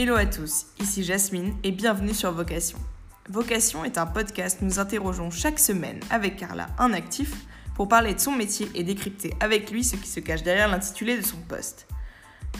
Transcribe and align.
Hello 0.00 0.14
à 0.14 0.26
tous, 0.26 0.66
ici 0.78 1.02
Jasmine 1.02 1.54
et 1.64 1.72
bienvenue 1.72 2.14
sur 2.14 2.30
Vocation. 2.30 2.78
Vocation 3.28 3.84
est 3.84 3.98
un 3.98 4.06
podcast 4.06 4.60
où 4.62 4.64
nous 4.64 4.78
interrogeons 4.78 5.32
chaque 5.32 5.58
semaine 5.58 5.98
avec 6.08 6.36
Carla, 6.36 6.68
un 6.78 6.92
actif, 6.92 7.34
pour 7.74 7.88
parler 7.88 8.14
de 8.14 8.20
son 8.20 8.30
métier 8.30 8.70
et 8.76 8.84
décrypter 8.84 9.34
avec 9.40 9.72
lui 9.72 9.82
ce 9.82 9.96
qui 9.96 10.06
se 10.06 10.20
cache 10.20 10.44
derrière 10.44 10.68
l'intitulé 10.68 11.16
de 11.16 11.22
son 11.22 11.38
poste. 11.38 11.88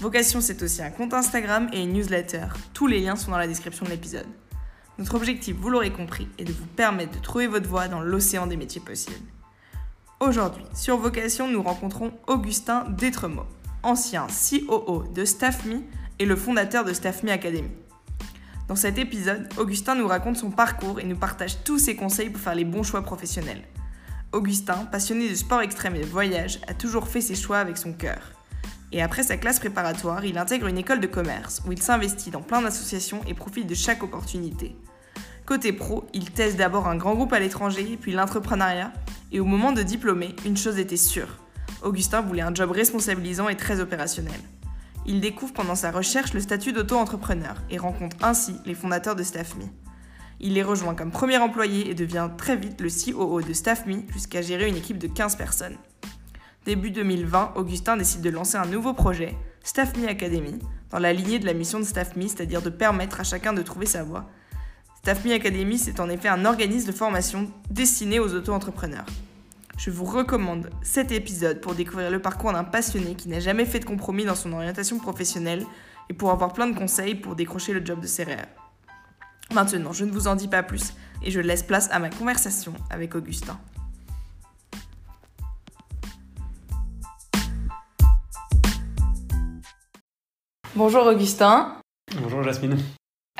Vocation, 0.01 0.41
c'est 0.41 0.61
aussi 0.65 0.83
un 0.83 0.91
compte 0.91 1.15
Instagram 1.15 1.69
et 1.73 1.80
une 1.80 1.93
newsletter. 1.93 2.47
Tous 2.75 2.89
les 2.89 2.98
liens 2.98 3.15
sont 3.15 3.30
dans 3.30 3.39
la 3.39 3.47
description 3.47 3.87
de 3.87 3.91
l'épisode. 3.91 4.27
Notre 4.98 5.15
objectif, 5.15 5.55
vous 5.55 5.70
l'aurez 5.70 5.93
compris, 5.93 6.27
est 6.39 6.45
de 6.45 6.52
vous 6.52 6.66
permettre 6.66 7.12
de 7.12 7.23
trouver 7.23 7.47
votre 7.47 7.69
voie 7.69 7.87
dans 7.87 8.01
l'océan 8.01 8.48
des 8.48 8.57
métiers 8.57 8.80
possibles. 8.80 9.15
Aujourd'hui, 10.19 10.65
sur 10.75 10.97
Vocation, 10.97 11.47
nous 11.47 11.62
rencontrons 11.62 12.11
Augustin 12.27 12.84
Détremaux, 12.89 13.47
ancien 13.84 14.27
COO 14.27 15.05
de 15.15 15.25
StaffMe 15.25 15.84
et 16.19 16.27
le 16.27 16.37
fondateur 16.37 16.85
de 16.85 16.93
StaffMe 16.93 17.29
Academy. 17.29 17.71
Dans 18.69 18.77
cet 18.77 18.99
épisode, 18.99 19.49
Augustin 19.57 19.95
nous 19.95 20.07
raconte 20.07 20.37
son 20.37 20.51
parcours 20.51 21.01
et 21.01 21.05
nous 21.05 21.17
partage 21.17 21.63
tous 21.65 21.79
ses 21.79 21.97
conseils 21.97 22.31
pour 22.31 22.41
faire 22.41 22.55
les 22.55 22.65
bons 22.65 22.83
choix 22.83 23.03
professionnels. 23.03 23.63
Augustin, 24.33 24.85
passionné 24.85 25.31
de 25.31 25.35
sport 25.35 25.63
extrême 25.63 25.97
et 25.97 26.01
de 26.01 26.07
voyage, 26.07 26.61
a 26.69 26.75
toujours 26.75 27.09
fait 27.09 27.23
ses 27.23 27.35
choix 27.35 27.59
avec 27.59 27.79
son 27.79 27.95
cœur. 27.95 28.33
Et 28.93 29.03
après 29.03 29.23
sa 29.23 29.39
classe 29.39 29.59
préparatoire, 29.59 30.25
il 30.25 30.37
intègre 30.37 30.67
une 30.67 30.77
école 30.77 31.01
de 31.01 31.07
commerce 31.07 31.63
où 31.67 31.73
il 31.73 31.81
s'investit 31.81 32.30
dans 32.30 32.43
plein 32.43 32.61
d'associations 32.61 33.23
et 33.27 33.35
profite 33.35 33.66
de 33.66 33.75
chaque 33.75 34.03
opportunité. 34.03 34.77
Côté 35.47 35.73
pro, 35.73 36.07
il 36.13 36.30
teste 36.30 36.59
d'abord 36.59 36.89
un 36.89 36.97
grand 36.97 37.15
groupe 37.15 37.33
à 37.33 37.41
l'étranger, 37.41 37.99
puis 37.99 38.13
l'entrepreneuriat, 38.13 38.93
et 39.33 39.41
au 39.41 39.47
moment 39.47 39.73
de 39.73 39.83
diplômer, 39.83 40.37
une 40.45 40.59
chose 40.59 40.79
était 40.79 40.99
sûre. 40.99 41.39
Augustin 41.83 42.21
voulait 42.21 42.43
un 42.43 42.55
job 42.55 42.71
responsabilisant 42.71 43.49
et 43.49 43.57
très 43.57 43.80
opérationnel. 43.80 44.41
Il 45.10 45.23
découvre 45.23 45.54
pendant 45.54 45.74
sa 45.74 45.90
recherche 45.90 46.34
le 46.34 46.40
statut 46.40 46.74
d'auto-entrepreneur 46.74 47.56
et 47.70 47.78
rencontre 47.78 48.18
ainsi 48.20 48.56
les 48.66 48.74
fondateurs 48.74 49.16
de 49.16 49.23
StaffMe. 49.23 49.70
Il 50.38 50.52
les 50.52 50.62
rejoint 50.62 50.95
comme 50.95 51.10
premier 51.10 51.38
employé 51.38 51.88
et 51.90 51.95
devient 51.95 52.28
très 52.37 52.56
vite 52.56 52.82
le 52.82 52.90
COO 52.90 53.40
de 53.40 53.54
StaffMe 53.54 54.02
jusqu'à 54.12 54.42
gérer 54.42 54.68
une 54.68 54.76
équipe 54.76 54.98
de 54.98 55.06
15 55.06 55.36
personnes. 55.36 55.79
Début 56.66 56.90
2020, 56.90 57.54
Augustin 57.56 57.96
décide 57.96 58.20
de 58.20 58.29
lancer 58.29 58.59
un 58.59 58.66
nouveau 58.66 58.92
projet, 58.92 59.34
StaffMe 59.64 60.06
Academy, 60.06 60.59
dans 60.90 60.98
la 60.98 61.14
lignée 61.14 61.38
de 61.38 61.46
la 61.46 61.54
mission 61.54 61.79
de 61.79 61.84
StaffMe, 61.84 62.29
c'est-à-dire 62.29 62.60
de 62.60 62.68
permettre 62.68 63.18
à 63.18 63.24
chacun 63.24 63.54
de 63.54 63.62
trouver 63.62 63.86
sa 63.86 64.03
voie. 64.03 64.28
StaffMe 64.98 65.32
Academy, 65.32 65.78
c'est 65.78 66.00
en 66.00 66.10
effet 66.10 66.28
un 66.28 66.44
organisme 66.44 66.88
de 66.88 66.92
formation 66.92 67.50
destiné 67.70 68.19
aux 68.19 68.34
auto-entrepreneurs. 68.34 69.06
Je 69.78 69.91
vous 69.93 70.04
recommande 70.04 70.71
cet 70.82 71.12
épisode 71.12 71.60
pour 71.60 71.76
découvrir 71.76 72.10
le 72.10 72.21
parcours 72.21 72.53
d'un 72.53 72.65
passionné 72.65 73.15
qui 73.15 73.28
n'a 73.28 73.38
jamais 73.38 73.65
fait 73.65 73.78
de 73.78 73.84
compromis 73.84 74.25
dans 74.25 74.34
son 74.34 74.53
orientation 74.53 74.98
professionnelle 74.98 75.65
et 76.10 76.15
pour 76.15 76.32
avoir 76.32 76.53
plein 76.53 76.66
de 76.66 76.76
conseils 76.76 77.15
pour 77.15 77.37
décrocher 77.37 77.72
le 77.72 77.87
job 77.87 78.00
de 78.00 78.09
ses 78.09 78.25
rêves. 78.25 78.48
Maintenant, 79.54 79.93
je 79.93 80.04
ne 80.04 80.10
vous 80.10 80.26
en 80.26 80.34
dis 80.34 80.48
pas 80.48 80.65
plus 80.65 80.94
et 81.22 81.31
je 81.31 81.38
laisse 81.38 81.62
place 81.62 81.88
à 81.93 82.00
ma 82.00 82.10
conversation 82.10 82.75
avec 82.91 83.15
Augustin. 83.15 83.56
Bonjour 90.75 91.06
Augustin. 91.06 91.81
Bonjour 92.20 92.42
Jasmine. 92.42 92.78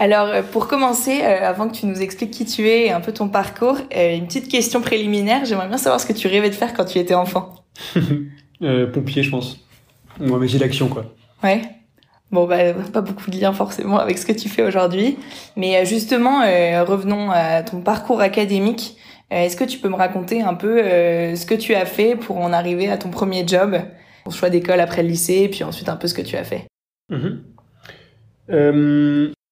Alors, 0.01 0.29
euh, 0.29 0.43
pour 0.43 0.69
commencer, 0.69 1.23
euh, 1.23 1.43
avant 1.43 1.69
que 1.69 1.75
tu 1.75 1.87
nous 1.87 2.01
expliques 2.01 2.31
qui 2.31 2.45
tu 2.45 2.69
es 2.69 2.87
et 2.87 2.93
un 2.93 3.01
peu 3.01 3.13
ton 3.13 3.29
parcours, 3.29 3.79
euh, 3.97 4.15
une 4.15 4.27
petite 4.27 4.49
question 4.49 4.81
préliminaire. 4.81 5.45
J'aimerais 5.45 5.67
bien 5.67 5.77
savoir 5.77 6.01
ce 6.01 6.07
que 6.07 6.13
tu 6.13 6.29
rêvais 6.29 6.51
de 6.51 6.55
faire 6.55 6.73
quand 6.73 6.85
tu 6.85 6.99
étais 6.99 7.15
enfant. 7.15 7.53
pompier, 8.95 9.25
je 9.25 9.31
pense. 9.31 9.59
Ou 10.21 10.35
un 10.35 10.39
métier 10.39 10.61
d'action, 10.61 10.89
quoi. 10.89 11.05
Ouais. 11.43 11.63
Bon, 12.31 12.47
bah, 12.47 12.75
pas 12.93 13.01
beaucoup 13.01 13.31
de 13.31 13.41
liens 13.41 13.53
forcément 13.53 13.99
avec 13.99 14.19
ce 14.19 14.27
que 14.27 14.33
tu 14.33 14.49
fais 14.49 14.63
aujourd'hui. 14.63 15.17
Mais 15.57 15.85
justement, 15.87 16.41
revenons 16.85 17.31
à 17.31 17.63
ton 17.63 17.81
parcours 17.81 18.21
académique. 18.21 18.97
Est-ce 19.31 19.57
que 19.57 19.65
tu 19.65 19.79
peux 19.79 19.89
me 19.89 19.95
raconter 19.95 20.43
un 20.43 20.55
peu 20.55 20.79
ce 20.79 21.47
que 21.47 21.55
tu 21.55 21.75
as 21.75 21.87
fait 21.87 22.17
pour 22.17 22.37
en 22.37 22.53
arriver 22.53 22.91
à 22.91 22.99
ton 22.99 23.09
premier 23.09 23.47
job, 23.47 23.79
ton 24.25 24.31
choix 24.31 24.51
d'école 24.51 24.81
après 24.81 25.03
le 25.03 25.09
lycée, 25.09 25.45
et 25.45 25.49
puis 25.49 25.65
ensuite 25.65 25.89
un 25.89 25.97
peu 25.97 26.07
ce 26.07 26.13
que 26.13 26.21
tu 26.21 26.37
as 26.37 26.45
fait 26.45 26.67
mhm. 27.09 27.41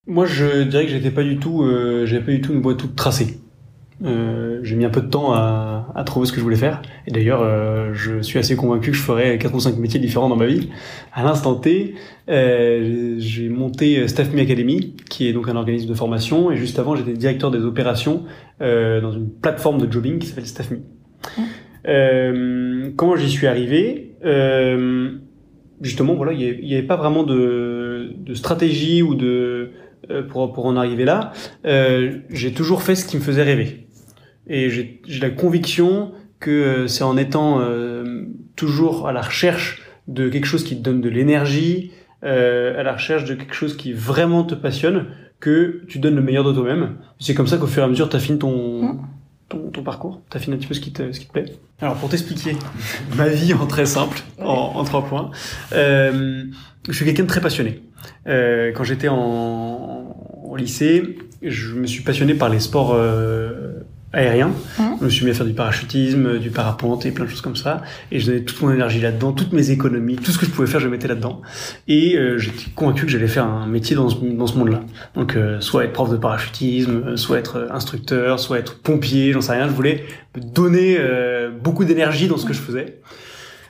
Moi, 0.07 0.27
je 0.27 0.63
dirais 0.63 0.85
que 0.85 0.93
j'étais 0.93 1.11
pas 1.11 1.25
du 1.25 1.39
tout, 1.39 1.63
euh, 1.63 2.07
j'avais 2.07 2.25
pas 2.25 2.33
du 2.33 2.41
tout 2.41 2.53
une 2.53 2.63
voie 2.63 2.75
toute 2.75 2.95
tracée. 2.95 3.41
Euh, 4.05 4.61
j'ai 4.63 4.77
mis 4.77 4.85
un 4.85 4.91
peu 4.91 5.01
de 5.01 5.09
temps 5.09 5.33
à, 5.33 5.91
à, 5.95 6.05
trouver 6.05 6.27
ce 6.27 6.33
que 6.33 6.39
je 6.39 6.43
voulais 6.43 6.57
faire. 6.57 6.83
Et 7.07 7.11
d'ailleurs, 7.11 7.41
euh, 7.43 7.95
je 7.95 8.21
suis 8.21 8.39
assez 8.39 8.55
convaincu 8.55 8.91
que 8.91 8.97
je 8.97 9.03
ferais 9.03 9.39
quatre 9.39 9.55
ou 9.55 9.61
cinq 9.61 9.79
métiers 9.79 9.99
différents 9.99 10.29
dans 10.29 10.37
ma 10.37 10.47
vie. 10.47 10.69
À 11.15 11.23
l'instant 11.25 11.55
T, 11.55 11.95
euh, 12.29 13.15
j'ai 13.19 13.49
monté 13.49 14.07
Staff 14.07 14.33
Me 14.35 14.43
Academy, 14.43 14.95
qui 15.09 15.29
est 15.29 15.33
donc 15.33 15.49
un 15.49 15.57
organisme 15.57 15.89
de 15.89 15.95
formation. 15.95 16.51
Et 16.51 16.57
juste 16.57 16.79
avant, 16.79 16.95
j'étais 16.95 17.15
directeur 17.15 17.51
des 17.51 17.65
opérations 17.65 18.25
dans 18.61 19.13
une 19.13 19.31
plateforme 19.31 19.79
de 19.79 19.91
jobbing 19.91 20.19
qui 20.19 20.27
s'appelle 20.27 20.47
Staff 20.47 20.71
Me. 20.71 20.83
Quand 22.97 23.17
j'y 23.17 23.31
suis 23.31 23.47
arrivé, 23.47 24.13
justement, 25.81 26.15
voilà, 26.15 26.33
il 26.33 26.65
n'y 26.65 26.75
avait, 26.75 26.87
pas 26.87 26.97
vraiment 26.97 27.23
de, 27.23 28.13
de 28.19 28.35
stratégie 28.35 29.03
ou 29.03 29.15
de 29.15 29.71
pour, 30.31 30.53
pour 30.53 30.67
en 30.67 30.77
arriver 30.77 31.05
là, 31.05 31.33
euh, 31.65 32.19
j'ai 32.31 32.53
toujours 32.53 32.83
fait 32.83 32.95
ce 32.95 33.07
qui 33.07 33.17
me 33.17 33.23
faisait 33.23 33.43
rêver. 33.43 33.87
Et 34.49 34.71
j'ai 34.71 35.01
la 35.21 35.31
conviction 35.31 36.13
que 36.41 36.51
euh, 36.51 36.87
c'est 36.87 37.05
en 37.05 37.17
étant 37.17 37.61
euh, 37.61 38.25
toujours 38.55 39.09
à 39.09 39.13
la 39.13 39.23
recherche 39.23 39.83
de 40.07 40.29
quelque 40.29 40.47
chose 40.47 40.65
qui 40.65 40.77
te 40.77 40.83
donne 40.83 41.01
de 41.01 41.09
l'énergie, 41.09 41.91
euh, 42.25 42.79
à 42.79 42.83
la 42.83 42.93
recherche 42.93 43.25
de 43.25 43.35
quelque 43.35 43.55
chose 43.55 43.77
qui 43.77 43.93
vraiment 43.93 44.45
te 44.45 44.55
passionne, 44.55 45.07
que 45.41 45.83
tu 45.89 45.99
donnes 45.99 46.15
le 46.15 46.23
meilleur 46.23 46.45
de 46.45 46.53
toi-même. 46.53 46.97
C'est 47.19 47.35
comme 47.35 47.47
ça 47.47 47.59
qu'au 47.59 47.67
fur 47.67 47.83
et 47.83 47.87
à 47.87 47.89
mesure, 47.89 48.09
tu 48.09 48.17
affines 48.17 48.39
ton, 48.39 48.83
mmh. 48.83 49.07
Ton, 49.49 49.71
ton, 49.71 49.83
parcours, 49.83 50.23
tu 50.31 50.37
affines 50.37 50.55
un 50.55 50.57
petit 50.57 50.67
peu 50.67 50.75
ce 50.75 50.81
qui 50.81 50.93
te, 50.93 51.13
ce 51.13 51.21
qui 51.21 51.27
te 51.27 51.33
plaît? 51.33 51.53
Alors 51.81 51.97
pour 51.97 52.09
t'expliquer 52.09 52.57
ma 53.17 53.29
vie 53.29 53.55
en 53.55 53.67
très 53.67 53.87
simple, 53.87 54.21
en, 54.41 54.73
en 54.75 54.85
trois 54.85 55.05
points, 55.05 55.31
euh, 55.73 56.45
je 56.89 56.93
suis 56.93 57.05
quelqu'un 57.05 57.25
de 57.25 57.29
très 57.29 57.41
passionné. 57.41 57.83
Euh, 58.27 58.73
quand 58.75 58.85
j'étais 58.85 59.09
en, 59.09 60.17
au 60.45 60.57
lycée, 60.57 61.19
je 61.43 61.75
me 61.75 61.87
suis 61.87 62.03
passionné 62.03 62.35
par 62.35 62.49
les 62.49 62.61
sports 62.61 62.95
euh, 64.17 64.21
aériens. 64.21 64.53
Mmh. 64.79 64.83
Je 65.01 65.05
me 65.05 65.11
suis 65.11 65.25
mis 65.25 65.31
à 65.31 65.35
faire 65.35 65.47
du 65.47 65.53
parachutisme, 65.53 66.39
du 66.39 66.51
parapente 66.51 67.07
et 67.07 67.11
plein 67.11 67.25
de 67.25 67.31
choses 67.31 67.41
comme 67.41 67.57
ça. 67.57 67.83
Et 68.11 68.19
je 68.19 68.27
donnais 68.27 68.41
toute 68.41 68.61
mon 68.63 68.73
énergie 68.73 69.01
là-dedans, 69.01 69.33
toutes 69.33 69.53
mes 69.53 69.71
économies, 69.71 70.17
tout 70.17 70.31
ce 70.31 70.39
que 70.39 70.47
je 70.47 70.51
pouvais 70.51 70.67
faire, 70.67 70.81
je 70.81 70.89
mettais 70.89 71.09
là-dedans. 71.09 71.43
Et 71.89 72.17
euh, 72.17 72.39
j'étais 72.39 72.71
convaincu 72.75 73.07
que 73.07 73.13
j'allais 73.13 73.29
faire 73.29 73.45
un 73.45 73.67
métier 73.67 73.95
dans 73.97 74.09
ce, 74.09 74.17
dans 74.17 74.47
ce 74.47 74.57
monde-là. 74.57 74.83
Donc, 75.15 75.37
euh, 75.37 75.61
soit 75.61 75.85
être 75.85 75.93
prof 75.93 76.11
de 76.11 76.17
parachutisme, 76.17 77.17
soit 77.17 77.39
être 77.39 77.69
instructeur, 77.71 78.41
soit 78.41 78.59
être 78.59 78.81
pompier, 78.81 79.33
j'en 79.33 79.41
sais 79.41 79.53
rien. 79.53 79.69
Je 79.69 79.73
voulais 79.73 80.05
me 80.35 80.41
donner 80.41 80.97
euh, 80.99 81.51
beaucoup 81.51 81.85
d'énergie 81.85 82.29
dans 82.29 82.37
ce 82.37 82.47
que 82.47 82.53
je 82.53 82.61
faisais. 82.61 83.01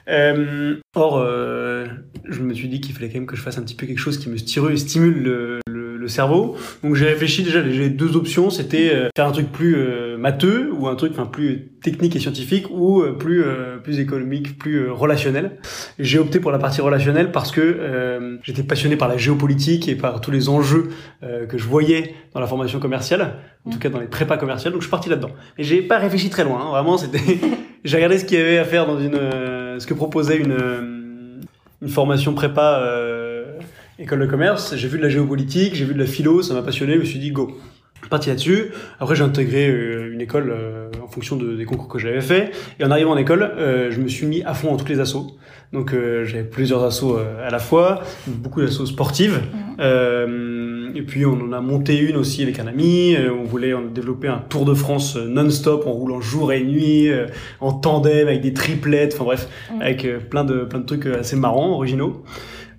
Euh, 0.08 0.76
or, 0.94 1.18
euh, 1.18 1.86
je 2.28 2.40
me 2.40 2.54
suis 2.54 2.68
dit 2.68 2.80
qu'il 2.80 2.94
fallait 2.94 3.08
quand 3.08 3.18
même 3.18 3.26
que 3.26 3.36
je 3.36 3.42
fasse 3.42 3.58
un 3.58 3.62
petit 3.62 3.74
peu 3.74 3.86
quelque 3.86 3.98
chose 3.98 4.18
qui 4.18 4.28
me 4.28 4.36
stimule 4.36 5.22
le, 5.22 5.58
le, 5.65 5.65
cerveau. 6.08 6.56
Donc 6.82 6.94
j'ai 6.94 7.06
réfléchi 7.06 7.42
déjà, 7.42 7.62
j'ai 7.68 7.88
deux 7.88 8.16
options, 8.16 8.50
c'était 8.50 8.90
euh, 8.92 9.08
faire 9.16 9.26
un 9.26 9.32
truc 9.32 9.50
plus 9.50 9.76
euh, 9.76 10.16
matheux 10.16 10.70
ou 10.72 10.86
un 10.88 10.94
truc 10.94 11.12
enfin 11.12 11.26
plus 11.26 11.72
technique 11.82 12.16
et 12.16 12.18
scientifique 12.18 12.66
ou 12.70 13.02
euh, 13.02 13.12
plus 13.12 13.44
plus 13.82 14.00
économique, 14.00 14.58
plus 14.58 14.90
relationnel. 14.90 15.58
J'ai 15.98 16.18
opté 16.18 16.40
pour 16.40 16.50
la 16.50 16.58
partie 16.58 16.80
relationnelle 16.80 17.30
parce 17.32 17.52
que 17.52 18.38
j'étais 18.42 18.62
passionné 18.62 18.96
par 18.96 19.08
la 19.08 19.16
géopolitique 19.16 19.88
et 19.88 19.94
par 19.94 20.20
tous 20.20 20.30
les 20.30 20.48
enjeux 20.48 20.88
que 21.20 21.58
je 21.58 21.64
voyais 21.64 22.14
dans 22.34 22.40
la 22.40 22.46
formation 22.46 22.80
commerciale, 22.80 23.36
en 23.64 23.70
tout 23.70 23.78
cas 23.78 23.88
dans 23.88 24.00
les 24.00 24.06
prépas 24.06 24.36
commerciales. 24.36 24.72
Donc 24.72 24.82
je 24.82 24.86
suis 24.86 24.90
parti 24.90 25.08
là-dedans. 25.08 25.30
Et 25.58 25.64
j'ai 25.64 25.82
pas 25.82 25.98
réfléchi 25.98 26.30
très 26.30 26.44
loin, 26.44 26.60
hein, 26.60 26.70
vraiment 26.70 26.98
c'était 26.98 27.20
j'ai 27.84 27.96
regardé 27.96 28.18
ce 28.18 28.24
qu'il 28.24 28.38
y 28.38 28.40
avait 28.40 28.58
à 28.58 28.64
faire 28.64 28.86
dans 28.86 28.98
une 28.98 29.18
ce 29.78 29.86
que 29.86 29.94
proposait 29.94 30.38
une, 30.38 31.42
une 31.82 31.88
formation 31.88 32.34
prépa 32.34 32.80
école 33.98 34.20
de 34.20 34.26
commerce. 34.26 34.76
J'ai 34.76 34.88
vu 34.88 34.98
de 34.98 35.02
la 35.02 35.08
géopolitique, 35.08 35.74
j'ai 35.74 35.84
vu 35.84 35.94
de 35.94 35.98
la 35.98 36.06
philo, 36.06 36.42
ça 36.42 36.54
m'a 36.54 36.62
passionné, 36.62 36.94
je 36.94 36.98
me 37.00 37.04
suis 37.04 37.18
dit 37.18 37.30
go. 37.30 37.58
Parti 38.10 38.28
là-dessus. 38.28 38.66
Après, 39.00 39.16
j'ai 39.16 39.24
intégré 39.24 39.68
euh, 39.68 40.12
une 40.12 40.20
école 40.20 40.54
en 41.02 41.08
fonction 41.08 41.34
de, 41.34 41.56
des 41.56 41.64
concours 41.64 41.88
que 41.88 41.98
j'avais 41.98 42.20
fait. 42.20 42.52
Et 42.78 42.84
en 42.84 42.90
arrivant 42.90 43.12
en 43.12 43.16
école, 43.16 43.52
je 43.58 44.00
me 44.00 44.06
suis 44.06 44.26
mis 44.26 44.42
à 44.44 44.54
fond 44.54 44.70
dans 44.70 44.76
toutes 44.76 44.90
les 44.90 45.00
assos. 45.00 45.36
Donc, 45.72 45.92
j'avais 45.92 46.44
plusieurs 46.44 46.84
assos 46.84 47.18
à 47.18 47.50
la 47.50 47.58
fois, 47.58 48.02
beaucoup 48.28 48.60
d'assos 48.60 48.86
sportives. 48.86 49.40
Mmh. 49.78 50.66
Et 50.96 51.02
puis 51.02 51.26
on 51.26 51.34
en 51.34 51.52
a 51.52 51.60
monté 51.60 51.98
une 51.98 52.16
aussi 52.16 52.42
avec 52.42 52.58
un 52.58 52.66
ami. 52.66 53.14
Euh, 53.14 53.30
on 53.30 53.44
voulait 53.44 53.74
développer 53.92 54.28
un 54.28 54.38
Tour 54.38 54.64
de 54.64 54.72
France 54.72 55.16
euh, 55.16 55.28
non-stop 55.28 55.86
en 55.86 55.92
roulant 55.92 56.22
jour 56.22 56.52
et 56.52 56.64
nuit, 56.64 57.08
euh, 57.10 57.26
en 57.60 57.72
tandem 57.72 58.28
avec 58.28 58.40
des 58.40 58.54
triplettes. 58.54 59.12
Enfin 59.14 59.24
bref, 59.24 59.48
mm. 59.70 59.82
avec 59.82 60.28
plein 60.30 60.44
de 60.44 60.64
plein 60.64 60.78
de 60.78 60.86
trucs 60.86 61.04
assez 61.06 61.36
marrants, 61.36 61.72
originaux. 61.72 62.24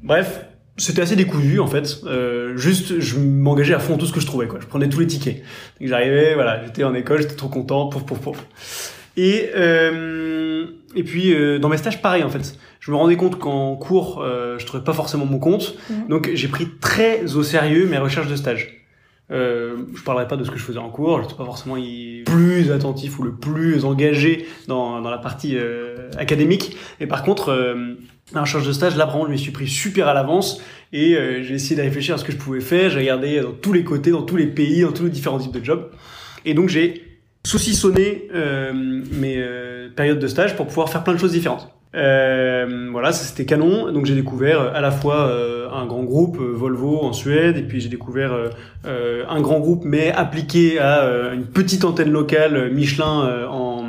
Bref, 0.01 0.45
c'était 0.77 1.01
assez 1.01 1.15
décousu 1.15 1.59
en 1.59 1.67
fait. 1.67 2.01
Euh, 2.05 2.55
juste, 2.55 2.99
je 2.99 3.17
m'engageais 3.17 3.73
à 3.73 3.79
fond 3.79 3.93
dans 3.93 3.99
tout 3.99 4.05
ce 4.05 4.13
que 4.13 4.19
je 4.19 4.25
trouvais. 4.25 4.47
Quoi. 4.47 4.59
Je 4.61 4.67
prenais 4.67 4.87
tous 4.89 4.99
les 4.99 5.07
tickets. 5.07 5.43
J'arrivais, 5.81 6.35
voilà, 6.35 6.63
j'étais 6.63 6.83
en 6.83 6.93
école, 6.93 7.21
j'étais 7.21 7.35
trop 7.35 7.49
content, 7.49 7.87
pouf, 7.87 8.03
pouf, 8.03 8.19
pouf. 8.19 8.93
Et 9.17 9.49
euh, 9.55 10.67
et 10.95 11.03
puis 11.03 11.33
euh, 11.33 11.57
dans 11.59 11.69
mes 11.69 11.77
stages, 11.77 12.01
pareil 12.01 12.23
en 12.23 12.29
fait. 12.29 12.57
Je 12.79 12.91
me 12.91 12.95
rendais 12.95 13.17
compte 13.17 13.39
qu'en 13.39 13.75
cours, 13.75 14.21
euh, 14.21 14.57
je 14.59 14.65
trouvais 14.65 14.83
pas 14.83 14.93
forcément 14.93 15.25
mon 15.25 15.39
compte. 15.39 15.75
Mhm. 15.89 16.07
Donc 16.07 16.29
j'ai 16.33 16.47
pris 16.47 16.67
très 16.79 17.35
au 17.35 17.43
sérieux 17.43 17.87
mes 17.87 17.97
recherches 17.97 18.27
de 18.27 18.35
stage. 18.35 18.86
Euh, 19.29 19.77
je 19.93 20.01
parlerai 20.03 20.27
pas 20.27 20.37
de 20.37 20.43
ce 20.45 20.51
que 20.51 20.57
je 20.57 20.63
faisais 20.63 20.77
en 20.79 20.89
cours, 20.89 21.17
je 21.17 21.23
n'étais 21.23 21.35
pas 21.35 21.43
forcément 21.43 21.75
le 21.75 22.23
plus 22.23 22.71
attentif 22.71 23.19
ou 23.19 23.23
le 23.23 23.35
plus 23.35 23.83
engagé 23.83 24.47
dans, 24.67 25.01
dans 25.01 25.09
la 25.09 25.17
partie 25.17 25.57
euh, 25.57 26.09
académique. 26.17 26.77
Mais 26.99 27.07
par 27.07 27.23
contre, 27.23 27.49
euh, 27.49 27.95
la 28.33 28.41
recherche 28.41 28.65
de 28.65 28.71
stage, 28.71 28.95
là 28.95 29.05
vraiment, 29.05 29.25
je 29.25 29.31
m'y 29.31 29.39
suis 29.39 29.51
pris 29.51 29.67
super 29.67 30.07
à 30.07 30.13
l'avance 30.13 30.61
et 30.93 31.15
euh, 31.15 31.43
j'ai 31.43 31.55
essayé 31.55 31.75
de 31.75 31.81
réfléchir 31.81 32.15
à 32.15 32.17
ce 32.17 32.23
que 32.23 32.31
je 32.31 32.37
pouvais 32.37 32.61
faire. 32.61 32.89
J'ai 32.89 32.99
regardé 32.99 33.41
dans 33.41 33.53
tous 33.53 33.73
les 33.73 33.83
côtés, 33.83 34.11
dans 34.11 34.23
tous 34.23 34.37
les 34.37 34.47
pays, 34.47 34.81
dans 34.81 34.91
tous 34.91 35.05
les 35.05 35.09
différents 35.09 35.39
types 35.39 35.51
de 35.51 35.63
jobs. 35.63 35.91
Et 36.45 36.53
donc 36.53 36.69
j'ai 36.69 37.03
saucissonné 37.45 38.27
euh, 38.33 38.73
mes 38.73 39.35
euh, 39.37 39.89
périodes 39.95 40.19
de 40.19 40.27
stage 40.27 40.55
pour 40.55 40.67
pouvoir 40.67 40.89
faire 40.89 41.03
plein 41.03 41.13
de 41.13 41.19
choses 41.19 41.31
différentes. 41.31 41.76
Euh, 41.95 42.89
voilà, 42.91 43.11
ça 43.11 43.23
c'était 43.23 43.45
canon. 43.45 43.91
Donc 43.91 44.05
j'ai 44.05 44.15
découvert 44.15 44.61
euh, 44.61 44.71
à 44.73 44.81
la 44.81 44.91
fois 44.91 45.27
euh, 45.27 45.69
un 45.71 45.85
grand 45.85 46.03
groupe 46.03 46.37
euh, 46.39 46.51
Volvo 46.53 46.99
en 47.01 47.13
Suède, 47.13 47.57
et 47.57 47.63
puis 47.63 47.79
j'ai 47.81 47.89
découvert 47.89 48.33
un 48.85 49.41
grand 49.41 49.59
groupe 49.59 49.83
mais 49.83 50.11
appliqué 50.11 50.79
à 50.79 51.33
une 51.33 51.45
petite 51.45 51.83
antenne 51.83 52.11
locale 52.11 52.71
Michelin 52.71 53.47
en 53.49 53.83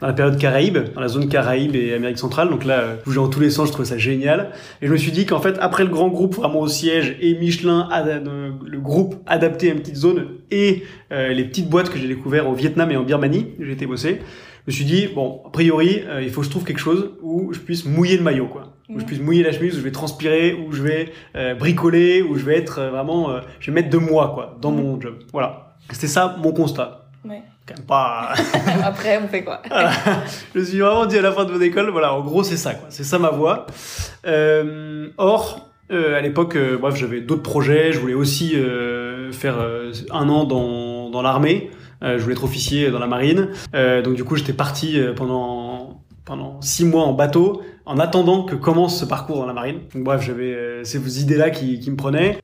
dans 0.00 0.06
la 0.06 0.12
période 0.12 0.38
Caraïbes, 0.38 0.78
dans 0.94 1.00
la 1.00 1.08
zone 1.08 1.28
Caraïbes 1.28 1.74
et 1.74 1.92
Amérique 1.92 2.18
centrale. 2.18 2.50
Donc 2.50 2.64
là, 2.64 2.96
bouger 3.04 3.16
dans 3.16 3.28
tous 3.28 3.40
les 3.40 3.50
sens, 3.50 3.68
je 3.68 3.72
trouvais 3.72 3.88
ça 3.88 3.98
génial. 3.98 4.50
Et 4.80 4.86
je 4.86 4.92
me 4.92 4.96
suis 4.96 5.10
dit 5.10 5.26
qu'en 5.26 5.40
fait, 5.40 5.56
après 5.60 5.82
le 5.82 5.90
grand 5.90 6.08
groupe 6.08 6.36
vraiment 6.36 6.60
au 6.60 6.68
siège 6.68 7.16
et 7.20 7.34
Michelin, 7.34 7.88
le 8.22 8.78
groupe 8.78 9.16
adapté 9.26 9.70
à 9.70 9.72
une 9.72 9.80
petite 9.80 9.96
zone 9.96 10.26
et 10.50 10.84
les 11.10 11.44
petites 11.44 11.68
boîtes 11.68 11.90
que 11.90 11.98
j'ai 11.98 12.06
découvert 12.06 12.48
au 12.48 12.52
Vietnam 12.52 12.90
et 12.90 12.96
en 12.96 13.02
Birmanie, 13.02 13.48
j'ai 13.58 13.72
été 13.72 13.86
bosser, 13.86 14.20
je 14.20 14.47
me 14.68 14.72
suis 14.72 14.84
dit 14.84 15.08
bon, 15.08 15.42
a 15.46 15.50
priori, 15.50 16.02
euh, 16.06 16.22
il 16.22 16.30
faut 16.30 16.40
que 16.40 16.46
je 16.46 16.50
trouve 16.50 16.64
quelque 16.64 16.80
chose 16.80 17.12
où 17.22 17.52
je 17.52 17.58
puisse 17.58 17.84
mouiller 17.84 18.16
le 18.16 18.22
maillot, 18.22 18.46
quoi. 18.46 18.74
Où 18.88 18.98
je 18.98 19.04
puisse 19.04 19.20
mouiller 19.20 19.42
la 19.42 19.52
chemise, 19.52 19.74
où 19.74 19.78
je 19.78 19.84
vais 19.84 19.92
transpirer, 19.92 20.54
où 20.54 20.72
je 20.72 20.82
vais 20.82 21.12
euh, 21.36 21.54
bricoler, 21.54 22.22
où 22.22 22.36
je 22.36 22.44
vais 22.44 22.56
être 22.56 22.78
euh, 22.78 22.90
vraiment, 22.90 23.40
je 23.60 23.70
vais 23.70 23.74
mettre 23.74 23.90
de 23.90 23.98
moi, 23.98 24.32
quoi, 24.34 24.56
dans 24.62 24.70
mon 24.70 24.98
job. 24.98 25.18
Voilà. 25.32 25.74
C'était 25.90 26.06
ça 26.06 26.36
mon 26.38 26.52
constat. 26.52 27.08
Ouais. 27.24 27.42
Quand 27.66 27.76
même 27.76 27.86
pas. 27.86 28.32
Après, 28.84 29.18
on 29.22 29.28
fait 29.28 29.44
quoi? 29.44 29.60
Voilà. 29.68 29.92
je 30.54 30.58
me 30.58 30.64
suis 30.64 30.78
vraiment 30.78 31.06
dit 31.06 31.18
à 31.18 31.22
la 31.22 31.32
fin 31.32 31.44
de 31.44 31.52
mon 31.52 31.60
école, 31.60 31.90
voilà, 31.90 32.14
en 32.14 32.22
gros, 32.22 32.42
c'est 32.42 32.56
ça, 32.56 32.74
quoi. 32.74 32.86
C'est 32.90 33.04
ça 33.04 33.18
ma. 33.18 33.30
Euh, 34.26 35.08
or, 35.18 35.68
euh, 35.90 36.16
à 36.16 36.20
l'époque, 36.20 36.56
euh, 36.56 36.78
bref, 36.78 36.96
j'avais 36.96 37.20
d'autres 37.20 37.42
projets. 37.42 37.92
Je 37.92 37.98
voulais 37.98 38.14
aussi 38.14 38.54
faire 39.32 39.58
un 40.10 40.28
an 40.28 40.44
dans, 40.44 41.10
dans 41.10 41.22
l'armée. 41.22 41.70
Euh, 42.02 42.18
je 42.18 42.22
voulais 42.22 42.34
être 42.34 42.44
officier 42.44 42.90
dans 42.90 42.98
la 42.98 43.06
marine. 43.06 43.48
Euh, 43.74 44.02
donc, 44.02 44.14
du 44.14 44.24
coup, 44.24 44.36
j'étais 44.36 44.52
parti 44.52 44.98
euh, 44.98 45.14
pendant 45.14 46.02
pendant 46.24 46.60
six 46.60 46.84
mois 46.84 47.04
en 47.04 47.14
bateau, 47.14 47.62
en 47.86 47.98
attendant 47.98 48.44
que 48.44 48.54
commence 48.54 49.00
ce 49.00 49.06
parcours 49.06 49.38
dans 49.38 49.46
la 49.46 49.54
marine. 49.54 49.80
Donc, 49.94 50.04
bref, 50.04 50.20
j'avais 50.20 50.84
ces 50.84 51.22
idées-là 51.22 51.48
qui, 51.48 51.80
qui 51.80 51.90
me 51.90 51.96
prenaient. 51.96 52.38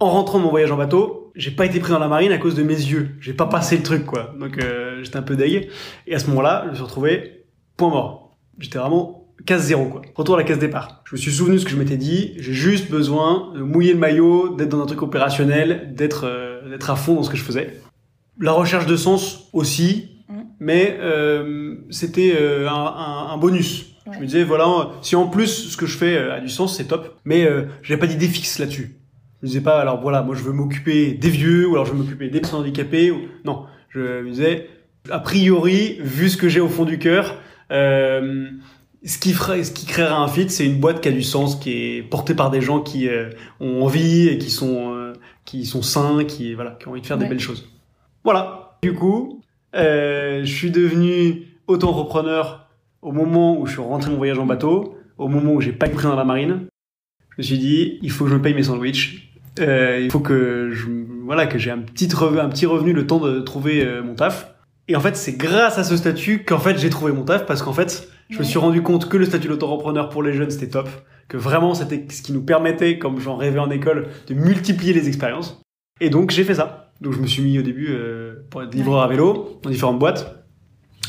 En 0.00 0.10
rentrant 0.10 0.38
de 0.38 0.44
mon 0.44 0.50
voyage 0.50 0.72
en 0.72 0.76
bateau, 0.76 1.30
j'ai 1.36 1.50
pas 1.50 1.66
été 1.66 1.78
pris 1.78 1.92
dans 1.92 1.98
la 1.98 2.08
marine 2.08 2.32
à 2.32 2.38
cause 2.38 2.54
de 2.54 2.62
mes 2.62 2.74
yeux. 2.74 3.10
J'ai 3.20 3.34
pas 3.34 3.46
passé 3.46 3.76
le 3.76 3.82
truc, 3.82 4.06
quoi. 4.06 4.34
Donc, 4.40 4.58
euh, 4.58 5.02
j'étais 5.02 5.16
un 5.16 5.22
peu 5.22 5.36
deg. 5.36 5.68
Et 6.06 6.14
à 6.14 6.18
ce 6.18 6.28
moment-là, 6.28 6.62
je 6.64 6.70
me 6.70 6.74
suis 6.74 6.84
retrouvé 6.84 7.44
point 7.76 7.90
mort. 7.90 8.36
J'étais 8.58 8.78
vraiment 8.78 9.28
case 9.46 9.62
zéro, 9.62 9.86
quoi. 9.86 10.02
Retour 10.14 10.34
à 10.36 10.38
la 10.38 10.44
case 10.44 10.58
départ. 10.58 11.02
Je 11.04 11.14
me 11.14 11.20
suis 11.20 11.30
souvenu 11.30 11.56
de 11.56 11.60
ce 11.60 11.64
que 11.64 11.70
je 11.70 11.76
m'étais 11.76 11.96
dit. 11.96 12.34
J'ai 12.38 12.52
juste 12.52 12.90
besoin 12.90 13.52
de 13.54 13.60
mouiller 13.60 13.92
le 13.92 13.98
maillot, 13.98 14.56
d'être 14.56 14.70
dans 14.70 14.82
un 14.82 14.86
truc 14.86 15.02
opérationnel, 15.02 15.92
d'être 15.94 16.24
euh, 16.24 16.68
d'être 16.68 16.90
à 16.90 16.96
fond 16.96 17.14
dans 17.14 17.22
ce 17.22 17.30
que 17.30 17.36
je 17.36 17.42
faisais. 17.42 17.80
La 18.40 18.52
recherche 18.52 18.86
de 18.86 18.96
sens 18.96 19.48
aussi, 19.52 20.08
Mhm. 20.28 20.44
mais 20.60 20.96
euh, 21.00 21.74
c'était 21.90 22.34
euh, 22.40 22.68
un, 22.68 22.72
un- 22.72 23.28
un 23.32 23.36
bonus. 23.36 23.86
Ouais. 24.06 24.12
Je 24.14 24.20
me 24.20 24.24
disais, 24.26 24.44
voilà, 24.44 24.90
si 25.02 25.14
en 25.16 25.26
plus 25.28 25.48
ce 25.70 25.76
que 25.76 25.86
je 25.86 25.96
fais 25.96 26.16
euh, 26.16 26.34
a 26.34 26.40
du 26.40 26.48
sens, 26.48 26.76
c'est 26.76 26.84
top. 26.86 27.16
Mais 27.24 27.46
j'avais 27.82 28.00
pas 28.00 28.06
d'idée 28.06 28.26
fixe 28.28 28.58
là-dessus. 28.58 28.96
Je 29.42 29.46
me 29.46 29.48
disais 29.48 29.60
pas, 29.60 29.80
alors 29.80 30.00
voilà, 30.00 30.22
moi 30.22 30.34
je 30.34 30.42
veux 30.42 30.52
m'occuper 30.52 31.12
des 31.12 31.30
vieux, 31.30 31.66
ou 31.68 31.72
alors 31.74 31.86
je 31.86 31.92
veux 31.92 31.98
m'occuper 31.98 32.28
des 32.28 32.40
personnes 32.40 32.60
handicapées. 32.60 33.10
Ou... 33.10 33.20
Non, 33.44 33.64
je 33.90 34.22
me 34.22 34.30
disais, 34.30 34.68
a 35.10 35.18
priori, 35.18 35.98
vu 36.00 36.28
ce 36.28 36.36
que 36.36 36.48
j'ai 36.48 36.60
au 36.60 36.68
fond 36.68 36.84
du 36.84 36.98
cœur, 36.98 37.36
euh, 37.72 38.48
ce 39.04 39.18
qui 39.18 39.32
ferait, 39.32 39.64
ce 39.64 39.72
qui 39.72 39.86
créera 39.86 40.16
un 40.22 40.28
fit, 40.28 40.48
c'est 40.50 40.66
une 40.66 40.78
boîte 40.78 41.00
qui 41.00 41.08
a 41.08 41.12
du 41.12 41.22
sens, 41.22 41.56
qui 41.56 41.72
est 41.72 42.02
portée 42.02 42.34
par 42.34 42.50
des 42.50 42.60
gens 42.60 42.80
qui 42.80 43.08
euh, 43.08 43.30
ont 43.60 43.82
envie 43.82 44.28
et 44.28 44.38
qui 44.38 44.50
sont 44.50 44.94
euh, 44.94 45.12
qui 45.46 45.64
sont 45.66 45.82
sains, 45.82 46.24
qui 46.24 46.52
voilà, 46.54 46.76
qui 46.80 46.88
ont 46.88 46.92
envie 46.92 47.00
de 47.00 47.06
faire 47.06 47.18
des 47.18 47.26
belles 47.26 47.40
choses. 47.40 47.66
Voilà. 48.24 48.76
Du 48.82 48.94
coup, 48.94 49.42
euh, 49.76 50.40
je 50.42 50.52
suis 50.52 50.70
devenu 50.70 51.46
auto-entrepreneur 51.66 52.68
au 53.02 53.12
moment 53.12 53.58
où 53.58 53.66
je 53.66 53.72
suis 53.72 53.80
rentré 53.80 54.08
de 54.08 54.12
mon 54.12 54.18
voyage 54.18 54.38
en 54.38 54.46
bateau, 54.46 54.96
au 55.18 55.28
moment 55.28 55.52
où 55.52 55.60
j'ai 55.60 55.72
pas 55.72 55.86
été 55.86 55.96
pris 55.96 56.06
dans 56.06 56.16
la 56.16 56.24
marine. 56.24 56.66
Je 57.30 57.34
me 57.38 57.42
suis 57.42 57.58
dit, 57.58 57.98
il 58.02 58.10
faut 58.10 58.24
que 58.24 58.30
je 58.30 58.36
me 58.36 58.42
paye 58.42 58.54
mes 58.54 58.64
sandwichs. 58.64 59.32
Euh, 59.58 60.00
il 60.02 60.10
faut 60.10 60.20
que 60.20 60.70
je 60.72 60.86
voilà 61.24 61.46
que 61.46 61.58
j'ai 61.58 61.70
un 61.70 61.78
petit 61.78 62.08
revenu, 62.14 62.40
un 62.40 62.48
petit 62.48 62.66
revenu 62.66 62.92
le 62.92 63.06
temps 63.06 63.20
de 63.20 63.40
trouver 63.40 63.84
euh, 63.84 64.02
mon 64.02 64.14
taf. 64.14 64.54
Et 64.88 64.96
en 64.96 65.00
fait, 65.00 65.16
c'est 65.16 65.34
grâce 65.34 65.78
à 65.78 65.84
ce 65.84 65.96
statut 65.96 66.44
qu'en 66.44 66.58
fait 66.58 66.78
j'ai 66.78 66.90
trouvé 66.90 67.12
mon 67.12 67.24
taf 67.24 67.46
parce 67.46 67.62
qu'en 67.62 67.72
fait, 67.72 68.08
je 68.30 68.38
me 68.38 68.42
suis 68.42 68.58
rendu 68.58 68.82
compte 68.82 69.08
que 69.08 69.16
le 69.16 69.24
statut 69.24 69.48
d'auto-entrepreneur 69.48 70.08
pour 70.08 70.22
les 70.22 70.32
jeunes 70.32 70.50
c'était 70.50 70.68
top, 70.68 70.88
que 71.28 71.36
vraiment 71.36 71.74
c'était 71.74 72.04
ce 72.10 72.22
qui 72.22 72.32
nous 72.32 72.42
permettait, 72.42 72.98
comme 72.98 73.20
j'en 73.20 73.36
rêvais 73.36 73.58
en 73.58 73.70
école, 73.70 74.08
de 74.26 74.34
multiplier 74.34 74.92
les 74.92 75.08
expériences. 75.08 75.62
Et 76.00 76.10
donc 76.10 76.30
j'ai 76.30 76.44
fait 76.44 76.54
ça. 76.54 76.89
Donc 77.00 77.14
je 77.14 77.20
me 77.20 77.26
suis 77.26 77.42
mis 77.42 77.58
au 77.58 77.62
début 77.62 77.88
euh, 77.90 78.46
pour 78.50 78.62
être 78.62 78.74
livreur 78.74 79.02
à 79.02 79.08
vélo 79.08 79.58
dans 79.62 79.70
différentes 79.70 79.98
boîtes. 79.98 80.44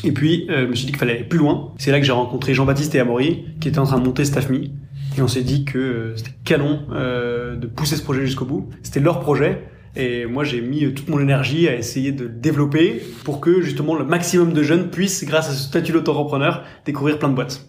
Et 0.04 0.12
puis 0.12 0.46
euh, 0.50 0.64
je 0.64 0.66
me 0.66 0.74
suis 0.74 0.86
dit 0.86 0.92
qu'il 0.92 0.98
fallait 0.98 1.16
aller 1.16 1.24
plus 1.24 1.38
loin. 1.38 1.72
C'est 1.78 1.90
là 1.90 2.00
que 2.00 2.06
j'ai 2.06 2.12
rencontré 2.12 2.54
Jean-Baptiste 2.54 2.94
et 2.94 3.00
Amaury 3.00 3.44
qui 3.60 3.68
étaient 3.68 3.78
en 3.78 3.84
train 3.84 3.98
de 3.98 4.04
monter 4.04 4.24
StaffMe. 4.24 4.70
Et 5.16 5.20
on 5.20 5.28
s'est 5.28 5.42
dit 5.42 5.64
que 5.64 5.78
euh, 5.78 6.16
c'était 6.16 6.32
canon 6.44 6.80
euh, 6.92 7.56
de 7.56 7.66
pousser 7.66 7.96
ce 7.96 8.02
projet 8.02 8.24
jusqu'au 8.24 8.44
bout. 8.44 8.70
C'était 8.82 9.00
leur 9.00 9.20
projet. 9.20 9.64
Et 9.94 10.24
moi, 10.24 10.42
j'ai 10.42 10.62
mis 10.62 10.84
euh, 10.84 10.92
toute 10.92 11.08
mon 11.08 11.20
énergie 11.20 11.68
à 11.68 11.76
essayer 11.76 12.12
de 12.12 12.24
le 12.24 12.30
développer 12.30 13.02
pour 13.24 13.40
que 13.40 13.60
justement 13.60 13.94
le 13.94 14.04
maximum 14.04 14.52
de 14.54 14.62
jeunes 14.62 14.90
puissent, 14.90 15.24
grâce 15.24 15.50
à 15.50 15.52
ce 15.52 15.62
statut 15.64 15.92
d'auto-entrepreneur, 15.92 16.64
découvrir 16.86 17.18
plein 17.18 17.28
de 17.28 17.34
boîtes. 17.34 17.66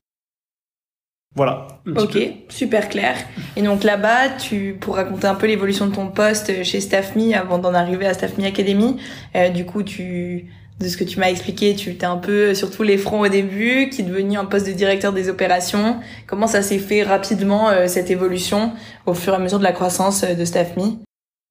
Voilà. 1.35 1.67
Ok, 1.87 2.13
peu. 2.13 2.19
super 2.49 2.89
clair. 2.89 3.15
Et 3.55 3.61
donc 3.63 3.83
là-bas, 3.83 4.29
tu 4.39 4.77
pour 4.79 4.95
raconter 4.95 5.25
un 5.25 5.35
peu 5.35 5.47
l'évolution 5.47 5.87
de 5.87 5.95
ton 5.95 6.07
poste 6.07 6.63
chez 6.63 6.79
StaffMe 6.79 7.33
avant 7.33 7.57
d'en 7.57 7.73
arriver 7.73 8.05
à 8.05 8.13
StaffMe 8.13 8.43
Academy. 8.45 8.97
euh, 9.35 9.49
du 9.49 9.65
coup, 9.65 9.83
tu 9.83 10.47
de 10.79 10.87
ce 10.87 10.97
que 10.97 11.03
tu 11.03 11.19
m'as 11.19 11.29
expliqué, 11.29 11.75
tu 11.75 11.91
étais 11.91 12.05
un 12.05 12.17
peu 12.17 12.53
sur 12.53 12.71
tous 12.71 12.83
les 12.83 12.97
fronts 12.97 13.21
au 13.21 13.27
début, 13.27 13.89
qui 13.89 14.01
est 14.01 14.05
devenu 14.05 14.37
un 14.37 14.45
poste 14.45 14.67
de 14.67 14.73
directeur 14.73 15.13
des 15.13 15.29
opérations. 15.29 15.97
Comment 16.27 16.47
ça 16.47 16.61
s'est 16.61 16.79
fait 16.79 17.03
rapidement 17.03 17.69
euh, 17.69 17.87
cette 17.87 18.09
évolution 18.11 18.73
au 19.05 19.13
fur 19.13 19.33
et 19.33 19.35
à 19.35 19.39
mesure 19.39 19.59
de 19.59 19.63
la 19.63 19.71
croissance 19.71 20.23
euh, 20.23 20.33
de 20.33 20.45
StaffMe 20.45 20.99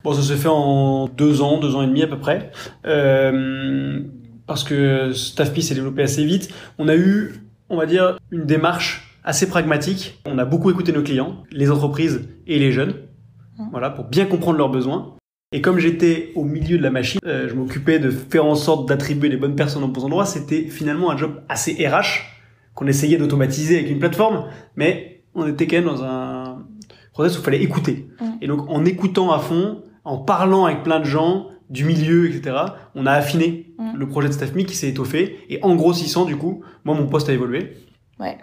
Bon, 0.05 0.13
ça 0.13 0.23
s'est 0.23 0.37
fait 0.37 0.49
en 0.49 1.07
deux 1.07 1.43
ans, 1.43 1.59
deux 1.59 1.77
ans 1.77 1.83
et 1.83 1.87
demi 1.87 2.03
à 2.03 2.09
peu 2.09 2.19
près. 2.19 2.51
Euh, 2.87 4.01
parce 4.47 4.65
que 4.65 5.13
StaffMe 5.13 5.61
s'est 5.61 5.75
développé 5.75 6.03
assez 6.03 6.25
vite. 6.25 6.49
On 6.79 6.89
a 6.89 6.97
eu, 6.97 7.35
on 7.71 7.77
va 7.77 7.87
dire, 7.87 8.19
une 8.33 8.45
démarche 8.45 9.12
assez 9.25 9.49
pragmatique. 9.49 10.21
On 10.27 10.39
a 10.39 10.45
beaucoup 10.45 10.71
écouté 10.71 10.93
nos 10.93 11.03
clients, 11.03 11.43
les 11.51 11.71
entreprises 11.71 12.29
et 12.47 12.59
les 12.59 12.73
jeunes. 12.73 12.95
Mhm. 13.59 13.69
Voilà, 13.71 13.91
pour 13.91 14.05
bien 14.05 14.27
comprendre 14.27 14.59
leurs 14.59 14.71
besoins. 14.71 15.15
Et 15.55 15.61
comme 15.61 15.79
j'étais 15.79 16.33
au 16.35 16.45
milieu 16.45 16.79
de 16.79 16.83
la 16.83 16.91
machine, 16.91 17.21
euh, 17.27 17.49
je 17.49 17.55
m'occupais 17.55 17.99
de 17.99 18.11
faire 18.11 18.47
en 18.47 18.55
sorte 18.55 18.89
d'attribuer 18.89 19.29
les 19.29 19.37
bonnes 19.37 19.55
personnes 19.55 19.85
aux 19.85 19.89
bons 19.89 20.05
endroits. 20.05 20.25
C'était 20.25 20.63
finalement 20.65 21.11
un 21.11 21.17
job 21.17 21.43
assez 21.49 21.73
RH 21.87 22.25
qu'on 22.75 22.87
essayait 22.87 23.19
d'automatiser 23.19 23.79
avec 23.79 23.91
une 23.91 23.99
plateforme, 23.99 24.47
mais 24.77 25.25
on 25.35 25.47
était 25.47 25.67
quand 25.67 25.77
même 25.77 25.85
dans 25.85 26.03
un 26.03 26.65
process 27.13 27.37
où 27.37 27.41
il 27.41 27.45
fallait 27.45 27.63
écouter. 27.63 28.09
Mhm. 28.21 28.27
Et 28.41 28.47
donc 28.47 28.69
en 28.71 28.85
écoutant 28.87 29.31
à 29.31 29.39
fond, 29.39 29.83
en 30.05 30.17
parlant 30.19 30.65
avec 30.65 30.83
plein 30.83 31.01
de 31.01 31.05
gens 31.05 31.49
du 31.69 31.85
milieu, 31.85 32.29
etc., 32.29 32.57
on 32.95 33.05
a 33.07 33.13
affiné 33.13 33.73
Mhm. 33.79 33.99
le 33.99 34.09
projet 34.09 34.29
de 34.29 34.33
StaffMe 34.33 34.65
qui 34.65 34.75
s'est 34.75 34.89
étoffé. 34.89 35.39
Et 35.51 35.59
en 35.63 35.75
grossissant, 35.77 36.25
du 36.25 36.37
coup, 36.37 36.63
moi, 36.85 36.95
mon 36.95 37.07
poste 37.07 37.29
a 37.29 37.33
évolué. 37.33 37.73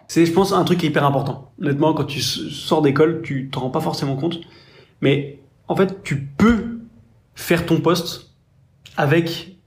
C'est, 0.07 0.25
je 0.25 0.31
pense, 0.31 0.53
un 0.53 0.63
truc 0.63 0.81
hyper 0.83 1.05
important. 1.05 1.51
Honnêtement, 1.61 1.93
quand 1.93 2.05
tu 2.05 2.21
sors 2.21 2.81
d'école, 2.81 3.21
tu 3.23 3.49
t'en 3.49 3.61
rends 3.61 3.69
pas 3.69 3.81
forcément 3.81 4.15
compte. 4.15 4.39
Mais 5.01 5.39
en 5.67 5.75
fait, 5.75 6.03
tu 6.03 6.19
peux 6.19 6.79
faire 7.35 7.65
ton 7.65 7.79
poste 7.79 8.31
avec 8.97 9.57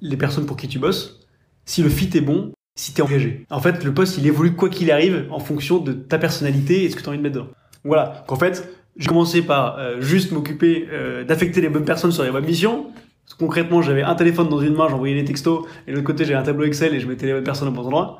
les 0.00 0.16
personnes 0.16 0.46
pour 0.46 0.56
qui 0.56 0.68
tu 0.68 0.78
bosses 0.78 1.20
si 1.64 1.82
le 1.82 1.88
fit 1.88 2.10
est 2.14 2.20
bon, 2.20 2.52
si 2.76 2.94
tu 2.94 3.00
es 3.00 3.02
engagé. 3.02 3.44
En 3.50 3.60
fait, 3.60 3.82
le 3.84 3.92
poste, 3.92 4.18
il 4.18 4.26
évolue 4.26 4.54
quoi 4.54 4.68
qu'il 4.68 4.90
arrive 4.90 5.26
en 5.30 5.40
fonction 5.40 5.78
de 5.78 5.92
ta 5.92 6.18
personnalité 6.18 6.84
et 6.84 6.90
ce 6.90 6.96
que 6.96 7.02
tu 7.02 7.06
as 7.06 7.10
envie 7.10 7.18
de 7.18 7.22
mettre 7.22 7.34
dedans. 7.34 7.48
Voilà. 7.84 8.24
Qu'en 8.28 8.36
fait, 8.36 8.68
j'ai 8.96 9.08
commencé 9.08 9.42
par 9.42 9.78
euh, 9.78 10.00
juste 10.00 10.32
m'occuper 10.32 10.88
euh, 10.92 11.24
d'affecter 11.24 11.60
les 11.60 11.68
bonnes 11.68 11.84
personnes 11.84 12.12
sur 12.12 12.22
les 12.22 12.30
bonnes 12.30 12.46
missions. 12.46 12.86
Concrètement, 13.38 13.82
j'avais 13.82 14.02
un 14.02 14.14
téléphone 14.14 14.48
dans 14.48 14.60
une 14.60 14.74
main, 14.74 14.86
j'envoyais 14.88 15.14
les 15.14 15.24
textos, 15.24 15.64
et 15.86 15.90
de 15.90 15.96
l'autre 15.96 16.06
côté, 16.06 16.24
j'avais 16.24 16.38
un 16.38 16.42
tableau 16.42 16.64
Excel 16.64 16.94
et 16.94 17.00
je 17.00 17.06
mettais 17.06 17.26
les 17.26 17.32
bonnes 17.34 17.44
personnes 17.44 17.68
au 17.68 17.72
bon 17.72 17.82
endroit. 17.82 18.18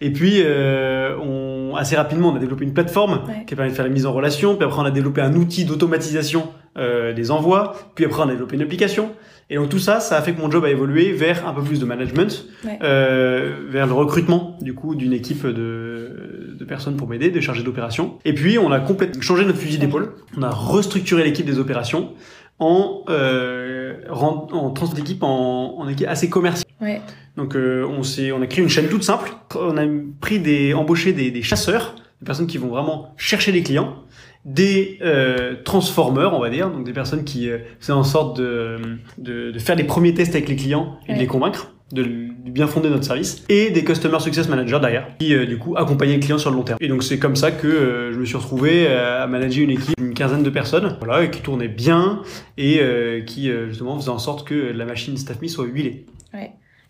Et 0.00 0.10
puis, 0.10 0.40
euh, 0.42 1.16
on, 1.18 1.74
assez 1.76 1.96
rapidement, 1.96 2.30
on 2.30 2.36
a 2.36 2.38
développé 2.38 2.64
une 2.64 2.72
plateforme 2.72 3.20
Ouais. 3.28 3.44
qui 3.46 3.54
permet 3.56 3.70
de 3.70 3.76
faire 3.76 3.84
la 3.84 3.90
mise 3.90 4.06
en 4.06 4.12
relation. 4.12 4.54
Puis 4.56 4.64
après, 4.64 4.80
on 4.80 4.84
a 4.84 4.90
développé 4.90 5.20
un 5.20 5.34
outil 5.34 5.64
d'automatisation 5.66 6.48
euh, 6.78 7.12
des 7.12 7.30
envois. 7.30 7.74
Puis 7.94 8.04
après, 8.06 8.20
on 8.22 8.28
a 8.28 8.30
développé 8.32 8.56
une 8.56 8.62
application. 8.62 9.10
Et 9.50 9.56
donc 9.56 9.68
tout 9.68 9.78
ça, 9.78 10.00
ça 10.00 10.16
a 10.16 10.22
fait 10.22 10.32
que 10.32 10.40
mon 10.40 10.50
job 10.50 10.64
a 10.64 10.70
évolué 10.70 11.12
vers 11.12 11.46
un 11.46 11.52
peu 11.52 11.60
plus 11.62 11.78
de 11.78 11.84
management, 11.84 12.46
Ouais. 12.64 12.78
euh, 12.82 13.56
vers 13.68 13.86
le 13.86 13.92
recrutement 13.92 14.56
du 14.62 14.72
coup 14.74 14.94
d'une 14.94 15.12
équipe 15.12 15.46
de, 15.46 16.54
de 16.58 16.64
personnes 16.64 16.96
pour 16.96 17.06
m'aider, 17.08 17.28
des 17.30 17.42
chargés 17.42 17.62
d'opération. 17.62 18.14
Et 18.24 18.32
puis 18.32 18.58
on 18.58 18.72
a 18.72 18.80
complètement 18.80 19.20
changé 19.20 19.44
notre 19.44 19.58
fusil 19.58 19.76
d'épaule. 19.78 20.12
On 20.38 20.42
a 20.42 20.48
restructuré 20.50 21.24
l'équipe 21.24 21.44
des 21.44 21.58
opérations 21.58 22.12
en 22.58 23.02
euh, 23.08 23.94
en 24.10 24.72
l'équipe 24.96 25.22
en, 25.22 25.78
en 25.78 25.88
équipe 25.88 26.08
assez 26.08 26.28
commerciale. 26.28 26.70
Ouais. 26.80 27.00
Donc 27.36 27.56
euh, 27.56 27.86
on 27.86 28.02
s'est 28.02 28.32
on 28.32 28.42
a 28.42 28.46
créé 28.46 28.62
une 28.62 28.70
chaîne 28.70 28.88
toute 28.88 29.02
simple. 29.02 29.32
On 29.56 29.76
a 29.76 29.84
pris 30.20 30.38
des 30.38 30.74
embauché 30.74 31.12
des, 31.12 31.30
des 31.30 31.42
chasseurs, 31.42 31.96
des 32.20 32.26
personnes 32.26 32.46
qui 32.46 32.58
vont 32.58 32.68
vraiment 32.68 33.14
chercher 33.16 33.52
les 33.52 33.62
clients, 33.62 33.96
des 34.44 34.98
euh, 35.02 35.56
transformeurs, 35.64 36.34
on 36.34 36.40
va 36.40 36.50
dire, 36.50 36.70
donc 36.70 36.84
des 36.84 36.92
personnes 36.92 37.24
qui 37.24 37.50
euh, 37.50 37.58
faisaient 37.80 37.92
en 37.92 38.04
sorte 38.04 38.38
de, 38.38 38.76
de, 39.18 39.50
de 39.50 39.58
faire 39.58 39.76
les 39.76 39.84
premiers 39.84 40.14
tests 40.14 40.34
avec 40.34 40.48
les 40.48 40.56
clients 40.56 40.98
et 41.08 41.14
de 41.14 41.18
les 41.18 41.26
convaincre 41.26 41.72
de, 41.92 42.28
de 42.44 42.50
bien 42.50 42.66
fonder 42.66 42.90
notre 42.90 43.04
service, 43.04 43.44
et 43.48 43.70
des 43.70 43.84
customer 43.84 44.20
success 44.20 44.48
managers 44.48 44.78
derrière, 44.80 45.08
qui 45.18 45.34
euh, 45.34 45.46
du 45.46 45.58
coup 45.58 45.76
accompagnaient 45.76 46.14
le 46.14 46.20
client 46.20 46.38
sur 46.38 46.50
le 46.50 46.56
long 46.56 46.62
terme. 46.62 46.78
Et 46.80 46.88
donc 46.88 47.02
c'est 47.02 47.18
comme 47.18 47.36
ça 47.36 47.50
que 47.50 47.66
euh, 47.66 48.12
je 48.12 48.18
me 48.18 48.24
suis 48.24 48.36
retrouvé 48.36 48.86
euh, 48.86 49.24
à 49.24 49.26
manager 49.26 49.64
une 49.64 49.70
équipe 49.70 49.96
d'une 49.98 50.14
quinzaine 50.14 50.42
de 50.42 50.50
personnes, 50.50 50.96
voilà, 51.00 51.26
qui 51.26 51.40
tournait 51.40 51.68
bien 51.68 52.22
et 52.58 52.80
qui 53.26 53.50
justement 53.68 53.98
faisait 53.98 54.10
en 54.10 54.18
sorte 54.18 54.46
que 54.46 54.54
la 54.54 54.84
machine 54.84 55.16
StaffMe 55.16 55.48
soit 55.48 55.66
huilée. 55.66 56.06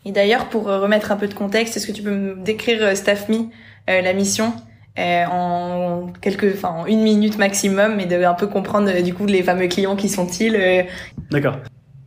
Et 0.06 0.12
d'ailleurs, 0.12 0.50
pour 0.50 0.64
remettre 0.64 1.12
un 1.12 1.16
peu 1.16 1.28
de 1.28 1.34
contexte, 1.34 1.78
est-ce 1.78 1.86
que 1.86 1.92
tu 1.92 2.02
peux 2.02 2.10
me 2.10 2.34
décrire 2.44 2.94
StaffMe, 2.94 3.48
la 3.86 4.12
mission, 4.12 4.52
euh, 4.96 5.24
en 5.26 6.12
quelques, 6.20 6.54
enfin, 6.54 6.68
en 6.68 6.86
une 6.86 7.02
minute 7.02 7.36
maximum, 7.36 7.98
et 7.98 8.06
de 8.06 8.22
un 8.22 8.34
peu 8.34 8.46
comprendre 8.46 8.88
euh, 8.88 9.02
du 9.02 9.12
coup 9.12 9.26
les 9.26 9.42
fameux 9.42 9.66
clients 9.66 9.96
qui 9.96 10.08
sont-ils 10.08 10.54
euh, 10.54 10.82
D'accord. 11.32 11.56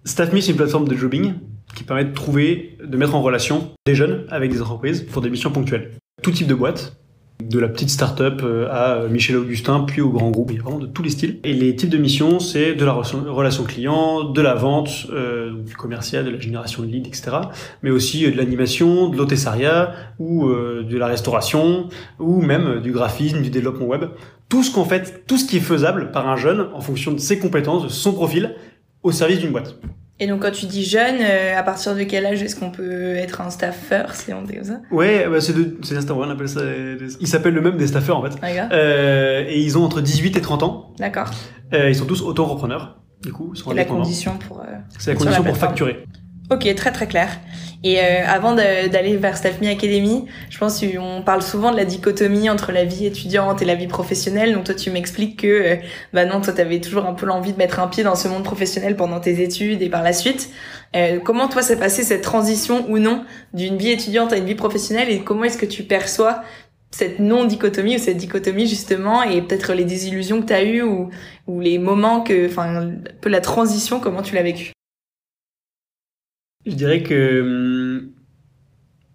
StaffMe, 0.06 0.40
c'est 0.40 0.52
une 0.52 0.58
plateforme 0.58 0.88
de 0.88 0.96
jobbing 0.96 1.34
qui 1.78 1.84
permet 1.84 2.06
de 2.06 2.14
trouver, 2.14 2.78
de 2.84 2.98
mettre 2.98 3.16
en 3.16 3.22
relation 3.22 3.72
des 3.86 3.96
jeunes 3.96 4.26
avec 4.30 4.52
des 4.52 4.62
entreprises 4.62 5.04
pour 5.04 5.22
des 5.22 5.30
missions 5.30 5.52
ponctuelles. 5.52 5.92
Tout 6.24 6.32
type 6.32 6.48
de 6.48 6.56
boîte, 6.56 6.98
de 7.44 7.60
la 7.60 7.68
petite 7.68 7.92
start-up 7.92 8.42
euh, 8.44 8.68
à 8.72 9.08
Michel 9.08 9.38
Augustin, 9.38 9.82
puis 9.82 10.02
au 10.02 10.10
grand 10.10 10.32
groupe, 10.32 10.50
il 10.52 10.58
y 10.58 10.60
a 10.60 10.64
vraiment 10.64 10.80
de 10.80 10.88
tous 10.88 11.04
les 11.04 11.12
styles. 11.12 11.40
Et 11.44 11.54
les 11.54 11.76
types 11.76 11.90
de 11.90 11.98
missions, 11.98 12.40
c'est 12.40 12.74
de 12.74 12.84
la 12.84 12.94
relation 12.94 13.64
client, 13.64 14.24
de 14.24 14.42
la 14.42 14.56
vente, 14.56 15.08
euh, 15.12 15.54
du 15.54 15.76
commercial, 15.76 16.26
de 16.26 16.32
la 16.32 16.40
génération 16.40 16.82
de 16.82 16.88
leads, 16.88 17.08
etc. 17.08 17.38
Mais 17.84 17.92
aussi 17.92 18.26
euh, 18.26 18.32
de 18.32 18.38
l'animation, 18.38 19.10
de 19.10 19.18
l'hôtessariat, 19.18 19.94
ou 20.18 20.48
euh, 20.48 20.84
de 20.84 20.98
la 20.98 21.06
restauration, 21.06 21.90
ou 22.20 22.42
même 22.42 22.68
euh, 22.68 22.80
du 22.80 22.92
graphisme, 22.92 23.44
du 23.44 23.52
développement 23.52 23.86
web. 23.86 24.06
Tout 24.50 24.64
ce 24.64 24.74
qu'en 24.74 24.86
fait, 24.86 25.26
tout 25.28 25.38
ce 25.38 25.46
qui 25.46 25.58
est 25.58 25.62
faisable 25.62 26.12
par 26.12 26.28
un 26.28 26.38
jeune 26.38 26.70
en 26.74 26.82
fonction 26.82 27.12
de 27.12 27.20
ses 27.20 27.38
compétences, 27.38 27.84
de 27.84 27.90
son 27.90 28.14
profil, 28.14 28.56
au 29.04 29.12
service 29.12 29.40
d'une 29.40 29.52
boîte. 29.52 29.80
Et 30.20 30.26
donc 30.28 30.42
quand 30.42 30.52
tu 30.52 30.66
dis 30.66 30.84
jeune, 30.84 31.18
euh, 31.22 31.56
à 31.58 31.62
partir 31.64 31.96
de 31.96 32.02
quel 32.04 32.26
âge 32.26 32.42
est-ce 32.42 32.56
qu'on 32.56 32.72
peut 32.72 33.16
être 33.16 33.40
un 33.42 33.50
staffer, 33.52 34.04
si 34.14 34.34
on 34.34 34.42
dit 34.42 34.56
comme 34.56 34.64
ça? 34.64 34.80
Ouais, 34.92 35.28
bah 35.30 35.40
c'est 35.42 35.54
de, 35.54 35.78
c'est 35.84 35.94
des 35.96 36.02
staffers, 36.02 36.18
on 36.26 36.30
appelle 36.30 36.50
ça. 36.50 36.62
des- 36.62 36.98
Ils 37.20 37.28
s'appellent 37.28 37.56
eux-mêmes 37.58 37.78
des 37.78 37.86
staffers 37.88 38.18
en 38.18 38.24
fait. 38.24 38.36
Euh, 38.72 39.46
et 39.48 39.60
ils 39.60 39.78
ont 39.78 39.84
entre 39.84 40.02
18 40.02 40.36
et 40.36 40.42
30 40.42 40.64
ans. 40.64 40.94
D'accord. 40.98 41.30
Euh, 41.74 41.90
ils 41.90 41.96
sont 41.96 42.06
tous 42.06 42.22
auto-entrepreneurs. 42.24 42.98
Du 43.22 43.32
coup, 43.32 43.52
ils 43.54 43.60
sont 43.60 43.72
Et 43.72 43.76
la 43.76 43.86
condition 43.86 44.38
pour. 44.38 44.60
euh, 44.62 44.64
C'est 45.00 45.12
la 45.12 45.18
condition 45.18 45.44
pour 45.44 45.58
facturer. 45.58 46.04
Ok, 46.50 46.74
très 46.76 46.94
très 46.94 47.08
clair. 47.08 47.30
Et 47.84 48.00
euh, 48.00 48.26
avant 48.26 48.56
d'aller 48.56 49.18
vers 49.18 49.36
StaffMe 49.36 49.68
Academy, 49.68 50.26
je 50.50 50.58
pense 50.58 50.80
qu'on 50.80 51.22
parle 51.22 51.42
souvent 51.42 51.72
de 51.72 51.78
la 51.78 51.84
dichotomie 51.84 52.50
entre 52.50 52.72
la 52.72 52.86
vie 52.86 53.06
étudiante 53.06 53.62
et 53.62 53.66
la 53.66 53.76
vie 53.76 53.88
professionnelle. 53.88 54.54
Donc 54.54 54.64
toi, 54.64 54.74
tu 54.74 54.90
m'expliques 54.90 55.42
que, 55.42 55.48
euh, 55.48 55.76
bah 56.14 56.24
non, 56.24 56.40
toi, 56.40 56.54
t'avais 56.54 56.80
toujours 56.80 57.06
un 57.06 57.14
peu 57.14 57.26
l'envie 57.26 57.52
de 57.52 57.58
mettre 57.58 57.82
un 57.82 57.88
pied 57.88 58.04
dans 58.04 58.16
ce 58.16 58.30
monde 58.30 58.46
professionnel 58.46 58.96
pendant 58.96 59.20
tes 59.20 59.44
études 59.44 59.82
et 59.82 59.90
par 59.90 60.04
la 60.04 60.14
suite. 60.14 60.50
Euh, 60.96 61.20
comment 61.20 61.50
toi, 61.50 61.62
s'est 61.62 61.78
passé 61.78 62.04
cette 62.04 62.24
transition 62.24 62.90
ou 62.90 62.98
non 62.98 63.26
d'une 63.54 63.78
vie 63.78 63.92
étudiante 63.92 64.32
à 64.32 64.38
une 64.38 64.46
vie 64.46 64.56
professionnelle 64.56 65.10
et 65.10 65.20
comment 65.20 65.44
est-ce 65.44 65.58
que 65.58 65.66
tu 65.66 65.84
perçois 65.84 66.44
cette 66.92 67.20
non-dichotomie 67.20 67.98
ou 67.98 68.00
cette 68.00 68.18
dichotomie 68.18 68.68
justement 68.68 69.22
et 69.22 69.42
peut-être 69.42 69.74
les 69.74 69.84
désillusions 69.84 70.42
que 70.42 70.48
tu 70.48 70.54
as 70.54 70.64
eues 70.64 70.82
ou, 70.82 71.10
ou 71.46 71.60
les 71.60 71.78
moments 71.78 72.22
que, 72.22 72.48
enfin, 72.48 72.76
un 72.78 72.94
peu 73.20 73.30
la 73.30 73.42
transition, 73.42 74.00
comment 74.00 74.22
tu 74.22 74.34
l'as 74.34 74.44
vécu 74.44 74.72
Je 76.68 76.76
dirais 76.76 77.02
que, 77.02 77.42
hum, 77.42 78.10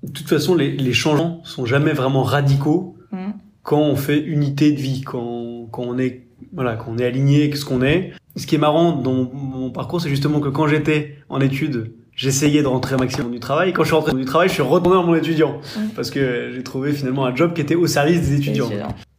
de 0.03 0.11
toute 0.11 0.29
façon, 0.29 0.55
les, 0.55 0.73
les 0.77 0.93
changements 0.93 1.41
sont 1.45 1.65
jamais 1.67 1.93
vraiment 1.93 2.23
radicaux 2.23 2.97
Mhm. 3.13 3.35
quand 3.63 3.79
on 3.81 3.95
fait 3.97 4.19
unité 4.21 4.73
de 4.73 4.81
vie, 4.81 5.03
quand, 5.03 5.69
quand 5.71 5.83
on 5.83 5.99
est, 5.99 6.27
voilà, 6.55 6.77
quand 6.77 6.93
on 6.93 6.99
est 6.99 7.05
aligné 7.05 7.43
avec 7.43 7.57
ce 7.57 7.65
qu'on 7.67 7.83
est. 7.83 8.13
Ce 8.37 8.47
qui 8.47 8.55
est 8.55 8.59
marrant 8.59 8.93
dans 8.97 9.13
mon, 9.13 9.35
mon 9.35 9.71
parcours, 9.71 10.01
c'est 10.01 10.09
justement 10.09 10.41
que 10.41 10.49
quand 10.49 10.67
j'étais 10.67 11.19
en 11.29 11.39
études, 11.43 11.93
j'essayais 12.17 12.63
de 12.63 12.67
rentrer 12.67 12.95
un 12.95 12.99
maximum 12.99 13.31
du 13.31 13.39
travail. 13.39 13.75
Quand 13.75 13.83
je 13.83 13.89
suis 13.89 13.95
rentré 13.95 14.15
du 14.15 14.25
travail, 14.25 14.49
je 14.49 14.55
suis 14.55 14.63
retourné 14.63 14.97
dans 14.97 15.05
mon 15.05 15.15
étudiant. 15.15 15.61
Mhm. 15.77 15.91
Parce 15.95 16.11
que 16.11 16.53
j'ai 16.55 16.63
trouvé 16.63 16.93
finalement 16.93 17.27
un 17.27 17.37
job 17.37 17.53
qui 17.55 17.61
était 17.61 17.75
au 17.75 17.87
service 17.87 18.23
des 18.23 18.37
étudiants. 18.39 18.71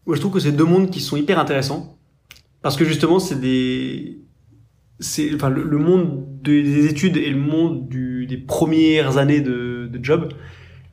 Moi, 0.07 0.15
je 0.15 0.19
trouve 0.19 0.33
que 0.33 0.39
c'est 0.39 0.51
deux 0.51 0.65
mondes 0.65 0.89
qui 0.89 0.99
sont 0.99 1.15
hyper 1.15 1.37
intéressants 1.39 1.95
parce 2.63 2.75
que 2.75 2.83
justement, 2.85 3.19
c'est 3.19 3.39
des, 3.39 4.17
c'est, 4.99 5.33
enfin, 5.35 5.49
le, 5.49 5.63
le 5.63 5.77
monde 5.77 6.25
des 6.41 6.87
études 6.87 7.17
et 7.17 7.29
le 7.29 7.39
monde 7.39 7.87
du, 7.87 8.12
des 8.27 8.37
premières 8.37 9.17
années 9.17 9.41
de, 9.41 9.89
de 9.91 10.03
job, 10.03 10.29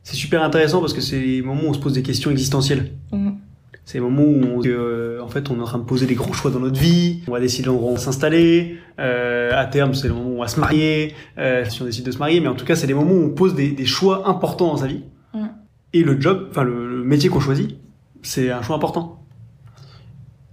c'est 0.03 0.15
super 0.15 0.43
intéressant 0.43 0.79
parce 0.79 0.93
que 0.93 1.01
c'est 1.01 1.19
les 1.19 1.41
moments 1.41 1.63
où 1.65 1.69
on 1.69 1.73
se 1.73 1.79
pose 1.79 1.93
des 1.93 2.01
questions 2.01 2.31
existentielles. 2.31 2.91
Mhm. 3.11 3.37
C'est 3.85 3.97
les 3.97 4.03
moments 4.03 4.23
où, 4.23 4.41
on, 4.43 4.61
euh, 4.65 5.19
en 5.21 5.27
fait, 5.27 5.49
on 5.49 5.57
est 5.57 5.61
en 5.61 5.65
train 5.65 5.79
de 5.79 5.83
poser 5.83 6.05
des 6.05 6.13
grands 6.15 6.33
choix 6.33 6.51
dans 6.51 6.59
notre 6.59 6.79
vie. 6.79 7.21
On 7.27 7.31
va 7.31 7.39
décider 7.39 7.67
l'endroit 7.67 7.89
où 7.89 7.91
on 7.91 7.95
va 7.95 7.99
s'installer. 7.99 8.77
Euh, 8.99 9.51
à 9.53 9.65
terme, 9.65 9.93
c'est 9.95 10.07
le 10.07 10.13
moment 10.13 10.29
où 10.29 10.37
on 10.37 10.41
va 10.41 10.47
se 10.47 10.59
marier. 10.59 11.13
Euh, 11.37 11.65
si 11.65 11.81
on 11.81 11.85
décide 11.85 12.05
de 12.05 12.11
se 12.11 12.19
marier, 12.19 12.39
mais 12.39 12.47
en 12.47 12.55
tout 12.55 12.65
cas, 12.65 12.75
c'est 12.75 12.87
les 12.87 12.93
moments 12.93 13.13
où 13.13 13.23
on 13.25 13.29
pose 13.29 13.55
des, 13.55 13.71
des 13.71 13.85
choix 13.85 14.29
importants 14.29 14.67
dans 14.67 14.77
sa 14.77 14.87
vie. 14.87 15.01
Mhm. 15.33 15.49
Et 15.93 16.03
le 16.03 16.21
job, 16.21 16.47
enfin 16.51 16.63
le, 16.63 16.87
le 16.87 17.03
métier 17.03 17.29
qu'on 17.29 17.39
choisit, 17.39 17.75
c'est 18.21 18.51
un 18.51 18.61
choix 18.61 18.75
important. 18.75 19.25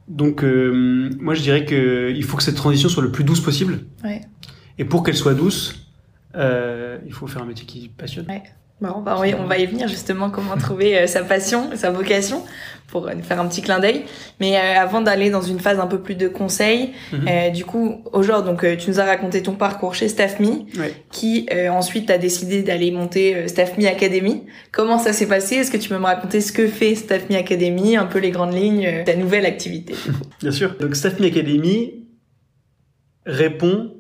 Donc, 0.08 0.42
moi, 0.42 1.34
je 1.34 1.42
dirais 1.42 1.66
que 1.66 2.10
il 2.16 2.24
faut 2.24 2.38
que 2.38 2.42
cette 2.42 2.56
transition 2.56 2.88
soit 2.88 3.02
le 3.02 3.12
plus 3.12 3.24
douce 3.24 3.40
possible. 3.40 3.80
Ouais. 4.02 4.22
Et 4.78 4.86
pour 4.86 5.02
qu'elle 5.02 5.16
soit 5.16 5.34
douce, 5.34 5.87
euh, 6.36 6.98
il 7.06 7.12
faut 7.12 7.26
faire 7.26 7.42
un 7.42 7.46
métier 7.46 7.66
qui 7.66 7.88
passionne. 7.88 8.26
Bon, 8.80 8.90
on 8.94 9.00
va, 9.00 9.16
on 9.18 9.46
va 9.46 9.58
y 9.58 9.66
venir 9.66 9.88
justement 9.88 10.30
comment 10.30 10.56
trouver 10.60 10.96
euh, 10.96 11.06
sa 11.08 11.24
passion, 11.24 11.70
sa 11.74 11.90
vocation, 11.90 12.44
pour 12.86 13.08
euh, 13.08 13.12
faire 13.24 13.40
un 13.40 13.46
petit 13.48 13.60
clin 13.60 13.80
d'œil. 13.80 14.04
Mais 14.38 14.56
euh, 14.56 14.78
avant 14.80 15.00
d'aller 15.00 15.30
dans 15.30 15.42
une 15.42 15.58
phase 15.58 15.80
un 15.80 15.88
peu 15.88 16.00
plus 16.00 16.14
de 16.14 16.28
conseils, 16.28 16.92
Mhm. 17.12 17.26
euh, 17.28 17.50
du 17.50 17.64
coup, 17.64 18.04
aujourd'hui, 18.12 18.48
donc 18.52 18.62
euh, 18.62 18.76
tu 18.76 18.90
nous 18.90 19.00
as 19.00 19.04
raconté 19.04 19.42
ton 19.42 19.54
parcours 19.54 19.96
chez 19.96 20.06
StaffMe, 20.08 20.66
Ouais. 20.78 20.94
qui 21.10 21.48
euh, 21.52 21.70
ensuite 21.70 22.08
a 22.08 22.18
décidé 22.18 22.62
d'aller 22.62 22.92
monter 22.92 23.48
StaffMe 23.48 23.86
Academy. 23.86 24.44
Comment 24.70 24.98
ça 24.98 25.12
s'est 25.12 25.26
passé? 25.26 25.56
Est-ce 25.56 25.72
que 25.72 25.76
tu 25.76 25.88
peux 25.88 25.98
me 25.98 26.04
raconter 26.04 26.40
ce 26.40 26.52
que 26.52 26.68
fait 26.68 26.94
StaffMe 26.94 27.34
Academy, 27.34 27.96
un 27.96 28.06
peu 28.06 28.20
les 28.20 28.30
grandes 28.30 28.54
lignes, 28.54 28.86
euh, 28.86 29.02
ta 29.04 29.16
nouvelle 29.16 29.44
activité 29.46 29.96
Bien 30.40 30.52
sûr. 30.52 30.76
Donc, 30.78 30.94
Staff 30.94 31.18
Me 31.18 31.26
Academy 31.26 32.04
répond 33.26 33.92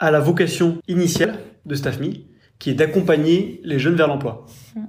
à 0.00 0.10
la 0.10 0.18
vocation 0.20 0.78
initiale 0.88 1.38
de 1.66 1.74
Staff 1.76 2.00
Me, 2.00 2.08
qui 2.58 2.70
est 2.70 2.74
d'accompagner 2.74 3.60
les 3.64 3.78
jeunes 3.78 3.94
vers 3.94 4.08
l'emploi. 4.08 4.46
Mm. 4.74 4.80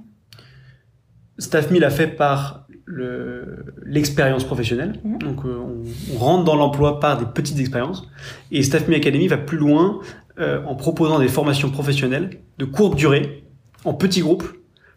Staff 1.38 1.70
Me 1.70 1.78
l'a 1.78 1.90
fait 1.90 2.08
par 2.08 2.66
le- 2.84 3.64
l'expérience 3.84 4.44
professionnelle. 4.44 5.00
Mm. 5.04 5.18
Donc, 5.18 5.44
euh, 5.44 5.56
on, 5.58 5.82
on 6.14 6.18
rentre 6.18 6.44
dans 6.44 6.56
l'emploi 6.56 7.00
par 7.00 7.18
des 7.18 7.26
petites 7.26 7.58
expériences. 7.60 8.08
Et 8.50 8.62
Staff 8.62 8.88
Me 8.88 8.96
Academy 8.96 9.28
va 9.28 9.38
plus 9.38 9.58
loin 9.58 10.00
euh, 10.38 10.62
en 10.64 10.74
proposant 10.74 11.18
des 11.18 11.28
formations 11.28 11.70
professionnelles 11.70 12.40
de 12.58 12.64
courte 12.64 12.96
durée, 12.96 13.44
en 13.84 13.94
petits 13.94 14.20
groupes, 14.22 14.48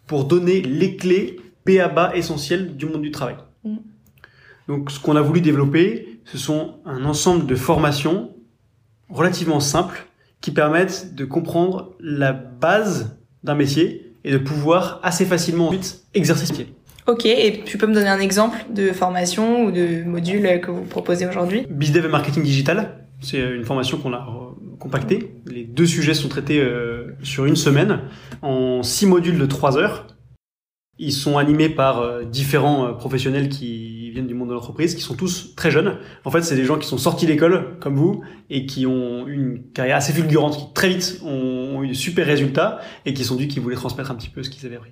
pour 0.07 0.25
donner 0.25 0.61
les 0.61 0.95
clés 0.95 1.37
B.A.B.A. 1.65 2.15
essentielles 2.15 2.77
du 2.77 2.85
monde 2.85 3.01
du 3.01 3.11
travail. 3.11 3.35
Mm. 3.63 3.75
Donc, 4.67 4.91
ce 4.91 4.99
qu'on 4.99 5.15
a 5.15 5.21
voulu 5.21 5.41
développer, 5.41 6.19
ce 6.25 6.37
sont 6.37 6.75
un 6.85 7.05
ensemble 7.05 7.45
de 7.45 7.55
formations 7.55 8.31
relativement 9.09 9.59
simples 9.59 10.05
qui 10.41 10.51
permettent 10.51 11.15
de 11.15 11.25
comprendre 11.25 11.95
la 11.99 12.33
base 12.33 13.17
d'un 13.43 13.55
métier 13.55 14.15
et 14.23 14.31
de 14.31 14.37
pouvoir 14.37 14.99
assez 15.03 15.25
facilement 15.25 15.67
ensuite 15.67 16.03
exercer 16.13 16.45
ce 16.45 16.51
métier. 16.51 16.73
Ok, 17.07 17.25
et 17.25 17.61
tu 17.65 17.77
peux 17.77 17.85
me 17.85 17.93
donner 17.93 18.09
un 18.09 18.19
exemple 18.19 18.57
de 18.73 18.91
formation 18.91 19.65
ou 19.65 19.71
de 19.71 20.03
module 20.03 20.45
euh, 20.47 20.57
que 20.57 20.71
vous 20.71 20.81
proposez 20.81 21.27
aujourd'hui? 21.27 21.67
BizDev 21.69 22.05
et 22.05 22.09
marketing 22.09 22.41
digital, 22.41 23.05
c'est 23.21 23.39
une 23.39 23.63
formation 23.63 23.99
qu'on 23.99 24.13
a 24.13 24.17
euh, 24.17 24.75
compactée. 24.79 25.35
Les 25.45 25.63
deux 25.63 25.85
sujets 25.85 26.15
sont 26.15 26.29
traités 26.29 26.59
euh, 26.59 27.15
sur 27.21 27.45
une 27.45 27.55
semaine 27.55 28.01
en 28.41 28.81
six 28.81 29.05
modules 29.05 29.37
de 29.37 29.45
trois 29.45 29.77
heures. 29.77 30.07
Ils 30.97 31.11
sont 31.11 31.37
animés 31.37 31.69
par 31.69 31.99
euh, 31.99 32.23
différents 32.23 32.87
euh, 32.87 32.93
professionnels 32.93 33.49
qui 33.49 34.04
monde 34.45 34.49
de 34.49 34.55
l'entreprise, 34.55 34.95
qui 34.95 35.01
sont 35.01 35.15
tous 35.15 35.55
très 35.55 35.71
jeunes. 35.71 35.97
En 36.23 36.31
fait, 36.31 36.41
c'est 36.41 36.55
des 36.55 36.65
gens 36.65 36.77
qui 36.77 36.87
sont 36.87 36.97
sortis 36.97 37.25
d'école, 37.25 37.77
comme 37.79 37.95
vous, 37.95 38.23
et 38.49 38.65
qui 38.65 38.85
ont 38.85 39.27
eu 39.27 39.33
une 39.33 39.63
carrière 39.73 39.97
assez 39.97 40.13
fulgurante, 40.13 40.57
qui 40.57 40.73
très 40.73 40.89
vite 40.89 41.21
ont, 41.23 41.83
eu 41.83 41.89
de 41.89 41.93
super 41.93 42.25
résultats, 42.25 42.79
et 43.05 43.13
qui 43.13 43.23
sont 43.23 43.35
dit 43.35 43.47
qu'ils 43.47 43.61
voulaient 43.61 43.75
transmettre 43.75 44.11
un 44.11 44.15
petit 44.15 44.29
peu 44.29 44.43
ce 44.43 44.49
qu'ils 44.49 44.65
avaient 44.65 44.77
appris. 44.77 44.91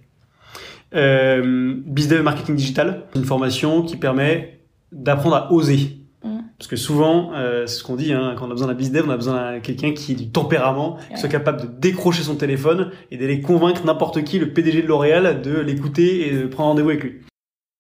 Euh, 0.95 1.75
BizDev 1.85 2.21
Marketing 2.21 2.55
Digital, 2.55 3.05
une 3.15 3.25
formation 3.25 3.81
qui 3.81 3.97
permet 3.97 4.59
d'apprendre 4.91 5.35
à 5.35 5.51
oser. 5.51 5.97
Mm. 6.23 6.39
Parce 6.57 6.67
que 6.67 6.75
souvent, 6.75 7.31
euh, 7.33 7.65
c'est 7.65 7.79
ce 7.79 7.83
qu'on 7.83 7.95
dit, 7.95 8.13
hein, 8.13 8.35
quand 8.37 8.47
on 8.47 8.51
a 8.51 8.53
besoin 8.53 8.67
d'un 8.67 8.73
BizDev, 8.73 9.05
on 9.07 9.11
a 9.11 9.17
besoin 9.17 9.33
d'un 9.33 9.59
quelqu'un 9.59 9.93
qui 9.93 10.11
ait 10.11 10.15
du 10.15 10.29
tempérament, 10.29 10.97
qui 11.11 11.19
soit 11.19 11.29
capable 11.29 11.61
de 11.61 11.67
décrocher 11.67 12.23
son 12.23 12.35
téléphone 12.35 12.91
et 13.11 13.17
d'aller 13.17 13.41
convaincre 13.41 13.85
n'importe 13.85 14.23
qui, 14.23 14.39
le 14.39 14.53
PDG 14.53 14.83
de 14.83 14.87
L'Oréal, 14.87 15.41
de 15.41 15.59
l'écouter 15.59 16.27
et 16.27 16.37
de 16.37 16.45
prendre 16.45 16.69
rendez-vous 16.69 16.89
avec 16.89 17.03
lui. 17.03 17.21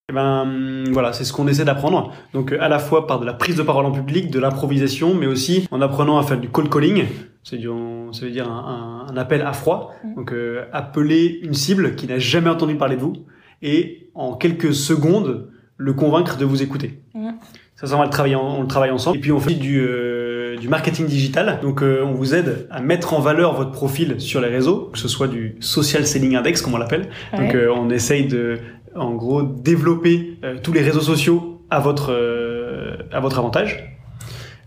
Et 0.09 0.13
ben 0.13 0.83
voilà, 0.91 1.13
c'est 1.13 1.23
ce 1.23 1.31
qu'on 1.31 1.47
essaie 1.47 1.63
d'apprendre. 1.63 2.11
Donc 2.33 2.51
à 2.51 2.67
la 2.67 2.77
fois 2.77 3.07
par 3.07 3.21
de 3.21 3.25
la 3.25 3.33
prise 3.33 3.55
de 3.55 3.63
parole 3.63 3.85
en 3.85 3.91
public, 3.91 4.29
de 4.29 4.37
l'improvisation, 4.39 5.13
mais 5.13 5.27
aussi 5.27 5.65
en 5.71 5.79
apprenant 5.81 6.17
à 6.17 6.23
faire 6.23 6.37
du 6.37 6.49
call 6.49 6.69
calling. 6.69 7.05
C'est 7.43 7.55
du, 7.57 7.69
ça 8.11 8.25
veut 8.25 8.31
dire 8.31 8.49
un, 8.51 9.05
un, 9.07 9.13
un 9.13 9.17
appel 9.17 9.41
à 9.43 9.53
froid. 9.53 9.93
Mm. 10.03 10.15
Donc 10.15 10.33
euh, 10.33 10.65
appeler 10.73 11.39
une 11.43 11.53
cible 11.53 11.95
qui 11.95 12.07
n'a 12.07 12.19
jamais 12.19 12.49
entendu 12.49 12.75
parler 12.75 12.97
de 12.97 13.01
vous 13.01 13.13
et 13.61 14.09
en 14.13 14.33
quelques 14.33 14.73
secondes 14.73 15.47
le 15.77 15.93
convaincre 15.93 16.37
de 16.37 16.43
vous 16.43 16.61
écouter. 16.61 16.99
Mm. 17.13 17.29
Ça, 17.77 17.87
ça 17.87 17.95
on 17.95 17.99
va 17.99 18.03
le 18.03 18.11
travailler, 18.11 18.35
on 18.35 18.61
le 18.61 18.67
travaille 18.67 18.91
ensemble. 18.91 19.15
Et 19.17 19.21
puis 19.21 19.31
on 19.31 19.39
fait 19.39 19.53
du, 19.55 19.79
euh, 19.79 20.57
du 20.57 20.67
marketing 20.67 21.05
digital. 21.07 21.59
Donc 21.61 21.81
euh, 21.81 22.03
on 22.03 22.11
vous 22.11 22.35
aide 22.35 22.67
à 22.71 22.81
mettre 22.81 23.13
en 23.13 23.21
valeur 23.21 23.53
votre 23.55 23.71
profil 23.71 24.19
sur 24.19 24.41
les 24.41 24.49
réseaux, 24.49 24.89
que 24.91 24.99
ce 24.99 25.07
soit 25.07 25.29
du 25.29 25.55
social 25.61 26.05
selling 26.05 26.35
index 26.35 26.61
comme 26.61 26.73
on 26.73 26.77
l'appelle. 26.77 27.07
Donc 27.31 27.53
Ouais. 27.53 27.55
euh, 27.55 27.73
on 27.73 27.89
essaye 27.89 28.27
de, 28.27 28.59
en 28.95 29.13
gros, 29.15 29.43
développer 29.43 30.37
euh, 30.43 30.57
tous 30.61 30.73
les 30.73 30.81
réseaux 30.81 31.01
sociaux 31.01 31.61
à 31.69 31.79
votre 31.79 32.11
euh, 32.11 32.97
à 33.11 33.19
votre 33.19 33.39
avantage. 33.39 33.89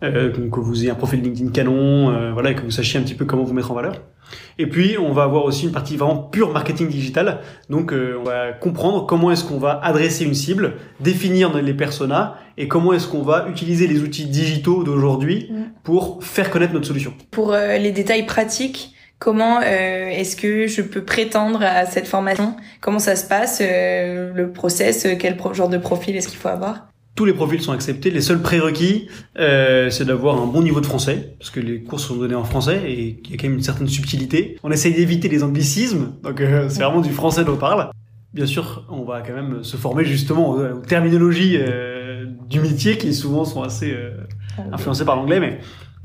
Euh, 0.02 0.30
que 0.30 0.61
vous 0.61 0.83
ayez 0.83 0.90
un 0.90 0.95
profil 0.95 1.23
LinkedIn 1.23 1.50
canon, 1.52 2.11
euh, 2.11 2.30
voilà, 2.30 2.50
et 2.50 2.54
que 2.54 2.61
vous 2.61 2.71
sachiez 2.71 3.00
un 3.00 3.02
petit 3.02 3.14
peu 3.14 3.25
comment 3.25 3.45
vous 3.45 3.54
mettre 3.54 3.73
en 3.73 3.75
valeur. 3.75 4.02
Et 4.59 4.66
puis 4.66 4.99
on 4.99 5.12
va 5.12 5.23
avoir 5.23 5.45
aussi 5.45 5.64
une 5.64 5.73
partie 5.73 5.97
vraiment 5.97 6.16
pure 6.18 6.52
marketing 6.52 6.88
digital. 6.88 7.38
Donc 7.71 7.92
euh, 7.92 8.18
on 8.21 8.25
va 8.25 8.52
comprendre 8.52 9.06
comment 9.06 9.30
est-ce 9.30 9.45
qu'on 9.45 9.59
va 9.59 9.80
adresser 9.83 10.25
une 10.26 10.35
cible, 10.35 10.75
définir 11.00 11.56
les 11.56 11.73
personas 11.73 12.35
et 12.59 12.68
comment 12.68 12.92
est-ce 12.92 13.09
qu'on 13.09 13.23
va 13.23 13.47
utiliser 13.49 13.87
les 13.87 14.02
outils 14.02 14.26
digitaux 14.26 14.85
d'aujourd'hui 14.85 15.49
Mm. 15.50 15.54
pour 15.85 16.23
faire 16.25 16.50
connaître 16.50 16.75
notre 16.75 16.87
solution. 16.87 17.14
Pour 17.30 17.52
les 17.52 17.92
détails 17.92 18.26
pratiques, 18.26 18.95
comment 19.18 19.61
euh, 19.61 20.08
est-ce 20.08 20.37
que 20.37 20.66
je 20.66 20.82
peux 20.82 21.02
prétendre 21.02 21.62
à 21.62 21.87
cette 21.87 22.06
formation? 22.06 22.56
Comment 22.80 22.99
ça 22.99 23.16
se 23.16 23.26
passe 23.26 23.61
euh, 23.61 24.32
Le 24.35 24.50
process? 24.52 25.06
Quel 25.18 25.37
genre 25.52 25.68
de 25.68 25.78
profil 25.78 26.16
est-ce 26.16 26.28
qu'il 26.28 26.38
faut 26.38 26.49
avoir? 26.49 26.88
Tous 27.14 27.25
les 27.25 27.32
profils 27.32 27.62
sont 27.62 27.73
acceptés. 27.73 28.11
Les 28.11 28.20
seuls 28.20 28.42
prérequis, 28.42 29.08
euh, 29.38 29.88
c'est 29.88 30.04
d'avoir 30.04 30.40
un 30.40 30.46
bon 30.46 30.61
niveau 30.61 30.82
de 30.82 30.87
français, 30.87 31.35
parce 31.38 31.50
que 31.50 31.61
les 31.61 31.82
cours 31.82 31.99
sont 31.99 32.16
donnés 32.16 32.35
en 32.35 32.44
français 32.44 32.82
et 32.87 33.18
il 33.25 33.30
y 33.30 33.35
a 33.35 33.37
quand 33.38 33.49
même 33.49 33.56
une 33.56 33.62
certaine 33.62 33.88
subtilité. 33.88 34.58
On 34.62 34.70
essaye 34.70 34.92
d'éviter 34.92 35.28
les 35.30 35.42
anglicismes, 35.42 36.12
donc 36.23 36.40
euh, 36.42 36.68
c'est 36.68 36.82
vraiment 36.82 37.00
du 37.00 37.12
français 37.12 37.42
dont 37.44 37.54
on 37.54 37.56
parle. 37.56 37.90
Bien 38.35 38.44
sûr, 38.44 38.85
on 38.90 39.04
va 39.04 39.23
quand 39.23 39.32
même 39.32 39.64
se 39.64 39.78
former 39.78 40.04
justement 40.04 40.50
aux, 40.50 40.61
aux 40.61 40.80
terminologies 40.80 41.56
euh, 41.56 42.26
du 42.50 42.61
métier 42.61 42.99
qui 42.99 43.14
souvent 43.14 43.46
sont 43.46 43.62
assez 43.62 43.94
euh, 43.94 44.11
influencées 44.73 45.06
par 45.06 45.16
l'anglais, 45.16 45.40
mais 45.40 45.58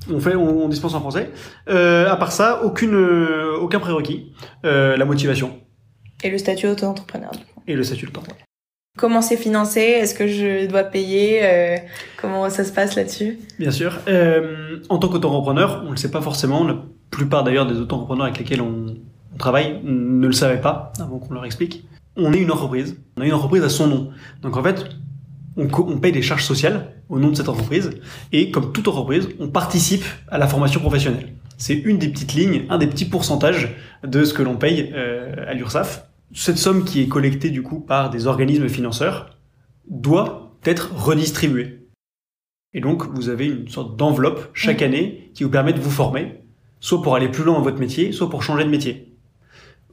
on 0.09 0.19
fait, 0.19 0.35
on, 0.35 0.65
on 0.65 0.67
dispense 0.69 0.93
en 0.93 0.99
français. 0.99 1.31
Euh, 1.69 2.09
à 2.09 2.15
part 2.15 2.31
ça, 2.31 2.63
aucune, 2.63 2.93
euh, 2.95 3.57
aucun 3.59 3.79
prérequis. 3.79 4.33
Euh, 4.65 4.97
la 4.97 5.05
motivation 5.05 5.59
Et 6.23 6.29
le 6.29 6.37
statut 6.37 6.67
auto-entrepreneur. 6.67 7.31
du 7.31 7.39
coup. 7.39 7.61
et 7.67 7.75
le 7.75 7.83
statut 7.83 8.05
de 8.07 8.11
temps. 8.11 8.23
Comment 8.97 9.21
c'est 9.21 9.37
financé? 9.37 9.79
Est-ce 9.79 10.13
que 10.13 10.27
je 10.27 10.65
dois 10.67 10.83
payer? 10.83 11.41
Comment 12.17 12.49
ça 12.49 12.65
se 12.65 12.73
passe 12.73 12.95
là-dessus? 12.95 13.39
Bien 13.57 13.71
sûr. 13.71 13.99
En 14.89 14.97
tant 14.97 15.07
qu'auto-entrepreneur, 15.07 15.81
on 15.83 15.85
ne 15.85 15.91
le 15.91 15.97
sait 15.97 16.11
pas 16.11 16.21
forcément. 16.21 16.65
La 16.65 16.75
plupart 17.09 17.43
d'ailleurs 17.45 17.65
des 17.67 17.75
auto-entrepreneurs 17.77 18.25
avec 18.25 18.37
lesquels 18.39 18.61
on, 18.61 18.95
on 19.33 19.37
travaille 19.37 19.79
ne 19.83 20.27
le 20.27 20.33
savaient 20.33 20.59
pas 20.59 20.91
avant 20.99 21.19
qu'on 21.19 21.33
leur 21.33 21.45
explique. 21.45 21.85
On 22.17 22.33
est 22.33 22.39
une 22.39 22.51
entreprise. 22.51 22.97
On 23.17 23.21
a 23.21 23.25
une 23.25 23.33
entreprise 23.33 23.63
à 23.63 23.69
son 23.69 23.87
nom. 23.87 24.09
Donc 24.41 24.57
en 24.57 24.63
fait, 24.63 24.85
on, 25.57 25.97
paye 25.97 26.11
des 26.11 26.21
charges 26.21 26.45
sociales 26.45 26.93
au 27.09 27.19
nom 27.19 27.29
de 27.29 27.35
cette 27.35 27.49
entreprise. 27.49 27.91
Et 28.31 28.51
comme 28.51 28.71
toute 28.71 28.87
entreprise, 28.87 29.29
on 29.39 29.49
participe 29.49 30.05
à 30.29 30.37
la 30.37 30.47
formation 30.47 30.79
professionnelle. 30.79 31.33
C'est 31.57 31.75
une 31.75 31.97
des 31.97 32.09
petites 32.09 32.33
lignes, 32.33 32.65
un 32.69 32.77
des 32.77 32.87
petits 32.87 33.05
pourcentages 33.05 33.75
de 34.03 34.23
ce 34.23 34.33
que 34.33 34.41
l'on 34.41 34.57
paye 34.57 34.91
euh, 34.95 35.45
à 35.47 35.53
l'URSSAF. 35.53 36.07
Cette 36.33 36.57
somme 36.57 36.85
qui 36.85 37.01
est 37.01 37.07
collectée 37.07 37.49
du 37.49 37.61
coup 37.61 37.79
par 37.81 38.09
des 38.09 38.27
organismes 38.27 38.69
financeurs 38.69 39.37
doit 39.89 40.55
être 40.63 40.91
redistribuée. 40.95 41.87
Et 42.73 42.79
donc, 42.79 43.03
vous 43.13 43.29
avez 43.29 43.47
une 43.47 43.67
sorte 43.67 43.97
d'enveloppe 43.97 44.49
chaque 44.53 44.79
Mhm. 44.81 44.87
année 44.87 45.31
qui 45.33 45.43
vous 45.43 45.49
permet 45.49 45.73
de 45.73 45.79
vous 45.79 45.91
former, 45.91 46.41
soit 46.79 47.01
pour 47.01 47.15
aller 47.15 47.27
plus 47.27 47.43
loin 47.43 47.55
dans 47.55 47.61
votre 47.61 47.79
métier, 47.79 48.13
soit 48.13 48.29
pour 48.29 48.43
changer 48.43 48.63
de 48.63 48.69
métier. 48.69 49.17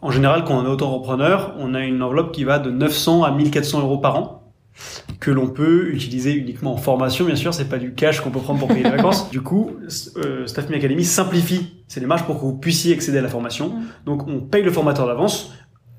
En 0.00 0.12
général, 0.12 0.44
quand 0.44 0.56
on 0.56 0.64
est 0.64 0.68
auto-entrepreneur, 0.68 1.54
on 1.58 1.74
a 1.74 1.84
une 1.84 2.02
enveloppe 2.02 2.32
qui 2.32 2.44
va 2.44 2.60
de 2.60 2.70
900 2.70 3.24
à 3.24 3.32
1400 3.32 3.80
euros 3.80 3.98
par 3.98 4.16
an, 4.16 4.47
que 5.20 5.30
l'on 5.30 5.48
peut 5.48 5.90
utiliser 5.92 6.32
uniquement 6.32 6.74
en 6.74 6.76
formation, 6.76 7.24
bien 7.24 7.36
sûr, 7.36 7.52
c'est 7.52 7.68
pas 7.68 7.78
du 7.78 7.94
cash 7.94 8.20
qu'on 8.20 8.30
peut 8.30 8.40
prendre 8.40 8.60
pour 8.60 8.68
payer 8.68 8.84
les 8.84 8.90
vacances. 8.90 9.30
Du 9.30 9.40
coup, 9.40 9.76
euh, 10.16 10.46
Staff 10.46 10.68
Me 10.68 10.76
Academy 10.76 11.04
simplifie 11.04 11.82
ces 11.88 12.00
démarches 12.00 12.24
pour 12.24 12.36
que 12.36 12.42
vous 12.42 12.56
puissiez 12.56 12.94
accéder 12.94 13.18
à 13.18 13.22
la 13.22 13.28
formation. 13.28 13.70
Mhm. 13.70 13.86
Donc, 14.06 14.28
on 14.28 14.40
paye 14.40 14.62
le 14.62 14.70
formateur 14.70 15.06
d'avance 15.06 15.52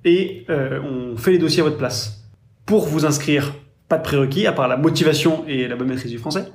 et 0.05 0.45
euh, 0.49 0.79
on 0.81 1.17
fait 1.17 1.31
les 1.31 1.37
dossiers 1.37 1.61
à 1.61 1.63
votre 1.63 1.77
place. 1.77 2.23
Pour 2.65 2.85
vous 2.85 3.05
inscrire, 3.05 3.53
pas 3.87 3.97
de 3.97 4.03
prérequis, 4.03 4.47
à 4.47 4.51
part 4.51 4.67
la 4.67 4.77
motivation 4.77 5.43
et 5.47 5.67
la 5.67 5.75
bonne 5.75 5.87
maîtrise 5.87 6.11
du 6.11 6.17
français. 6.17 6.45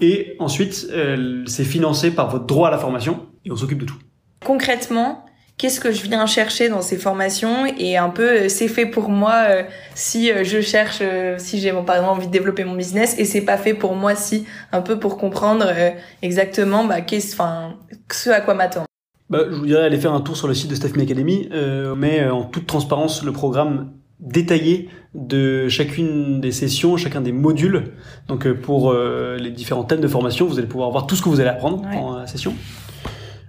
Et 0.00 0.36
ensuite, 0.38 0.88
euh, 0.92 1.42
c'est 1.46 1.64
financé 1.64 2.12
par 2.12 2.30
votre 2.30 2.46
droit 2.46 2.68
à 2.68 2.70
la 2.70 2.78
formation 2.78 3.26
et 3.44 3.50
on 3.50 3.56
s'occupe 3.56 3.78
de 3.78 3.84
tout. 3.84 3.98
Concrètement, 4.44 5.26
qu'est-ce 5.58 5.80
que 5.80 5.90
je 5.92 6.02
viens 6.02 6.24
chercher 6.26 6.68
dans 6.68 6.80
ces 6.82 6.96
formations 6.96 7.66
et 7.66 7.96
un 7.96 8.10
peu 8.10 8.28
euh, 8.44 8.48
c'est 8.48 8.68
fait 8.68 8.86
pour 8.86 9.08
moi 9.10 9.34
euh, 9.48 9.62
si 9.94 10.30
euh, 10.30 10.44
je 10.44 10.60
cherche 10.60 11.00
euh, 11.02 11.34
si 11.38 11.58
j'ai 11.58 11.72
par 11.72 11.96
exemple 11.96 12.12
envie 12.18 12.26
de 12.28 12.32
développer 12.32 12.64
mon 12.64 12.74
business 12.76 13.16
et 13.18 13.24
c'est 13.24 13.40
pas 13.42 13.56
fait 13.58 13.74
pour 13.74 13.94
moi 13.96 14.14
si 14.14 14.46
un 14.72 14.80
peu 14.80 14.98
pour 14.98 15.18
comprendre 15.18 15.66
euh, 15.68 15.90
exactement 16.22 16.84
bah 16.84 17.00
qu'est-ce 17.00 17.34
enfin 17.34 17.74
ce 18.10 18.30
à 18.30 18.40
quoi 18.40 18.54
m'attendre. 18.54 18.86
Bah, 19.30 19.40
je 19.50 19.56
vous 19.56 19.66
dirais 19.66 19.82
aller 19.84 19.98
faire 19.98 20.14
un 20.14 20.22
tour 20.22 20.36
sur 20.38 20.48
le 20.48 20.54
site 20.54 20.70
de 20.70 20.74
Staff 20.74 20.94
Me 20.96 21.02
Academy. 21.02 21.48
On 21.52 21.94
met 21.96 22.20
euh, 22.20 22.32
en 22.32 22.44
toute 22.44 22.66
transparence 22.66 23.22
le 23.24 23.32
programme 23.32 23.92
détaillé 24.20 24.88
de 25.14 25.68
chacune 25.68 26.40
des 26.40 26.50
sessions, 26.52 26.96
chacun 26.96 27.20
des 27.20 27.32
modules. 27.32 27.92
Donc 28.28 28.50
pour 28.52 28.92
les 28.94 29.50
différents 29.50 29.84
thèmes 29.84 30.00
de 30.00 30.08
formation, 30.08 30.46
vous 30.46 30.58
allez 30.58 30.66
pouvoir 30.66 30.90
voir 30.90 31.06
tout 31.06 31.14
ce 31.14 31.22
que 31.22 31.28
vous 31.28 31.40
allez 31.40 31.50
apprendre 31.50 31.82
Ouais. 31.82 31.92
pendant 31.92 32.16
la 32.18 32.26
session. 32.26 32.54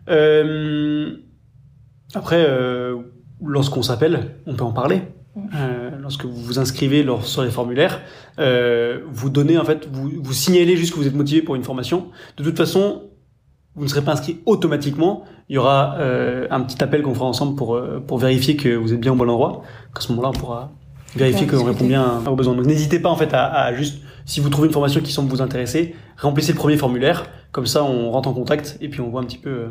Euh, 0.10 1.12
après, 2.13 2.43
euh, 2.48 2.98
lorsqu'on 3.43 3.82
s'appelle, 3.82 4.36
on 4.45 4.54
peut 4.56 4.63
en 4.63 4.72
parler. 4.72 5.02
Mm. 5.36 5.41
Euh, 5.56 5.89
lorsque 6.02 6.26
vous 6.26 6.36
vous 6.36 6.60
inscrivez 6.60 7.04
lors- 7.04 7.26
sur 7.26 7.43
les 7.43 7.52
formulaires, 7.52 8.02
euh, 8.39 9.02
vous 9.12 9.30
donnez 9.30 9.58
en 9.58 9.63
fait, 9.65 9.88
vous, 9.91 10.12
vous 10.22 10.34
signalez 10.34 10.76
juste 10.76 10.93
que 10.93 10.98
vous 11.00 11.08
êtes 11.08 11.15
motivé 11.15 11.41
pour 11.41 11.56
une 11.56 11.63
formation. 11.63 12.08
De 12.38 12.43
toute 12.43 12.58
façon, 12.58 13.04
vous 13.76 13.84
ne 13.84 13.89
serez 13.89 14.02
pas 14.02 14.13
inscrit 14.13 14.39
automatiquement. 14.45 15.24
Il 15.48 15.56
y 15.56 15.58
aura 15.58 15.95
euh, 16.00 16.48
un 16.50 16.62
petit 16.62 16.84
appel 16.84 17.02
qu'on 17.04 17.13
fera 17.13 17.26
ensemble 17.28 17.56
pour, 17.56 17.76
euh, 17.76 18.00
pour 18.06 18.17
vérifier 18.17 18.56
que 18.56 18.76
vous 18.76 18.93
êtes 18.93 19.00
bien 19.00 19.12
au 19.13 19.15
bon 19.15 19.30
endroit. 19.30 19.62
À 19.95 20.02
ce 20.02 20.12
moment-là, 20.12 20.30
on 20.30 20.38
pourra 20.38 20.72
vérifier 21.15 21.48
Ouais, 21.48 21.58
qu'on 21.58 21.63
répond 21.63 21.86
bien 21.86 22.19
vos 22.26 22.36
besoins. 22.36 22.56
Donc 22.56 22.65
n'hésitez 22.65 23.00
pas 23.00 23.10
en 23.10 23.15
fait 23.15 23.34
à, 23.34 23.45
à 23.45 23.74
juste, 23.74 24.02
si 24.26 24.39
vous 24.41 24.50
trouvez 24.50 24.67
une 24.67 24.74
formation 24.74 25.02
qui 25.02 25.12
semble 25.12 25.30
vous 25.30 25.41
intéresser, 25.41 25.95
remplissez 26.17 26.52
le 26.54 26.58
premier 26.58 26.78
formulaire. 26.78 27.26
Comme 27.52 27.65
ça, 27.65 27.84
on 27.84 28.12
rentre 28.12 28.30
en 28.30 28.34
contact 28.34 28.78
et 28.82 28.89
puis 28.89 29.02
on 29.02 29.10
voit 29.10 29.22
un 29.22 29.26
petit 29.26 29.38
peu 29.39 29.50
euh, 29.50 29.67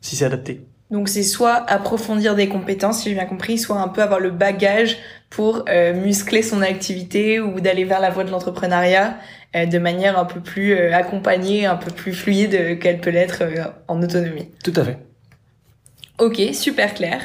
si 0.00 0.14
c'est 0.16 0.24
adapté. 0.24 0.66
Donc 0.90 1.08
c'est 1.08 1.24
soit 1.24 1.68
approfondir 1.68 2.34
des 2.36 2.48
compétences 2.48 3.02
si 3.02 3.08
j'ai 3.08 3.14
bien 3.14 3.26
compris, 3.26 3.58
soit 3.58 3.80
un 3.80 3.88
peu 3.88 4.02
avoir 4.02 4.20
le 4.20 4.30
bagage 4.30 4.98
pour 5.30 5.64
euh, 5.68 5.92
muscler 5.92 6.42
son 6.42 6.62
activité 6.62 7.40
ou 7.40 7.60
d'aller 7.60 7.84
vers 7.84 8.00
la 8.00 8.10
voie 8.10 8.22
de 8.22 8.30
l'entrepreneuriat 8.30 9.16
euh, 9.56 9.66
de 9.66 9.78
manière 9.78 10.18
un 10.18 10.24
peu 10.24 10.40
plus 10.40 10.74
euh, 10.74 10.94
accompagnée, 10.94 11.66
un 11.66 11.76
peu 11.76 11.90
plus 11.90 12.12
fluide 12.12 12.54
euh, 12.54 12.76
qu'elle 12.76 13.00
peut 13.00 13.10
l'être 13.10 13.42
en 13.88 14.02
autonomie. 14.02 14.48
Tout 14.62 14.72
à 14.76 14.84
fait. 14.84 14.98
Ok, 16.18 16.40
super 16.52 16.94
clair. 16.94 17.20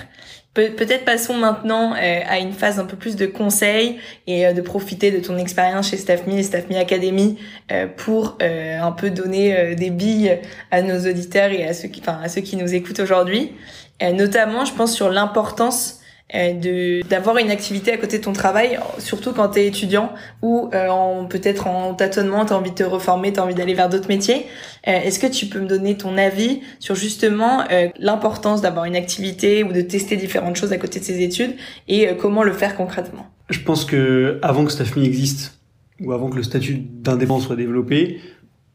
Pe- 0.53 0.69
Peut-être 0.75 1.05
passons 1.05 1.35
maintenant 1.35 1.93
euh, 1.93 2.19
à 2.27 2.39
une 2.39 2.51
phase 2.51 2.77
un 2.79 2.85
peu 2.85 2.97
plus 2.97 3.15
de 3.15 3.25
conseils 3.25 3.99
et 4.27 4.45
euh, 4.45 4.53
de 4.53 4.61
profiter 4.61 5.09
de 5.11 5.19
ton 5.19 5.37
expérience 5.37 5.89
chez 5.91 5.97
StaffMe 5.97 6.31
et 6.37 6.43
StaffMe 6.43 6.75
Academy 6.75 7.37
euh, 7.71 7.87
pour 7.87 8.37
euh, 8.41 8.79
un 8.81 8.91
peu 8.91 9.09
donner 9.11 9.57
euh, 9.57 9.75
des 9.75 9.89
billes 9.91 10.39
à 10.71 10.81
nos 10.81 10.99
auditeurs 11.09 11.51
et 11.51 11.65
à 11.65 11.73
ceux 11.73 11.87
qui, 11.87 12.01
enfin, 12.01 12.19
à 12.21 12.27
ceux 12.27 12.41
qui 12.41 12.57
nous 12.57 12.73
écoutent 12.73 12.99
aujourd'hui. 12.99 13.53
Notamment, 14.01 14.65
je 14.65 14.73
pense 14.73 14.93
sur 14.95 15.09
l'importance 15.11 16.00
de 16.33 17.01
d'avoir 17.07 17.37
une 17.37 17.51
activité 17.51 17.91
à 17.91 17.97
côté 17.97 18.17
de 18.19 18.23
ton 18.23 18.33
travail, 18.33 18.79
surtout 18.99 19.33
quand 19.33 19.49
tu 19.49 19.59
es 19.59 19.67
étudiant 19.67 20.13
ou 20.41 20.69
euh, 20.73 20.87
en 20.87 21.25
peut-être 21.25 21.67
en 21.67 21.93
tâtonnement, 21.93 22.45
tu 22.45 22.53
as 22.53 22.57
envie 22.57 22.71
de 22.71 22.75
te 22.75 22.83
reformer, 22.83 23.33
tu 23.33 23.39
as 23.39 23.43
envie 23.43 23.55
d'aller 23.55 23.73
vers 23.73 23.89
d'autres 23.89 24.07
métiers. 24.07 24.45
Euh, 24.87 24.91
Est-ce 25.01 25.19
que 25.19 25.27
tu 25.27 25.47
peux 25.47 25.59
me 25.59 25.67
donner 25.67 25.97
ton 25.97 26.17
avis 26.17 26.61
sur 26.79 26.95
justement 26.95 27.63
euh, 27.71 27.89
l'importance 27.99 28.61
d'avoir 28.61 28.85
une 28.85 28.95
activité 28.95 29.63
ou 29.63 29.73
de 29.73 29.81
tester 29.81 30.15
différentes 30.15 30.55
choses 30.55 30.71
à 30.71 30.77
côté 30.77 30.99
de 30.99 31.05
ses 31.05 31.21
études 31.21 31.55
et 31.87 32.07
euh, 32.07 32.13
comment 32.13 32.43
le 32.43 32.53
faire 32.53 32.75
concrètement? 32.77 33.27
Je 33.49 33.59
pense 33.59 33.83
que 33.83 34.39
avant 34.41 34.63
que 34.63 34.71
StaffMe 34.71 35.03
existe 35.03 35.59
ou 35.99 36.13
avant 36.13 36.29
que 36.29 36.37
le 36.37 36.43
statut 36.43 36.75
d'indépendant 36.77 37.41
soit 37.41 37.55
développé, 37.57 38.21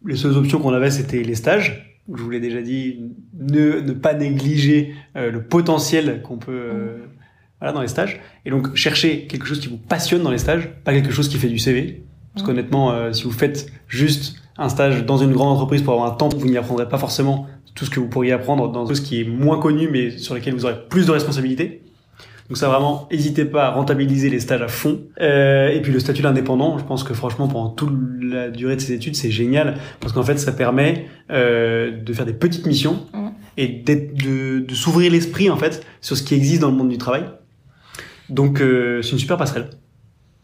les 0.05 0.17
seules 0.17 0.37
options 0.37 0.61
qu'on 0.61 0.75
avait 0.75 0.91
c'était 0.91 1.23
les 1.23 1.35
stages. 1.35 1.95
Je 2.15 2.23
vous 2.23 2.31
l'ai 2.31 2.39
déjà 2.39 2.63
dit, 2.63 3.01
ne, 3.37 3.81
ne 3.81 3.93
pas 3.93 4.15
négliger 4.15 4.95
euh, 5.17 5.33
le 5.33 5.43
potentiel 5.43 6.23
qu'on 6.23 6.37
peut 6.37 6.53
euh, 6.53 6.99
voilà, 7.61 7.73
dans 7.73 7.81
les 7.83 7.89
stages. 7.89 8.21
Et 8.45 8.51
donc, 8.51 8.75
cherchez 8.75 9.27
quelque 9.27 9.47
chose 9.47 9.61
qui 9.61 9.69
vous 9.69 9.79
passionne 9.79 10.23
dans 10.23 10.31
les 10.31 10.39
stages, 10.39 10.69
pas 10.85 10.93
quelque 10.93 11.13
chose 11.13 11.29
qui 11.29 11.37
fait 11.39 11.49
du 11.49 11.59
CV. 11.59 12.03
Parce 12.35 12.43
Mhm. 12.43 12.47
qu'honnêtement, 12.55 12.93
euh, 12.93 13.13
si 13.13 13.25
vous 13.25 13.31
faites 13.33 13.71
juste 13.89 14.37
un 14.59 14.69
stage 14.69 15.05
dans 15.07 15.17
une 15.19 15.33
grande 15.33 15.53
entreprise 15.55 15.83
pour 15.83 15.95
avoir 15.95 16.13
un 16.13 16.15
temps, 16.17 16.29
vous 16.29 16.47
n'y 16.49 16.57
apprendrez 16.59 16.89
pas 16.89 16.99
forcément 16.99 17.47
tout 17.75 17.85
ce 17.85 17.91
que 17.91 18.01
vous 18.01 18.09
pourriez 18.09 18.33
apprendre 18.33 18.71
dans 18.73 18.87
chose 18.87 19.01
qui 19.01 19.21
est 19.21 19.25
moins 19.25 19.59
connu, 19.59 19.89
mais 19.91 20.11
sur 20.19 20.35
lesquels 20.35 20.55
vous 20.55 20.65
aurez 20.65 20.77
plus 20.89 21.07
de 21.07 21.13
responsabilités. 21.13 21.83
Donc 22.49 22.57
ça 22.59 22.69
vraiment, 22.69 23.09
n'hésitez 23.11 23.45
pas 23.45 23.67
à 23.67 23.71
rentabiliser 23.73 24.31
les 24.31 24.39
stages 24.41 24.63
à 24.63 24.69
fond. 24.69 25.01
Euh, 25.21 25.69
et 25.69 25.83
puis 25.83 25.93
le 25.93 25.99
statut 25.99 26.23
d'indépendant, 26.23 26.79
je 26.79 26.85
pense 26.85 27.03
que 27.05 27.13
franchement 27.13 27.49
pendant 27.49 27.71
toute 27.71 27.91
la 28.23 28.51
durée 28.51 28.77
de 28.77 28.81
ces 28.81 28.93
études, 28.93 29.17
c'est 29.17 29.31
génial 29.33 29.75
parce 30.01 30.13
qu'en 30.13 30.23
fait 30.23 30.39
ça 30.39 30.53
permet 30.53 31.07
euh, 31.31 31.91
de 32.01 32.13
faire 32.13 32.25
des 32.25 32.33
petites 32.35 32.65
missions 32.67 33.05
Mhm. 33.13 33.31
et 33.57 33.67
de, 33.69 34.61
de 34.61 34.75
s'ouvrir 34.75 35.11
l'esprit 35.11 35.51
en 35.51 35.57
fait 35.57 35.85
sur 36.01 36.17
ce 36.17 36.23
qui 36.23 36.35
existe 36.35 36.61
dans 36.63 36.71
le 36.71 36.77
monde 36.77 36.89
du 36.89 36.99
travail. 36.99 37.25
Donc 38.29 38.61
euh, 38.61 39.03
c'est 39.03 39.11
une 39.13 39.19
super 39.19 39.37
passerelle. 39.37 39.71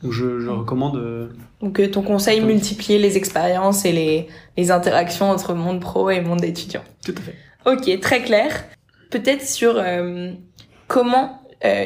Donc 0.02 0.12
je, 0.12 0.40
je 0.40 0.48
recommande. 0.48 0.96
euh, 0.96 1.28
Donc 1.60 1.78
euh, 1.80 1.88
ton 1.88 2.02
conseil, 2.02 2.38
Attends. 2.38 2.46
multiplier 2.48 2.98
les 2.98 3.16
expériences 3.16 3.84
et 3.84 3.92
les, 3.92 4.28
les 4.56 4.70
interactions 4.70 5.30
entre 5.30 5.54
monde 5.54 5.80
pro 5.80 6.10
et 6.10 6.20
monde 6.20 6.44
étudiant. 6.44 6.82
tout 7.04 7.14
à 7.16 7.20
fait. 7.20 7.34
Ok, 7.64 8.00
très 8.00 8.22
clair. 8.22 8.64
Peut-être 9.10 9.42
sur 9.46 9.74
euh, 9.76 10.32
comment 10.88 11.38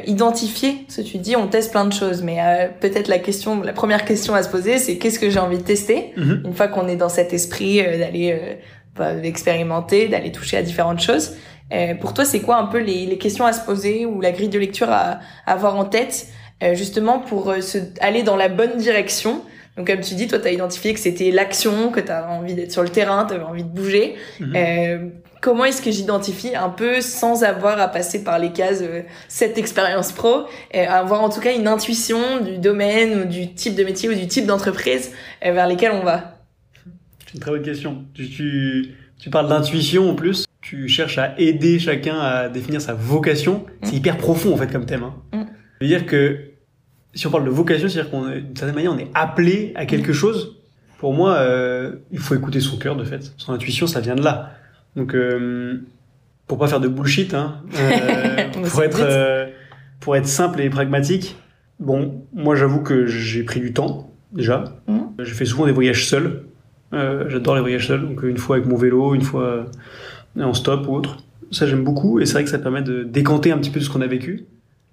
identifier, 0.06 0.84
parce 0.86 0.96
que 0.96 1.02
tu 1.02 1.18
dis 1.18 1.36
on 1.36 1.48
teste 1.48 1.70
plein 1.70 1.84
de 1.84 1.92
choses, 1.92 2.22
mais 2.22 2.38
peut-être 2.80 3.08
la 3.08 3.18
question, 3.18 3.60
la 3.60 3.74
première 3.74 4.06
question 4.06 4.34
à 4.34 4.42
se 4.42 4.48
poser, 4.48 4.78
c'est 4.78 4.96
qu'est-ce 4.96 5.18
que 5.18 5.28
j'ai 5.28 5.38
envie 5.38 5.58
de 5.58 5.62
tester 5.64 6.12
Mhm. 6.16 6.42
Une 6.46 6.54
fois 6.54 6.68
qu'on 6.68 6.88
est 6.88 6.96
dans 6.96 7.10
cet 7.10 7.34
esprit 7.34 7.82
d'aller 7.82 8.56
bah, 8.96 9.14
expérimenter, 9.22 10.08
d'aller 10.08 10.32
toucher 10.32 10.56
à 10.56 10.62
différentes 10.62 11.00
choses. 11.00 11.32
Euh, 11.72 11.94
pour 11.94 12.14
toi, 12.14 12.24
c'est 12.24 12.40
quoi 12.40 12.56
un 12.56 12.66
peu 12.66 12.78
les, 12.78 13.06
les 13.06 13.18
questions 13.18 13.44
à 13.44 13.52
se 13.52 13.64
poser 13.64 14.06
ou 14.06 14.20
la 14.20 14.32
grille 14.32 14.48
de 14.48 14.58
lecture 14.58 14.90
à, 14.90 15.18
à 15.46 15.52
avoir 15.52 15.76
en 15.76 15.84
tête, 15.84 16.28
euh, 16.62 16.74
justement 16.74 17.18
pour 17.18 17.50
euh, 17.50 17.60
se, 17.60 17.78
aller 18.00 18.22
dans 18.22 18.36
la 18.36 18.48
bonne 18.48 18.76
direction? 18.76 19.42
Donc 19.76 19.88
comme 19.88 20.00
tu 20.00 20.14
dis, 20.14 20.26
toi, 20.26 20.38
tu 20.38 20.46
as 20.48 20.52
identifié 20.52 20.94
que 20.94 21.00
c'était 21.00 21.30
l'action, 21.30 21.90
que 21.90 22.00
tu 22.00 22.10
as 22.10 22.30
envie 22.30 22.54
d'être 22.54 22.72
sur 22.72 22.82
le 22.82 22.88
terrain, 22.88 23.26
tu 23.26 23.34
avais 23.34 23.44
envie 23.44 23.64
de 23.64 23.68
bouger. 23.68 24.14
Mhm. 24.40 24.52
Euh, 24.56 25.08
comment 25.42 25.66
est-ce 25.66 25.82
que 25.82 25.90
j'identifie 25.90 26.56
un 26.56 26.70
peu 26.70 27.02
sans 27.02 27.44
avoir 27.44 27.78
à 27.78 27.88
passer 27.88 28.24
par 28.24 28.38
les 28.38 28.52
cases 28.52 28.80
euh, 28.80 29.02
cette 29.28 29.58
expérience 29.58 30.12
pro, 30.12 30.46
euh, 30.74 30.86
avoir 30.88 31.20
en 31.20 31.28
tout 31.28 31.40
cas 31.40 31.54
une 31.54 31.68
intuition 31.68 32.40
du 32.40 32.56
domaine 32.56 33.20
ou 33.20 33.24
du 33.26 33.52
type 33.52 33.74
de 33.74 33.84
métier 33.84 34.08
ou 34.08 34.14
du 34.14 34.26
type 34.26 34.46
d'entreprise 34.46 35.12
vers 35.42 35.66
lesquels 35.66 35.92
on 35.92 36.04
va? 36.04 36.38
C'est 37.26 37.34
une 37.34 37.40
très 37.40 37.50
bonne 37.50 37.62
question. 37.62 38.04
Tu, 38.14 38.30
tu, 38.30 38.94
tu 39.18 39.28
parles 39.28 39.48
d'intuition 39.48 40.10
en 40.10 40.14
plus. 40.14 40.46
Tu 40.68 40.88
cherches 40.88 41.18
à 41.18 41.38
aider 41.38 41.78
chacun 41.78 42.18
à 42.18 42.48
définir 42.48 42.80
sa 42.80 42.92
vocation. 42.92 43.64
C'est 43.82 43.92
Mm. 43.92 43.96
hyper 43.98 44.16
profond 44.16 44.52
en 44.52 44.56
fait 44.56 44.66
comme 44.66 44.84
thème. 44.84 45.04
Hein. 45.04 45.14
Mm. 45.32 45.42
Veut 45.80 45.86
dire 45.86 46.06
que 46.06 46.38
si 47.14 47.24
on 47.28 47.30
parle 47.30 47.44
de 47.44 47.50
vocation, 47.50 47.88
c'est-à-dire 47.88 48.10
qu'on 48.10 48.26
d'une 48.26 48.56
certaine 48.56 48.74
manière 48.74 48.92
on 48.92 48.98
est 48.98 49.10
appelé 49.14 49.72
à 49.76 49.86
quelque 49.86 50.12
chose. 50.12 50.56
Pour 50.98 51.14
moi, 51.14 51.34
euh, 51.36 51.92
il 52.10 52.18
faut 52.18 52.34
écouter 52.34 52.58
son 52.58 52.78
cœur 52.78 52.96
de 52.96 53.04
fait. 53.04 53.32
Son 53.36 53.52
intuition, 53.52 53.86
ça 53.86 54.00
vient 54.00 54.16
de 54.16 54.22
là. 54.24 54.54
Donc, 54.96 55.14
euh, 55.14 55.82
pour 56.48 56.58
pas 56.58 56.66
faire 56.66 56.80
de 56.80 56.88
bullshit, 56.88 57.32
hein, 57.34 57.60
euh, 57.78 58.48
pour 58.70 58.82
être 58.82 58.98
euh, 59.00 59.46
pour 60.00 60.16
être 60.16 60.26
simple 60.26 60.60
et 60.62 60.68
pragmatique. 60.68 61.36
Bon, 61.78 62.24
moi 62.34 62.56
j'avoue 62.56 62.80
que 62.80 63.06
j'ai 63.06 63.44
pris 63.44 63.60
du 63.60 63.72
temps 63.72 64.10
déjà. 64.32 64.64
Mm. 64.88 64.98
J'ai 65.22 65.32
fait 65.34 65.44
souvent 65.44 65.66
des 65.66 65.72
voyages 65.72 66.06
seuls. 66.08 66.42
J'adore 66.92 67.54
les 67.56 67.60
voyages 67.60 67.86
seuls. 67.86 68.00
Donc 68.00 68.22
une 68.22 68.38
fois 68.38 68.56
avec 68.56 68.66
mon 68.68 68.76
vélo, 68.76 69.14
une 69.14 69.20
fois 69.20 69.66
en 70.44 70.54
stop 70.54 70.86
ou 70.88 70.94
autre. 70.94 71.18
Ça 71.50 71.66
j'aime 71.66 71.84
beaucoup 71.84 72.20
et 72.20 72.26
c'est 72.26 72.34
vrai 72.34 72.44
que 72.44 72.50
ça 72.50 72.58
permet 72.58 72.82
de 72.82 73.04
décanter 73.04 73.52
un 73.52 73.58
petit 73.58 73.70
peu 73.70 73.80
de 73.80 73.84
ce 73.84 73.90
qu'on 73.90 74.00
a 74.00 74.06
vécu. 74.06 74.46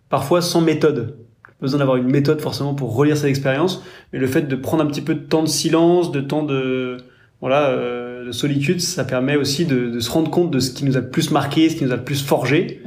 Parfois 0.09 0.41
sans 0.41 0.61
méthode. 0.61 1.17
Pas 1.43 1.53
besoin 1.61 1.79
d'avoir 1.79 1.97
une 1.97 2.09
méthode 2.09 2.41
forcément 2.41 2.73
pour 2.73 2.95
relire 2.95 3.17
cette 3.17 3.29
expérience, 3.29 3.83
mais 4.11 4.19
le 4.19 4.27
fait 4.27 4.43
de 4.43 4.55
prendre 4.55 4.83
un 4.83 4.87
petit 4.87 5.01
peu 5.01 5.15
de 5.15 5.21
temps 5.21 5.43
de 5.43 5.47
silence, 5.47 6.11
de 6.11 6.21
temps 6.21 6.43
de 6.43 6.97
voilà 7.41 7.69
euh, 7.69 8.25
de 8.25 8.31
solitude, 8.31 8.79
ça 8.79 9.03
permet 9.03 9.35
aussi 9.35 9.65
de, 9.65 9.89
de 9.89 9.99
se 9.99 10.09
rendre 10.11 10.29
compte 10.29 10.51
de 10.51 10.59
ce 10.59 10.71
qui 10.71 10.85
nous 10.85 10.95
a 10.97 11.01
le 11.01 11.09
plus 11.09 11.31
marqué, 11.31 11.69
ce 11.69 11.75
qui 11.75 11.83
nous 11.83 11.91
a 11.91 11.97
le 11.97 12.03
plus 12.03 12.23
forgé. 12.23 12.81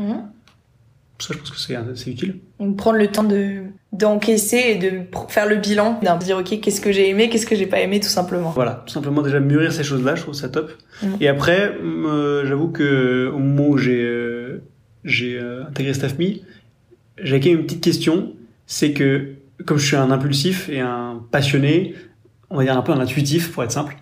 Ça, 1.19 1.33
je 1.33 1.39
pense 1.39 1.51
que 1.51 1.59
c'est 1.59 1.77
c'est 1.95 2.11
utile. 2.11 2.37
Donc 2.61 2.77
prendre 2.77 2.99
le 2.99 3.09
temps 3.09 3.25
de 3.25 3.63
d'encaisser 3.99 4.57
et 4.57 4.75
de 4.77 5.03
faire 5.29 5.47
le 5.47 5.57
bilan, 5.57 6.01
de 6.01 6.25
dire 6.25 6.39
ok 6.39 6.61
qu'est-ce 6.61 6.81
que 6.81 6.93
j'ai 6.93 7.09
aimé, 7.09 7.29
qu'est-ce 7.29 7.47
que 7.47 7.57
j'ai 7.57 7.67
pas 7.67 7.81
aimé 7.81 8.01
tout 8.01 8.09
simplement. 8.09 8.51
Voilà, 8.51 8.83
tout 8.87 8.93
simplement 8.93 9.23
déjà 9.23 9.41
mûrir 9.41 9.73
ces 9.73 9.85
choses-là, 9.85 10.15
je 10.15 10.23
trouve 10.23 10.35
ça 10.35 10.49
top. 10.49 10.71
Mhm. 11.03 11.17
Et 11.21 11.29
après, 11.29 11.73
euh, 11.83 12.47
j'avoue 12.47 12.69
que 12.69 13.31
au 13.35 13.39
moment 13.39 13.69
où 13.69 13.79
j'ai 13.79 14.03
euh, 14.03 14.63
j'ai 15.05 15.39
euh, 15.39 15.65
intégré 15.67 15.95
StaffMe, 15.95 16.41
j'avais 17.19 17.41
quand 17.41 17.51
même 17.51 17.61
une 17.61 17.67
petite 17.67 17.83
question, 17.83 18.33
c'est 18.67 18.93
que 18.93 19.35
comme 19.65 19.79
je 19.79 19.87
suis 19.87 19.97
un 19.97 20.11
impulsif 20.11 20.69
et 20.69 20.81
un 20.81 21.23
passionné, 21.31 21.95
on 22.51 22.57
va 22.57 22.65
dire 22.65 22.77
un 22.77 22.83
peu 22.83 22.93
un 22.93 23.01
intuitif 23.01 23.53
pour 23.53 23.65
être 23.65 23.73
simple, 23.73 23.97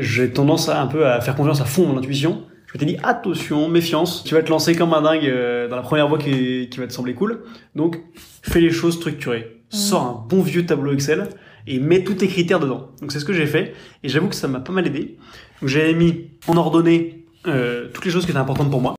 j'ai 0.00 0.30
tendance 0.30 0.68
à 0.68 0.80
un 0.80 0.86
peu 0.86 1.06
à 1.06 1.20
faire 1.20 1.34
confiance 1.34 1.60
à 1.60 1.64
fond 1.64 1.84
à 1.84 1.92
mon 1.92 1.98
intuition. 1.98 2.44
Je 2.74 2.80
m'étais 2.80 2.92
dit 2.96 2.98
attention, 3.04 3.68
méfiance, 3.68 4.24
tu 4.24 4.34
vas 4.34 4.42
te 4.42 4.50
lancer 4.50 4.74
comme 4.74 4.92
un 4.94 5.02
dingue 5.02 5.26
euh, 5.26 5.68
dans 5.68 5.76
la 5.76 5.82
première 5.82 6.08
voie 6.08 6.18
qui, 6.18 6.68
qui 6.68 6.78
va 6.80 6.88
te 6.88 6.92
sembler 6.92 7.14
cool. 7.14 7.44
Donc 7.76 8.00
fais 8.42 8.60
les 8.60 8.70
choses 8.70 8.94
structurées. 8.96 9.62
Mhm. 9.72 9.78
Sors 9.78 10.02
un 10.02 10.26
bon 10.28 10.42
vieux 10.42 10.66
tableau 10.66 10.92
Excel 10.92 11.28
et 11.68 11.78
mets 11.78 12.02
tous 12.02 12.14
tes 12.14 12.26
critères 12.26 12.58
dedans. 12.58 12.90
Donc 13.00 13.12
c'est 13.12 13.20
ce 13.20 13.24
que 13.24 13.32
j'ai 13.32 13.46
fait 13.46 13.74
et 14.02 14.08
j'avoue 14.08 14.26
que 14.28 14.34
ça 14.34 14.48
m'a 14.48 14.58
pas 14.58 14.72
mal 14.72 14.86
aidé. 14.88 15.16
Donc 15.60 15.68
j'avais 15.70 15.94
mis 15.94 16.30
en 16.48 16.56
ordonnée 16.56 17.26
euh, 17.46 17.88
toutes 17.94 18.04
les 18.06 18.10
choses 18.10 18.24
qui 18.24 18.32
étaient 18.32 18.40
importantes 18.40 18.70
pour 18.70 18.80
moi. 18.80 18.96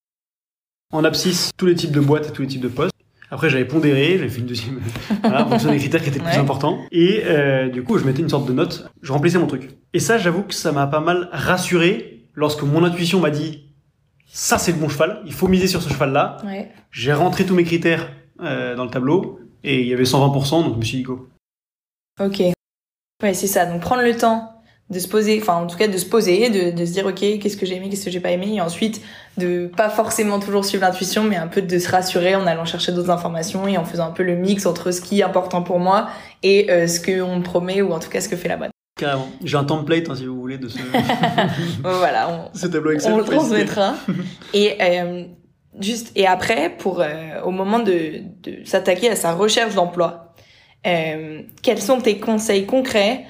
En 0.94 1.04
abscisse, 1.04 1.52
tous 1.58 1.66
les 1.66 1.76
types 1.76 1.92
de 1.92 2.00
boîtes 2.00 2.30
et 2.30 2.32
tous 2.32 2.44
les 2.44 2.48
types 2.48 2.62
de 2.62 2.70
postes. 2.70 2.94
Après, 3.32 3.50
j'avais 3.50 3.66
pondéré, 3.66 4.18
j'avais 4.18 4.30
fait 4.30 4.40
une 4.40 4.46
deuxième, 4.46 4.80
voilà, 5.24 5.46
en 5.46 5.50
fonction 5.50 5.72
des 5.72 5.80
critères 5.80 6.02
qui 6.02 6.10
étaient 6.10 6.20
les 6.20 6.24
plus 6.26 6.34
Ouais. 6.36 6.38
importants. 6.40 6.80
Et 6.92 7.24
euh, 7.26 7.68
du 7.70 7.84
coup, 7.84 7.98
je 7.98 8.06
mettais 8.06 8.22
une 8.22 8.30
sorte 8.30 8.48
de 8.48 8.54
note, 8.54 8.88
je 9.02 9.12
remplissais 9.12 9.40
mon 9.40 9.48
truc. 9.48 9.72
Et 9.94 10.00
ça, 10.00 10.18
j'avoue 10.20 10.44
que 10.44 10.54
ça 10.54 10.72
m'a 10.72 10.86
pas 10.88 11.00
mal 11.02 11.28
rassuré 11.34 12.28
lorsque 12.36 12.62
mon 12.64 12.84
intuition 12.84 13.20
m'a 13.20 13.32
dit 13.32 13.65
ça, 14.36 14.58
c'est 14.58 14.74
le 14.74 14.78
bon 14.78 14.90
cheval, 14.90 15.22
il 15.26 15.32
faut 15.32 15.48
miser 15.48 15.66
sur 15.66 15.82
ce 15.82 15.88
cheval-là. 15.88 16.38
Ouais. 16.46 16.70
J'ai 16.92 17.14
rentré 17.14 17.46
tous 17.46 17.56
mes 17.56 17.64
critères 17.64 18.12
euh, 18.42 18.76
dans 18.76 18.84
le 18.84 18.90
tableau 18.90 19.40
et 19.64 19.80
il 19.80 19.88
y 19.88 19.94
avait 19.94 20.04
120%, 20.04 20.64
donc 20.64 20.74
je 20.74 20.78
me 20.78 20.84
suis 20.84 20.98
dit 20.98 21.04
go. 21.04 21.30
Ok. 22.20 22.42
Ouais, 23.24 23.34
c'est 23.34 23.48
ça. 23.48 23.66
Donc 23.66 23.80
prendre 23.80 24.04
le 24.04 24.14
temps 24.18 24.52
de 24.90 25.00
se 25.00 25.08
poser, 25.08 25.40
enfin 25.42 25.54
en 25.56 25.68
tout 25.68 25.78
cas 25.78 25.88
de 25.88 25.98
se 25.98 26.06
poser, 26.06 26.50
de, 26.50 26.78
de 26.78 26.86
se 26.86 26.92
dire 26.92 27.06
ok 27.06 27.16
qu'est-ce 27.16 27.56
que 27.56 27.66
j'ai 27.66 27.78
aimé, 27.78 27.88
qu'est-ce 27.90 28.04
que 28.04 28.12
j'ai 28.12 28.20
pas 28.20 28.32
aimé, 28.32 28.56
et 28.56 28.62
ensuite 28.62 29.02
de 29.38 29.72
pas 29.76 29.90
forcément 29.90 30.40
toujours 30.40 30.66
suivre 30.66 30.84
l'intuition, 30.84 31.24
mais 31.24 31.38
un 31.38 31.48
peu 31.48 31.62
de 31.62 31.80
se 31.80 31.90
rassurer 31.90 32.36
en 32.36 32.46
allant 32.46 32.66
chercher 32.66 32.92
d'autres 32.92 33.12
informations 33.12 33.70
et 33.70 33.78
en 33.78 33.86
faisant 33.86 34.08
un 34.08 34.12
peu 34.12 34.24
le 34.24 34.36
mix 34.36 34.66
entre 34.66 34.92
ce 34.92 35.00
qui 35.00 35.22
est 35.22 35.24
important 35.24 35.64
pour 35.64 35.80
moi 35.80 36.10
et 36.44 36.70
euh, 36.70 36.88
ce 36.88 37.00
qu'on 37.00 37.38
me 37.38 37.42
promet 37.42 37.82
ou 37.82 37.94
en 37.94 38.00
tout 38.00 38.10
cas 38.10 38.20
ce 38.20 38.28
que 38.28 38.36
fait 38.36 38.50
la 38.50 38.58
boîte. 38.58 38.75
Carrément. 38.98 39.28
J'ai 39.44 39.58
un 39.58 39.66
template, 39.66 40.10
hein, 40.10 40.16
si 40.16 40.26
vous 40.26 40.40
voulez, 40.40 40.58
de 40.58 40.70
ce, 40.70 40.78
voilà, 41.84 42.30
on, 42.30 42.58
ce 42.58 42.68
tableau 42.68 42.92
Excel. 42.92 43.12
on 43.12 43.18
le 43.18 43.26
transmettra. 43.26 43.96
et 44.54 44.78
euh, 44.80 45.24
juste 45.82 46.14
et 46.16 46.26
après, 46.26 46.70
pour 46.70 47.02
euh, 47.02 47.42
au 47.44 47.52
moment 47.52 47.80
de, 47.80 48.22
de 48.44 48.64
s'attaquer 48.64 49.10
à 49.10 49.18
sa 49.18 49.34
recherche 49.34 49.76
d'emploi, 49.76 50.34
euh, 50.88 51.42
quels 51.62 51.82
sont 51.82 52.00
tes 52.00 52.20
conseils 52.20 52.66
concrets 52.66 53.26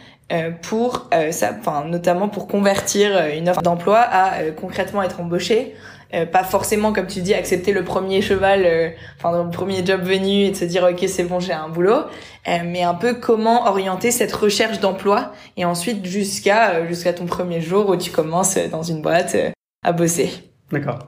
pour 0.63 1.08
ça, 1.30 1.56
notamment 1.86 2.30
pour 2.30 2.47
convertir 2.47 3.12
une 3.38 3.47
offre 3.47 3.62
d'emploi 3.62 3.99
à 3.99 4.51
concrètement 4.51 5.04
être 5.04 5.19
embauché? 5.19 5.75
Euh, 6.15 6.25
pas 6.25 6.43
forcément, 6.43 6.93
comme 6.93 7.08
tu 7.08 7.19
dis, 7.21 7.34
accepter 7.34 7.73
le 7.73 7.84
premier 7.84 8.21
cheval, 8.21 8.63
euh, 8.65 8.89
enfin 9.17 9.43
le 9.43 9.49
premier 9.49 9.86
job 9.86 10.01
venu 10.01 10.43
et 10.45 10.51
de 10.51 10.56
se 10.56 10.63
dire 10.65 10.88
ok 10.89 11.04
c'est 11.08 11.23
bon 11.25 11.39
j'ai 11.41 11.51
un 11.51 11.67
boulot, 11.67 12.04
euh, 12.47 12.58
mais 12.65 12.84
un 12.84 12.93
peu 12.93 13.15
comment 13.15 13.67
orienter 13.67 14.12
cette 14.12 14.32
recherche 14.32 14.80
d'emploi 14.80 15.34
et 15.58 15.65
ensuite 15.65 16.06
jusqu'à 16.06 16.88
jusqu'à 16.88 17.12
ton 17.12 17.25
premier 17.25 17.60
jour 17.60 17.89
où 17.89 17.97
tu 17.97 18.12
commences 18.12 18.58
dans 18.71 18.84
une 18.84 19.01
boîte 19.01 19.36
à 19.84 19.91
bosser. 19.91 20.30
D'accord. 20.71 20.99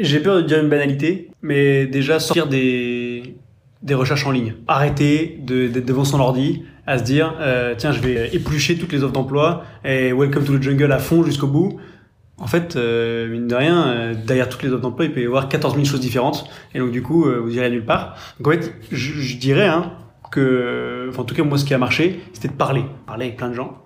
J'ai 0.00 0.20
peur 0.20 0.36
de 0.36 0.42
dire 0.42 0.58
une 0.60 0.68
banalité, 0.68 1.30
mais 1.42 1.86
déjà 1.86 2.18
sortir 2.20 2.46
des, 2.46 3.36
des 3.82 3.94
recherches 3.94 4.26
en 4.26 4.30
ligne. 4.30 4.54
Arrêter 4.68 5.38
de- 5.42 5.66
d'être 5.68 5.86
devant 5.86 6.04
son 6.04 6.18
ordi 6.20 6.64
à 6.86 6.98
se 6.98 7.04
dire 7.04 7.36
tiens 7.78 7.92
je 7.92 8.00
vais 8.00 8.30
éplucher 8.34 8.76
toutes 8.76 8.92
les 8.92 9.04
offres 9.04 9.12
d'emploi 9.12 9.62
et 9.84 10.12
welcome 10.12 10.44
to 10.44 10.58
the 10.58 10.62
jungle 10.62 10.90
à 10.90 10.98
fond 10.98 11.22
jusqu'au 11.22 11.46
bout. 11.46 11.78
En 12.42 12.48
fait, 12.48 12.74
euh, 12.74 13.28
mine 13.28 13.46
de 13.46 13.54
rien, 13.54 13.86
euh, 13.86 14.14
derrière 14.14 14.48
toutes 14.48 14.64
les 14.64 14.70
offres 14.70 14.82
d'emploi, 14.82 15.04
il 15.04 15.12
peut 15.12 15.22
y 15.22 15.26
avoir 15.26 15.48
14 15.48 15.74
000 15.74 15.86
choses 15.86 16.00
différentes. 16.00 16.50
Et 16.74 16.80
donc, 16.80 16.90
du 16.90 17.00
coup, 17.00 17.24
euh, 17.24 17.38
vous 17.38 17.54
irez 17.54 17.70
nulle 17.70 17.84
part. 17.84 18.16
Donc, 18.40 18.48
en 18.48 18.50
fait, 18.50 18.74
je, 18.90 19.36
dirais 19.36 19.68
hein, 19.68 19.92
que, 20.32 21.06
enfin, 21.08 21.22
en 21.22 21.24
tout 21.24 21.36
cas, 21.36 21.44
moi, 21.44 21.56
ce 21.56 21.64
qui 21.64 21.72
a 21.72 21.78
marché, 21.78 22.20
c'était 22.32 22.48
de 22.48 22.54
parler. 22.54 22.82
Parler 23.06 23.26
avec 23.26 23.36
plein 23.36 23.48
de 23.48 23.54
gens. 23.54 23.84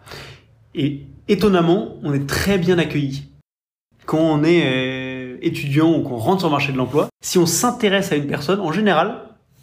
Et 0.75 1.03
étonnamment, 1.29 1.99
on 2.03 2.15
est 2.15 2.27
très 2.27 2.57
bien 2.57 2.79
accueillis. 2.79 3.29
Quand 4.07 4.21
on 4.21 4.43
est 4.43 4.63
euh, 4.65 5.37
étudiant 5.43 5.95
ou 5.95 6.03
qu'on 6.03 6.17
rentre 6.17 6.41
sur 6.41 6.49
le 6.49 6.53
marché 6.53 6.73
de 6.73 6.79
l'emploi, 6.79 7.09
si 7.23 7.37
on 7.37 7.45
s'intéresse 7.45 8.11
à 8.11 8.17
une 8.17 8.27
personne, 8.27 8.61
en 8.61 8.73
général, 8.73 9.19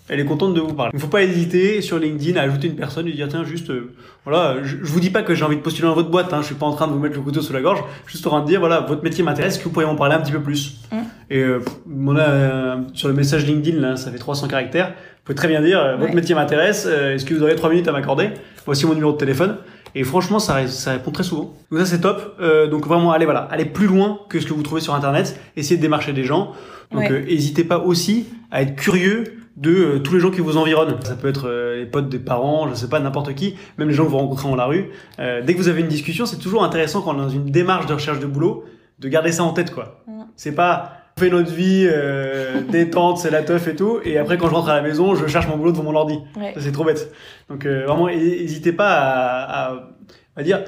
elle 0.09 0.19
est 0.19 0.25
contente 0.25 0.53
de 0.53 0.59
vous 0.59 0.73
parler. 0.73 0.91
Il 0.93 0.97
ne 0.97 1.01
faut 1.01 1.07
pas 1.07 1.23
hésiter 1.23 1.81
sur 1.81 1.97
LinkedIn 1.97 2.37
à 2.39 2.43
ajouter 2.43 2.67
une 2.67 2.75
personne 2.75 3.05
et 3.07 3.09
lui 3.09 3.15
dire 3.17 3.27
tiens 3.29 3.43
juste 3.43 3.69
euh, 3.69 3.93
voilà 4.25 4.57
je, 4.63 4.77
je 4.81 4.91
vous 4.91 4.99
dis 4.99 5.09
pas 5.09 5.23
que 5.23 5.33
j'ai 5.33 5.45
envie 5.45 5.55
de 5.55 5.61
postuler 5.61 5.87
dans 5.87 5.93
votre 5.95 6.09
boîte 6.09 6.33
hein, 6.33 6.39
je 6.41 6.47
suis 6.47 6.55
pas 6.55 6.65
en 6.65 6.73
train 6.73 6.87
de 6.87 6.93
vous 6.93 6.99
mettre 6.99 7.15
le 7.15 7.21
couteau 7.21 7.41
sous 7.41 7.53
la 7.53 7.61
gorge 7.61 7.83
juste 8.05 8.25
en 8.27 8.31
train 8.31 8.41
de 8.41 8.47
dire 8.47 8.59
voilà 8.59 8.81
votre 8.81 9.03
métier 9.03 9.23
m'intéresse 9.23 9.57
que 9.57 9.63
vous 9.63 9.69
pourriez 9.69 9.87
m'en 9.87 9.95
parler 9.95 10.15
un 10.15 10.19
petit 10.21 10.31
peu 10.33 10.41
plus 10.41 10.77
Mm. 10.91 10.97
et 11.31 11.39
euh, 11.39 11.59
pff, 11.59 11.73
on 12.05 12.15
a 12.17 12.21
euh, 12.21 12.75
sur 12.93 13.07
le 13.07 13.13
message 13.13 13.45
LinkedIn 13.45 13.79
là 13.79 13.95
ça 13.95 14.11
fait 14.11 14.17
300 14.19 14.47
caractères 14.47 14.93
peut 15.25 15.33
très 15.35 15.47
bien 15.47 15.61
dire, 15.61 15.79
euh, 15.79 15.95
votre 15.95 16.09
Ouais. 16.09 16.15
métier 16.15 16.35
m'intéresse, 16.35 16.85
est-ce 16.85 17.23
que 17.25 17.33
vous 17.33 17.41
aurez 17.43 17.55
trois 17.55 17.69
minutes 17.69 17.87
à 17.87 17.93
m'accorder? 17.93 18.31
Voici 18.65 18.85
mon 18.85 18.93
numéro 18.93 19.13
de 19.13 19.17
téléphone. 19.17 19.55
Et 19.95 20.03
franchement, 20.03 20.37
ça, 20.37 20.55
ré- 20.55 20.67
ça 20.67 20.91
répond 20.91 21.11
très 21.11 21.23
souvent. 21.23 21.55
Donc 21.71 21.79
ça, 21.79 21.85
c'est 21.85 22.01
top. 22.01 22.35
Euh, 22.41 22.67
donc 22.67 22.85
vraiment, 22.85 23.13
allez, 23.13 23.23
voilà, 23.23 23.47
allez 23.49 23.63
plus 23.63 23.87
loin 23.87 24.19
que 24.27 24.41
ce 24.41 24.45
que 24.45 24.51
vous 24.53 24.63
trouvez 24.63 24.81
sur 24.81 24.93
Internet. 24.95 25.39
Essayez 25.55 25.77
de 25.77 25.81
démarcher 25.81 26.11
des 26.11 26.25
gens. 26.25 26.51
Donc, 26.91 27.03
Ouais. 27.03 27.11
euh, 27.13 27.23
n'hésitez 27.25 27.63
pas 27.63 27.77
aussi 27.79 28.25
à 28.51 28.63
être 28.63 28.75
curieux 28.75 29.23
de 29.55 29.71
euh, 29.71 29.99
tous 29.99 30.13
les 30.13 30.19
gens 30.19 30.31
qui 30.31 30.41
vous 30.41 30.57
environnent. 30.57 30.97
Ça 31.03 31.15
peut 31.15 31.27
être 31.27 31.47
euh, 31.47 31.77
les 31.77 31.85
potes 31.85 32.09
des 32.09 32.19
parents, 32.19 32.67
je 32.69 32.75
sais 32.75 32.89
pas, 32.89 32.99
n'importe 32.99 33.33
qui, 33.35 33.55
même 33.77 33.87
les 33.87 33.93
gens 33.93 34.05
que 34.05 34.09
vous 34.09 34.17
rencontrez 34.17 34.49
dans 34.49 34.55
la 34.55 34.65
rue. 34.65 34.89
Euh, 35.19 35.41
dès 35.43 35.53
que 35.53 35.59
vous 35.59 35.67
avez 35.67 35.81
une 35.81 35.87
discussion, 35.87 36.25
c'est 36.25 36.37
toujours 36.37 36.63
intéressant 36.63 37.01
quand 37.01 37.15
on 37.15 37.19
est 37.19 37.23
dans 37.23 37.29
une 37.29 37.51
démarche 37.51 37.85
de 37.85 37.93
recherche 37.93 38.19
de 38.19 38.25
boulot, 38.25 38.65
de 38.99 39.07
garder 39.09 39.31
ça 39.31 39.43
en 39.43 39.53
tête, 39.53 39.71
quoi. 39.71 40.03
C'est 40.35 40.53
pas 40.53 40.97
on 41.15 41.19
fait 41.19 41.29
notre 41.29 41.51
vie 41.51 41.87
détente, 42.71 43.19
c'est 43.19 43.29
la 43.29 43.43
teuf 43.43 43.67
et 43.67 43.75
tout, 43.75 43.99
et 44.03 44.17
après 44.17 44.39
quand 44.39 44.49
je 44.49 44.55
rentre 44.55 44.69
à 44.69 44.75
la 44.75 44.81
maison, 44.81 45.13
je 45.13 45.27
cherche 45.27 45.47
mon 45.47 45.57
boulot 45.57 45.71
devant 45.71 45.83
mon 45.83 45.95
ordi. 45.95 46.17
Ouais. 46.35 46.55
C'est 46.57 46.71
trop 46.71 46.83
bête. 46.83 47.13
Donc 47.49 47.67
vraiment, 47.67 48.07
n'hésitez 48.07 48.73
pas 48.73 48.89
à, 48.89 49.91
à, 50.35 50.41
dire, 50.41 50.63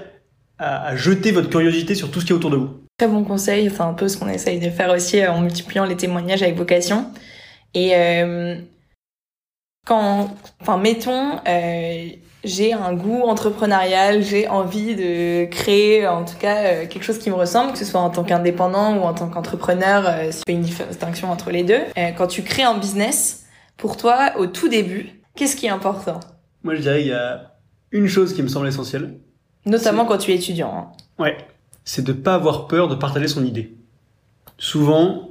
à, 0.59 0.89
à 0.89 0.95
jeter 0.95 1.31
votre 1.31 1.49
curiosité 1.49 1.95
sur 1.95 2.11
tout 2.11 2.19
ce 2.21 2.25
qui 2.25 2.31
est 2.31 2.35
autour 2.35 2.51
de 2.51 2.57
vous. 2.57 2.69
Très 2.99 3.07
bon 3.07 3.23
conseil, 3.23 3.71
c'est 3.71 3.81
un 3.81 3.93
peu 3.93 4.07
ce 4.07 4.17
qu'on 4.17 4.29
essaye 4.29 4.59
de 4.59 4.69
faire 4.69 4.91
aussi 4.91 5.25
en 5.25 5.41
multipliant 5.41 5.85
les 5.85 5.97
témoignages 5.97 6.43
avec 6.43 6.55
vocation. 6.55 7.07
Et 7.73 7.91
euh, 7.95 8.55
quand, 9.85 10.35
enfin, 10.61 10.77
mettons, 10.77 11.39
euh, 11.47 12.09
j'ai 12.43 12.73
un 12.73 12.93
goût 12.93 13.21
entrepreneurial, 13.23 14.21
j'ai 14.23 14.47
envie 14.47 14.95
de 14.95 15.45
créer, 15.45 16.07
en 16.07 16.25
tout 16.25 16.37
cas, 16.39 16.57
euh, 16.63 16.87
quelque 16.87 17.03
chose 17.03 17.19
qui 17.19 17.29
me 17.29 17.35
ressemble, 17.35 17.71
que 17.71 17.77
ce 17.77 17.85
soit 17.85 18.01
en 18.01 18.09
tant 18.09 18.23
qu'indépendant 18.23 18.97
ou 18.97 19.01
en 19.03 19.13
tant 19.13 19.29
qu'entrepreneur, 19.29 20.05
euh, 20.07 20.31
a 20.47 20.51
une 20.51 20.61
distinction 20.61 21.31
entre 21.31 21.51
les 21.51 21.63
deux. 21.63 21.81
Euh, 21.97 22.11
quand 22.17 22.27
tu 22.27 22.43
crées 22.43 22.63
un 22.63 22.77
business, 22.77 23.45
pour 23.77 23.97
toi, 23.97 24.31
au 24.37 24.47
tout 24.47 24.67
début, 24.69 25.21
qu'est-ce 25.35 25.55
qui 25.55 25.65
est 25.65 25.69
important? 25.69 26.19
Moi, 26.63 26.75
je 26.75 26.81
dirais 26.81 26.99
qu'il 26.99 27.09
y 27.09 27.13
a 27.13 27.53
une 27.91 28.07
chose 28.07 28.33
qui 28.33 28.41
me 28.43 28.47
semble 28.47 28.67
essentielle, 28.67 29.17
Notamment 29.67 30.05
quand 30.05 30.19
tu 30.19 30.31
es 30.31 30.35
étudiant. 30.35 30.71
hein. 30.77 30.91
Ouais, 31.23 31.37
c'est 31.83 32.03
de 32.03 32.13
pas 32.13 32.35
avoir 32.35 32.67
peur 32.67 32.87
de 32.87 32.93
partager 32.95 33.27
son 33.27 33.43
idée. 33.43 33.73
Souvent, 34.59 35.29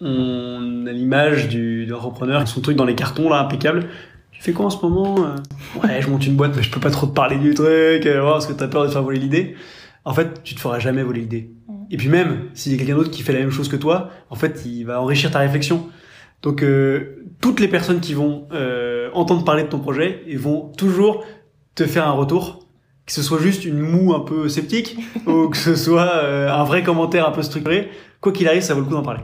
on 0.00 0.86
a 0.86 0.92
l'image 0.92 1.48
du, 1.48 1.86
de 1.86 1.94
a 1.94 2.46
son 2.46 2.60
truc 2.60 2.76
dans 2.76 2.84
les 2.84 2.94
cartons 2.94 3.28
là, 3.28 3.40
impeccable. 3.40 3.88
Tu 4.32 4.42
fais 4.42 4.52
quoi 4.52 4.66
en 4.66 4.70
ce 4.70 4.84
moment 4.84 5.16
euh? 5.18 5.80
Ouais, 5.82 6.02
je 6.02 6.08
monte 6.08 6.26
une 6.26 6.36
boîte, 6.36 6.52
mais 6.56 6.62
je 6.62 6.70
peux 6.70 6.80
pas 6.80 6.90
trop 6.90 7.06
te 7.06 7.12
parler 7.12 7.36
du 7.36 7.54
truc, 7.54 8.06
euh, 8.06 8.22
parce 8.22 8.46
que 8.46 8.52
t'as 8.52 8.68
peur 8.68 8.82
de 8.82 8.88
te 8.88 8.92
faire 8.92 9.02
voler 9.02 9.18
l'idée. 9.18 9.54
En 10.04 10.12
fait, 10.12 10.42
tu 10.42 10.54
te 10.54 10.60
feras 10.60 10.78
jamais 10.78 11.02
voler 11.02 11.20
l'idée. 11.20 11.50
Et 11.90 11.96
puis 11.96 12.08
même, 12.08 12.48
s'il 12.54 12.72
y 12.72 12.74
a 12.74 12.78
quelqu'un 12.78 12.96
d'autre 12.96 13.10
qui 13.10 13.22
fait 13.22 13.32
la 13.32 13.40
même 13.40 13.50
chose 13.50 13.68
que 13.68 13.76
toi, 13.76 14.10
en 14.30 14.34
fait, 14.34 14.62
il 14.66 14.84
va 14.84 15.00
enrichir 15.00 15.30
ta 15.30 15.38
réflexion. 15.38 15.88
Donc, 16.42 16.62
euh, 16.62 17.24
toutes 17.40 17.60
les 17.60 17.68
personnes 17.68 18.00
qui 18.00 18.12
vont 18.12 18.46
euh, 18.52 19.08
entendre 19.14 19.44
parler 19.44 19.62
de 19.62 19.68
ton 19.68 19.78
projet, 19.78 20.22
ils 20.26 20.38
vont 20.38 20.72
toujours 20.76 21.24
te 21.74 21.86
faire 21.86 22.06
un 22.06 22.12
retour 22.12 22.64
que 23.06 23.12
ce 23.12 23.22
soit 23.22 23.38
juste 23.38 23.64
une 23.64 23.80
moue 23.80 24.14
un 24.14 24.20
peu 24.20 24.48
sceptique 24.48 24.96
ou 25.26 25.48
que 25.48 25.56
ce 25.56 25.76
soit 25.76 26.14
euh, 26.16 26.50
un 26.50 26.64
vrai 26.64 26.82
commentaire 26.82 27.28
un 27.28 27.32
peu 27.32 27.42
structuré, 27.42 27.90
quoi 28.20 28.32
qu'il 28.32 28.48
arrive, 28.48 28.62
ça 28.62 28.74
vaut 28.74 28.80
le 28.80 28.86
coup 28.86 28.94
d'en 28.94 29.02
parler. 29.02 29.22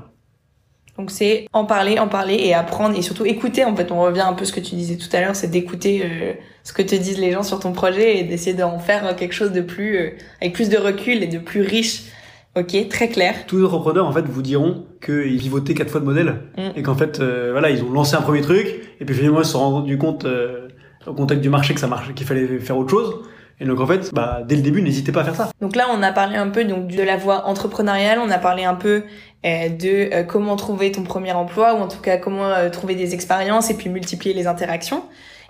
Donc 0.98 1.10
c'est 1.10 1.46
en 1.52 1.64
parler, 1.64 1.98
en 1.98 2.08
parler 2.08 2.34
et 2.34 2.54
apprendre 2.54 2.96
et 2.98 3.02
surtout 3.02 3.24
écouter. 3.24 3.64
En 3.64 3.74
fait, 3.74 3.90
on 3.92 4.00
revient 4.02 4.20
un 4.20 4.32
peu 4.32 4.42
à 4.42 4.46
ce 4.46 4.52
que 4.52 4.60
tu 4.60 4.74
disais 4.74 4.96
tout 4.96 5.14
à 5.14 5.20
l'heure, 5.20 5.36
c'est 5.36 5.50
d'écouter 5.50 6.02
euh, 6.04 6.32
ce 6.64 6.72
que 6.72 6.82
te 6.82 6.94
disent 6.94 7.18
les 7.18 7.32
gens 7.32 7.42
sur 7.42 7.58
ton 7.60 7.72
projet 7.72 8.18
et 8.18 8.24
d'essayer 8.24 8.54
d'en 8.54 8.78
faire 8.78 9.16
quelque 9.16 9.34
chose 9.34 9.52
de 9.52 9.60
plus 9.62 9.96
euh, 9.96 10.10
avec 10.40 10.52
plus 10.52 10.68
de 10.68 10.76
recul 10.76 11.22
et 11.22 11.26
de 11.26 11.38
plus 11.38 11.62
riche. 11.62 12.02
Ok, 12.58 12.88
très 12.88 13.08
clair. 13.08 13.46
Tous 13.46 13.58
les 13.58 13.64
entrepreneurs, 13.64 14.06
en 14.08 14.12
fait, 14.12 14.24
vous 14.26 14.42
diront 14.42 14.84
qu'ils 15.04 15.38
pivotaient 15.38 15.72
quatre 15.74 15.90
fois 15.90 16.00
de 16.00 16.04
modèle 16.04 16.34
Mm. 16.56 16.70
et 16.76 16.82
qu'en 16.82 16.96
fait, 16.96 17.20
euh, 17.20 17.50
voilà, 17.52 17.70
ils 17.70 17.82
ont 17.84 17.92
lancé 17.92 18.16
un 18.16 18.22
premier 18.22 18.40
truc 18.40 18.66
et 19.00 19.04
puis 19.04 19.14
finalement, 19.14 19.40
ils 19.40 19.44
se 19.44 19.52
sont 19.52 19.60
rendus 19.60 19.98
compte 19.98 20.24
euh, 20.24 20.66
au 21.06 21.14
contact 21.14 21.40
du 21.40 21.48
marché 21.48 21.74
que 21.74 21.80
ça 21.80 21.86
marchait, 21.86 22.12
qu'il 22.12 22.26
fallait 22.26 22.58
faire 22.58 22.76
autre 22.76 22.90
chose. 22.90 23.20
Et 23.60 23.66
donc, 23.66 23.78
en 23.80 23.86
fait, 23.86 24.12
bah, 24.14 24.40
dès 24.44 24.56
le 24.56 24.62
début, 24.62 24.80
n'hésitez 24.80 25.12
pas 25.12 25.20
à 25.20 25.24
faire 25.24 25.36
ça. 25.36 25.50
Donc 25.60 25.76
là, 25.76 25.86
on 25.92 26.02
a 26.02 26.12
parlé 26.12 26.36
un 26.36 26.48
peu 26.48 26.64
donc 26.64 26.88
de 26.88 27.02
la 27.02 27.16
voie 27.16 27.46
entrepreneuriale, 27.46 28.18
on 28.18 28.30
a 28.30 28.38
parlé 28.38 28.64
un 28.64 28.74
peu 28.74 29.04
euh, 29.44 29.68
de 29.68 30.14
euh, 30.14 30.22
comment 30.22 30.56
trouver 30.56 30.90
ton 30.92 31.02
premier 31.02 31.32
emploi 31.32 31.74
ou 31.74 31.78
en 31.78 31.88
tout 31.88 32.00
cas 32.00 32.16
comment 32.16 32.46
euh, 32.46 32.70
trouver 32.70 32.94
des 32.94 33.14
expériences 33.14 33.70
et 33.70 33.74
puis 33.74 33.90
multiplier 33.90 34.34
les 34.34 34.46
interactions. 34.46 35.04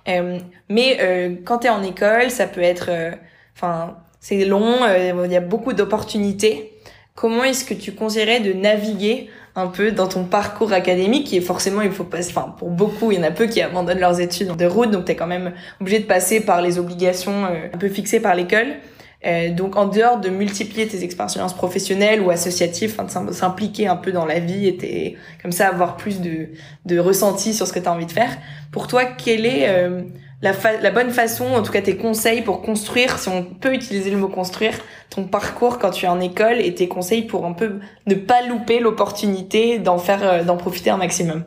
Euh, 0.08 0.38
mais 0.68 0.98
euh, 1.00 1.36
quand 1.44 1.58
tu 1.58 1.66
es 1.66 1.70
en 1.70 1.82
école, 1.82 2.30
ça 2.30 2.46
peut 2.46 2.62
être 2.62 2.86
euh, 2.88 3.12
enfin 3.56 3.98
c'est 4.20 4.44
long, 4.44 4.80
il 4.86 5.32
y 5.32 5.36
a 5.36 5.40
beaucoup 5.40 5.72
d'opportunités. 5.72 6.74
Comment 7.14 7.42
est-ce 7.44 7.64
que 7.64 7.74
tu 7.74 7.92
conseillerais 7.92 8.40
de 8.40 8.52
naviguer 8.52 9.30
un 9.56 9.66
peu 9.66 9.90
dans 9.92 10.06
ton 10.08 10.24
parcours 10.24 10.72
académique 10.72 11.32
est 11.32 11.40
forcément 11.40 11.82
il 11.82 11.90
faut 11.90 12.04
passer 12.04 12.30
enfin 12.30 12.54
pour 12.58 12.70
beaucoup 12.70 13.10
il 13.12 13.18
y 13.18 13.20
en 13.20 13.24
a 13.24 13.30
peu 13.30 13.46
qui 13.46 13.60
abandonnent 13.60 13.98
leurs 14.00 14.20
études 14.20 14.54
de 14.56 14.64
route 14.66 14.90
donc 14.90 15.06
tu 15.06 15.12
es 15.12 15.16
quand 15.16 15.26
même 15.26 15.52
obligé 15.80 15.98
de 15.98 16.04
passer 16.06 16.40
par 16.40 16.62
les 16.62 16.78
obligations 16.78 17.44
euh, 17.46 17.66
un 17.72 17.78
peu 17.78 17.88
fixées 17.88 18.20
par 18.20 18.34
l'école. 18.34 18.68
Euh, 19.26 19.50
donc 19.50 19.76
en 19.76 19.86
dehors 19.86 20.18
de 20.18 20.30
multiplier 20.30 20.86
tes 20.88 21.04
expériences 21.04 21.52
professionnelles 21.52 22.22
ou 22.22 22.30
associatives, 22.30 22.92
enfin 22.94 23.04
de 23.04 23.10
s'im- 23.10 23.32
s'impliquer 23.32 23.86
un 23.86 23.96
peu 23.96 24.12
dans 24.12 24.24
la 24.24 24.38
vie 24.38 24.66
et 24.66 24.78
t'es- 24.78 25.16
comme 25.42 25.52
ça 25.52 25.68
avoir 25.68 25.96
plus 25.98 26.22
de, 26.22 26.48
de 26.86 26.98
ressenti 26.98 27.52
sur 27.52 27.66
ce 27.66 27.72
que 27.74 27.78
tu 27.80 27.86
as 27.86 27.92
envie 27.92 28.06
de 28.06 28.12
faire, 28.12 28.30
pour 28.72 28.86
toi, 28.86 29.04
quelle 29.04 29.44
est 29.44 29.68
euh, 29.68 30.00
la, 30.42 30.90
bonne 30.90 31.10
façon, 31.10 31.44
en 31.46 31.62
tout 31.62 31.72
cas 31.72 31.82
tes 31.82 31.96
conseils 31.96 32.42
pour 32.42 32.62
construire, 32.62 33.18
si 33.18 33.28
on 33.28 33.44
peut 33.44 33.74
utiliser 33.74 34.10
le 34.10 34.16
mot 34.16 34.28
construire, 34.28 34.72
ton 35.10 35.24
parcours 35.24 35.78
quand 35.78 35.90
tu 35.90 36.06
es 36.06 36.08
en 36.08 36.20
école 36.20 36.60
et 36.60 36.74
tes 36.74 36.88
conseils 36.88 37.22
pour 37.22 37.44
un 37.44 37.52
peu 37.52 37.74
ne 38.06 38.14
pas 38.14 38.46
louper 38.46 38.80
l'opportunité 38.80 39.78
d'en 39.78 39.98
faire, 39.98 40.22
euh, 40.22 40.44
d'en 40.44 40.56
profiter 40.56 40.90
un 40.90 40.96
maximum. 40.96 41.44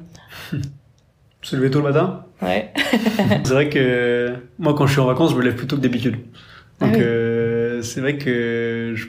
Se 1.41 1.55
lever 1.55 1.69
tôt 1.71 1.79
le 1.79 1.85
matin? 1.91 2.25
Ouais. 2.41 2.71
c'est 3.43 3.53
vrai 3.53 3.69
que 3.69 4.33
moi, 4.59 4.73
quand 4.75 4.87
je 4.87 4.93
suis 4.93 5.01
en 5.01 5.05
vacances, 5.07 5.31
je 5.31 5.35
me 5.37 5.41
lève 5.41 5.55
plutôt 5.55 5.75
que 5.75 5.81
d'habitude. 5.81 6.17
Ah 6.79 6.85
Donc, 6.85 6.95
oui. 6.95 7.01
euh, 7.03 7.81
c'est 7.81 7.99
vrai 8.01 8.17
que 8.17 8.93
je- 8.95 9.07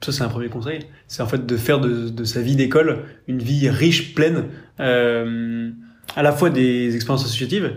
ça, 0.00 0.12
c'est 0.12 0.22
un 0.22 0.28
premier 0.28 0.48
conseil. 0.48 0.80
C'est 1.08 1.22
en 1.22 1.26
fait 1.26 1.44
de 1.46 1.56
faire 1.56 1.80
de, 1.80 2.08
de 2.08 2.24
sa 2.24 2.40
vie 2.40 2.56
d'école 2.56 3.04
une 3.28 3.38
vie 3.38 3.68
riche, 3.68 4.14
pleine, 4.14 4.44
euh, 4.80 5.70
à 6.16 6.22
la 6.22 6.32
fois 6.32 6.50
des 6.50 6.94
expériences 6.94 7.24
associatives 7.24 7.72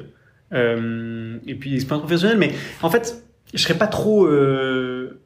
et 0.51 1.55
puis 1.55 1.69
des 1.71 1.75
expériences 1.77 2.03
professionnelles. 2.05 2.37
Mais 2.37 2.51
en 2.81 2.89
fait, 2.89 3.23
je 3.53 3.59
serais 3.61 3.77
pas 3.77 3.87
trop 3.87 4.25
euh, 4.25 5.21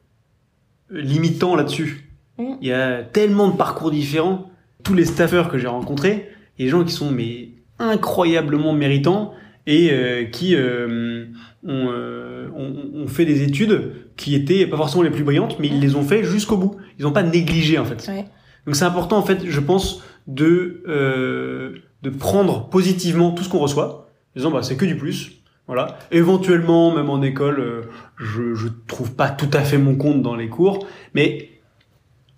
limitant 0.90 1.54
là-dessus. 1.56 2.10
Mm. 2.38 2.54
Il 2.60 2.68
y 2.68 2.72
a 2.72 3.02
tellement 3.02 3.48
de 3.48 3.56
parcours 3.56 3.90
différents. 3.90 4.50
Tous 4.82 4.94
les 4.94 5.04
staffeurs 5.04 5.48
que 5.50 5.58
j'ai 5.58 5.66
rencontrés, 5.66 6.28
il 6.58 6.62
y 6.64 6.64
a 6.64 6.66
des 6.66 6.70
gens 6.78 6.84
qui 6.84 6.92
sont 6.92 7.10
mais 7.10 7.50
incroyablement 7.78 8.72
méritants 8.72 9.34
et 9.66 9.90
euh, 9.92 10.24
qui 10.24 10.54
euh, 10.56 11.26
ont, 11.64 11.88
euh, 11.92 12.48
ont- 12.56 13.02
ont 13.02 13.06
fait 13.06 13.24
des 13.26 13.42
études 13.42 13.92
qui 14.16 14.34
étaient 14.34 14.66
pas 14.66 14.76
forcément 14.78 15.02
les 15.02 15.10
plus 15.10 15.22
brillantes, 15.24 15.58
mais 15.60 15.68
ils 15.68 15.80
les 15.80 15.94
ont 15.96 16.02
fait 16.02 16.24
jusqu'au 16.24 16.56
bout. 16.56 16.76
Ils 16.98 17.04
n'ont 17.04 17.12
pas 17.12 17.22
négligé 17.22 17.78
en 17.78 17.84
fait. 17.84 18.06
Ouais. 18.08 18.24
Donc 18.66 18.74
c'est 18.76 18.84
important 18.84 19.18
en 19.18 19.22
fait, 19.22 19.40
je 19.46 19.60
pense, 19.60 20.02
de 20.26 20.82
euh, 20.88 21.74
de 22.02 22.10
prendre 22.10 22.68
positivement 22.70 23.32
tout 23.32 23.42
ce 23.44 23.48
qu'on 23.50 23.58
reçoit, 23.58 24.09
en 24.34 24.38
disant 24.38 24.50
bah 24.50 24.62
c'est 24.62 24.76
que 24.76 24.84
du 24.84 24.96
plus. 24.96 25.32
Voilà. 25.66 25.98
Éventuellement, 26.10 26.92
même 26.92 27.10
en 27.10 27.22
école, 27.22 27.60
euh, 27.60 27.82
je 28.18 28.54
je 28.54 28.68
trouve 28.88 29.14
pas 29.14 29.28
tout 29.28 29.50
à 29.52 29.60
fait 29.60 29.78
mon 29.78 29.94
compte 29.94 30.20
dans 30.20 30.34
les 30.34 30.48
cours, 30.48 30.86
mais 31.14 31.50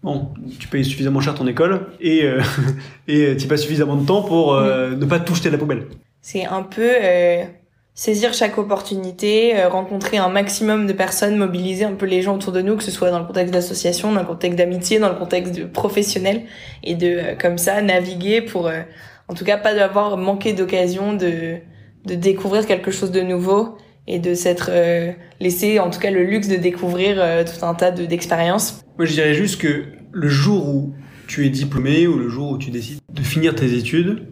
bon, 0.03 0.29
tu 0.59 0.69
payes 0.69 0.85
suffisamment 0.85 1.21
cher 1.21 1.35
ton 1.35 1.47
école 1.47 1.87
et 2.01 2.25
euh, 2.25 2.43
et 3.09 3.37
tu 3.37 3.47
passes 3.47 3.63
suffisamment 3.63 3.97
de 3.97 4.07
temps 4.07 4.23
pour 4.23 4.55
euh, 4.55 4.91
ne 4.91 5.05
pas 5.07 5.21
tout 5.21 5.35
jeter 5.35 5.49
à 5.49 5.53
la 5.53 5.59
poubelle. 5.59 5.87
C'est 6.21 6.45
un 6.45 6.63
peu 6.63 6.89
euh, 7.03 7.45
saisir 7.95 8.33
chaque 8.33 8.59
opportunité, 8.59 9.65
rencontrer 9.65 10.19
un 10.19 10.29
maximum 10.29 10.87
de 10.87 10.93
personnes, 10.93 11.37
mobiliser 11.37 11.85
un 11.85 11.95
peu 11.95 12.07
les 12.07 12.23
gens 12.23 12.37
autour 12.37 12.53
de 12.53 12.63
nous, 12.63 12.77
que 12.77 12.85
ce 12.85 12.91
soit 12.91 13.11
dans 13.11 13.19
le 13.19 13.27
contexte 13.27 13.53
d'association, 13.53 14.13
dans 14.13 14.21
le 14.21 14.27
contexte 14.27 14.59
d'amitié, 14.59 14.99
dans 14.99 15.09
le 15.09 15.17
contexte 15.17 15.55
de 15.55 15.65
professionnel, 15.65 16.45
et 16.85 16.95
de 16.95 17.37
comme 17.41 17.59
ça 17.59 17.83
naviguer 17.83 18.41
pour, 18.41 18.71
en 19.27 19.35
tout 19.35 19.45
cas, 19.45 19.57
pas 19.57 19.75
d'avoir 19.75 20.17
manqué 20.17 20.53
d'occasion 20.53 21.13
de 21.13 21.57
de 22.05 22.15
découvrir 22.15 22.67
quelque 22.67 22.91
chose 22.91 23.11
de 23.11 23.21
nouveau 23.21 23.77
et 24.07 24.19
de 24.19 24.35
s'être 24.35 24.71
euh, 24.73 25.13
laissé, 25.41 25.79
en 25.79 25.91
tout 25.91 26.01
cas, 26.01 26.11
le 26.11 26.25
luxe 26.25 26.49
de 26.49 26.57
découvrir 26.57 27.17
euh, 27.19 27.45
tout 27.45 27.65
un 27.65 27.75
tas 27.75 27.91
de 27.91 28.05
d'expériences. 28.05 28.85
Moi, 28.99 29.07
je 29.07 29.13
dirais 29.13 29.35
juste 29.35 29.61
que 29.61 29.85
le 30.11 30.29
jour 30.29 30.69
où 30.69 30.95
tu 31.29 31.47
es 31.47 31.51
diplômé 31.51 32.07
ou 32.07 32.19
le 32.19 32.29
jour 32.29 32.51
où 32.51 32.59
tu 32.59 32.71
décides 32.71 32.99
de 33.13 33.23
finir 33.23 33.55
tes 33.55 33.75
études, 33.75 34.27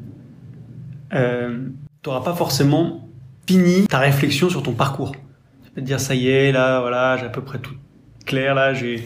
euh, 1.15 1.69
tu 2.03 2.09
n'auras 2.09 2.23
pas 2.23 2.35
forcément 2.35 3.09
fini 3.47 3.87
ta 3.87 3.99
réflexion 3.99 4.49
sur 4.49 4.63
ton 4.63 4.73
parcours. 4.73 5.13
Tu 5.13 5.71
vas 5.75 5.81
te 5.81 5.87
dire, 5.87 6.01
ça 6.01 6.15
y 6.15 6.29
est, 6.29 6.53
là, 6.53 6.81
voilà, 6.81 7.17
j'ai 7.17 7.27
à 7.27 7.31
peu 7.31 7.43
près 7.43 7.59
tout 7.59 7.75
clair, 8.27 8.55
là, 8.55 8.75
j'ai 8.75 9.05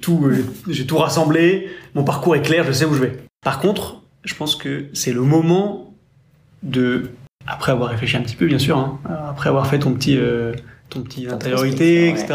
tout, 0.00 0.24
euh, 0.24 0.44
j'ai 0.68 0.86
tout 0.86 0.96
rassemblé, 0.96 1.68
mon 1.94 2.04
parcours 2.04 2.36
est 2.36 2.42
clair, 2.42 2.64
je 2.64 2.72
sais 2.72 2.84
où 2.84 2.94
je 2.94 3.00
vais. 3.00 3.18
Par 3.42 3.60
contre, 3.60 4.02
je 4.24 4.34
pense 4.34 4.56
que 4.56 4.86
c'est 4.94 5.12
le 5.12 5.22
moment 5.22 5.94
de, 6.62 7.10
après 7.48 7.72
avoir 7.72 7.90
réfléchi 7.90 8.16
un 8.16 8.22
petit 8.22 8.36
peu, 8.36 8.46
bien 8.46 8.58
sûr, 8.58 8.78
hein, 8.78 9.00
après 9.28 9.48
avoir 9.48 9.66
fait 9.66 9.78
ton 9.78 9.94
petit, 9.94 10.16
euh, 10.18 10.52
ton 10.90 11.00
petit 11.02 11.28
intériorité, 11.28 12.08
etc., 12.08 12.26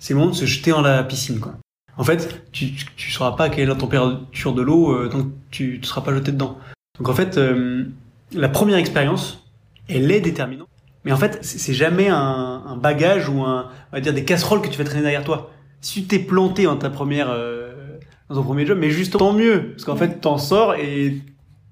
c'est 0.00 0.12
le 0.12 0.18
moment 0.18 0.32
de 0.32 0.36
se 0.36 0.44
jeter 0.44 0.72
dans 0.72 0.82
la 0.82 1.02
piscine, 1.04 1.40
quoi. 1.40 1.54
En 1.96 2.02
fait, 2.02 2.42
tu, 2.50 2.72
tu 2.96 3.10
sauras 3.12 3.32
pas 3.32 3.48
quelle 3.48 3.64
est 3.64 3.66
la 3.66 3.76
température 3.76 4.52
de 4.52 4.62
l'eau 4.62 4.92
euh, 4.92 5.08
tant 5.08 5.22
que 5.22 5.28
tu 5.52 5.78
ne 5.80 5.86
seras 5.86 6.00
pas 6.00 6.12
jeté 6.12 6.32
dedans. 6.32 6.58
Donc 6.98 7.08
en 7.08 7.14
fait, 7.14 7.38
euh, 7.38 7.84
la 8.32 8.48
première 8.48 8.78
expérience, 8.78 9.46
elle 9.88 10.10
est 10.10 10.20
déterminante. 10.20 10.68
Mais 11.04 11.12
en 11.12 11.16
fait, 11.16 11.38
c'est 11.42 11.74
jamais 11.74 12.08
un, 12.08 12.62
un, 12.66 12.76
bagage 12.76 13.28
ou 13.28 13.42
un, 13.42 13.68
on 13.92 13.96
va 13.96 14.00
dire 14.00 14.12
des 14.12 14.24
casseroles 14.24 14.60
que 14.60 14.68
tu 14.68 14.78
vas 14.78 14.84
traîner 14.84 15.02
derrière 15.02 15.22
toi. 15.22 15.52
Si 15.80 16.02
tu 16.02 16.08
t'es 16.08 16.18
planté 16.18 16.64
dans 16.64 16.76
ta 16.76 16.90
première, 16.90 17.28
euh, 17.30 17.98
dans 18.28 18.36
ton 18.36 18.42
premier 18.42 18.66
job, 18.66 18.78
mais 18.80 18.90
juste 18.90 19.16
tant 19.16 19.32
mieux, 19.32 19.72
parce 19.72 19.84
qu'en 19.84 19.96
fait, 19.96 20.20
t'en 20.20 20.38
sors 20.38 20.74
et 20.74 21.20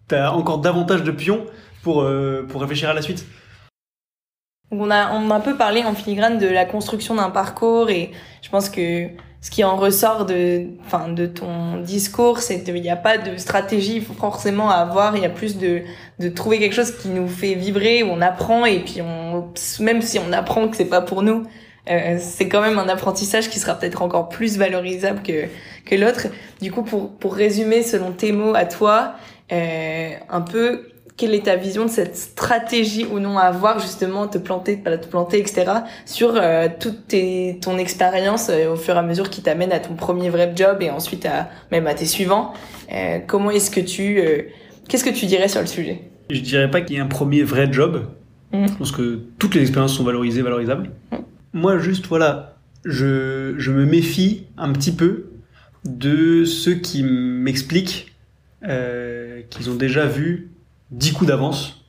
t'as 0.07 0.31
encore 0.31 0.59
davantage 0.59 1.03
de 1.03 1.11
pions 1.11 1.46
pour, 1.83 2.03
euh, 2.03 2.47
pour 2.49 2.61
réfléchir 2.61 2.90
à 2.90 2.95
la 2.95 3.03
suite. 3.03 3.27
On 4.71 4.90
a, 4.90 5.12
on 5.12 5.31
a 5.31 5.35
un 5.35 5.40
peu 5.40 5.57
parlé 5.57 5.85
en 5.85 5.95
filigrane 5.95 6.38
de 6.38 6.47
la 6.47 6.64
construction 6.64 7.14
d'un 7.14 7.31
parcours 7.31 7.90
et 7.90 8.11
je 8.40 8.49
pense 8.49 8.71
que 8.71 9.09
ce 9.42 9.51
qui 9.51 9.64
en 9.64 9.77
ressort 9.77 10.25
de, 10.25 10.68
enfin, 10.87 11.09
de 11.09 11.27
ton 11.27 11.79
discours, 11.79 12.38
c'est 12.38 12.62
qu'il 12.62 12.81
n'y 12.81 12.88
a 12.88 12.97
pas 12.97 13.18
de 13.18 13.37
stratégie 13.37 14.01
forcément 14.01 14.71
avoir. 14.71 15.16
Il 15.16 15.23
y 15.23 15.27
a 15.27 15.31
plus 15.31 15.59
de, 15.59 15.83
de 16.21 16.29
trouver 16.29 16.61
quelque 16.61 16.75
chose 16.75 16.92
qui 16.97 17.09
nous 17.09 17.27
fait 17.27 17.55
vibrer, 17.55 18.05
où 18.05 18.07
on 18.07 18.21
apprend 18.21 18.64
et 18.64 18.79
puis 18.79 19.03
on, 19.03 19.53
même 19.81 20.01
si 20.01 20.21
on 20.21 20.33
apprend 20.33 20.68
que 20.68 20.77
c'est 20.77 20.85
pas 20.85 21.01
pour 21.01 21.23
nous, 21.23 21.42
euh, 21.90 22.18
c'est 22.21 22.49
quand 22.49 22.62
même 22.62 22.79
un 22.79 22.88
apprentissage 22.88 23.51
qui 23.51 23.59
sera 23.59 23.75
peut-être 23.75 24.03
encore 24.03 24.29
plus 24.29 24.57
valorisable 24.57 25.23
que, 25.23 25.47
que 25.85 25.97
l'autre. 25.97 26.29
Du 26.61 26.71
coup, 26.71 26.85
pour, 26.85 27.11
pour 27.11 27.35
résumer 27.35 27.83
selon 27.83 28.12
tes 28.12 28.31
mots 28.31 28.55
à 28.55 28.64
toi, 28.64 29.14
euh, 29.51 30.11
un 30.31 30.40
peu 30.40 30.87
quelle 31.23 31.37
est 31.37 31.45
ta 31.45 31.55
vision 31.55 31.85
de 31.85 31.91
cette 31.91 32.17
stratégie 32.17 33.05
ou 33.05 33.21
non 33.21 33.39
à 33.39 33.43
avoir 33.43 33.79
justement 33.79 34.27
te 34.27 34.39
planter, 34.39 34.77
pas 34.77 34.99
te 34.99 35.07
planter, 35.07 35.39
etc. 35.39 35.67
sur 36.05 36.33
euh, 36.35 36.67
toute 36.81 37.07
tes, 37.07 37.61
ton 37.63 37.79
expérience 37.79 38.49
euh, 38.51 38.73
au 38.73 38.77
fur 38.77 38.97
et 38.97 38.99
à 38.99 39.03
mesure 39.03 39.31
qui 39.31 39.41
t'amène 39.41 39.71
à 39.71 39.79
ton 39.79 39.95
premier 39.95 40.31
vrai 40.31 40.53
job 40.57 40.79
et 40.81 40.91
ensuite 40.91 41.25
à 41.25 41.49
même 41.71 41.87
à 41.87 41.95
tes 41.95 42.07
suivants. 42.07 42.55
Euh, 42.93 43.21
comment 43.25 43.53
est-ce 43.53 43.71
que 43.71 43.79
tu, 43.79 44.21
qu'est-ce 44.89 45.05
que 45.05 45.17
tu 45.17 45.27
dirais 45.27 45.47
sur 45.47 45.61
le 45.61 45.69
sujet? 45.69 46.01
Je 46.29 46.41
dirais 46.41 46.69
pas 46.69 46.81
qu'il 46.81 46.97
y 46.97 46.99
ait 46.99 47.03
un 47.03 47.07
premier 47.07 47.45
vrai 47.45 47.73
job. 47.73 48.05
Mmh. 48.51 48.67
Je 48.67 48.73
pense 48.73 48.91
que 48.91 49.21
toutes 49.39 49.55
les 49.55 49.61
expériences 49.61 49.95
sont 49.95 50.03
valorisées, 50.03 50.43
valorisables. 50.43 50.91
Mmh. 51.13 51.17
Moi, 51.53 51.79
juste 51.79 52.07
voilà, 52.07 52.57
je, 52.85 53.55
je 53.59 53.71
me 53.71 53.87
méfie 53.87 54.47
un 54.59 54.73
petit 54.73 54.91
peu 54.91 55.27
de 55.85 56.45
ceux 56.45 56.75
qui 56.75 57.05
m'expliquent 57.05 58.13
qu'ils 59.51 59.71
ont 59.71 59.75
déjà 59.75 60.07
vu 60.07 60.52
10 60.93 61.13
coups 61.13 61.29
d'avance, 61.29 61.85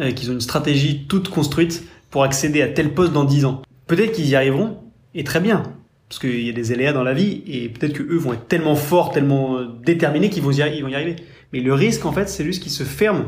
euh, 0.00 0.10
qu'ils 0.10 0.30
ont 0.30 0.34
une 0.34 0.40
stratégie 0.40 1.06
toute 1.06 1.28
construite 1.28 1.84
pour 2.10 2.24
accéder 2.24 2.62
à 2.62 2.68
tel 2.68 2.92
poste 2.94 3.12
dans 3.12 3.24
10 3.24 3.44
ans. 3.44 3.62
Peut-être 3.86 4.12
qu'ils 4.12 4.28
y 4.28 4.34
arriveront, 4.34 4.78
et 5.14 5.24
très 5.24 5.40
bien, 5.40 5.62
parce 6.08 6.18
qu'il 6.18 6.40
y 6.44 6.48
a 6.48 6.52
des 6.52 6.72
aléas 6.72 6.92
dans 6.92 7.02
la 7.04 7.14
vie, 7.14 7.42
et 7.46 7.68
peut-être 7.68 7.92
que 7.92 8.02
eux 8.02 8.16
vont 8.16 8.32
être 8.32 8.48
tellement 8.48 8.74
forts, 8.76 9.12
tellement 9.12 9.58
euh, 9.58 9.66
déterminés 9.84 10.30
qu'ils 10.30 10.42
vont, 10.42 10.50
y 10.50 10.56
ils 10.76 10.82
vont 10.82 10.88
y 10.88 10.94
arriver. 10.94 11.16
Mais 11.52 11.60
le 11.60 11.72
risque, 11.74 12.04
en 12.06 12.12
fait, 12.12 12.28
c'est 12.28 12.44
juste 12.44 12.62
qu'ils 12.62 12.72
se 12.72 12.82
ferment 12.84 13.26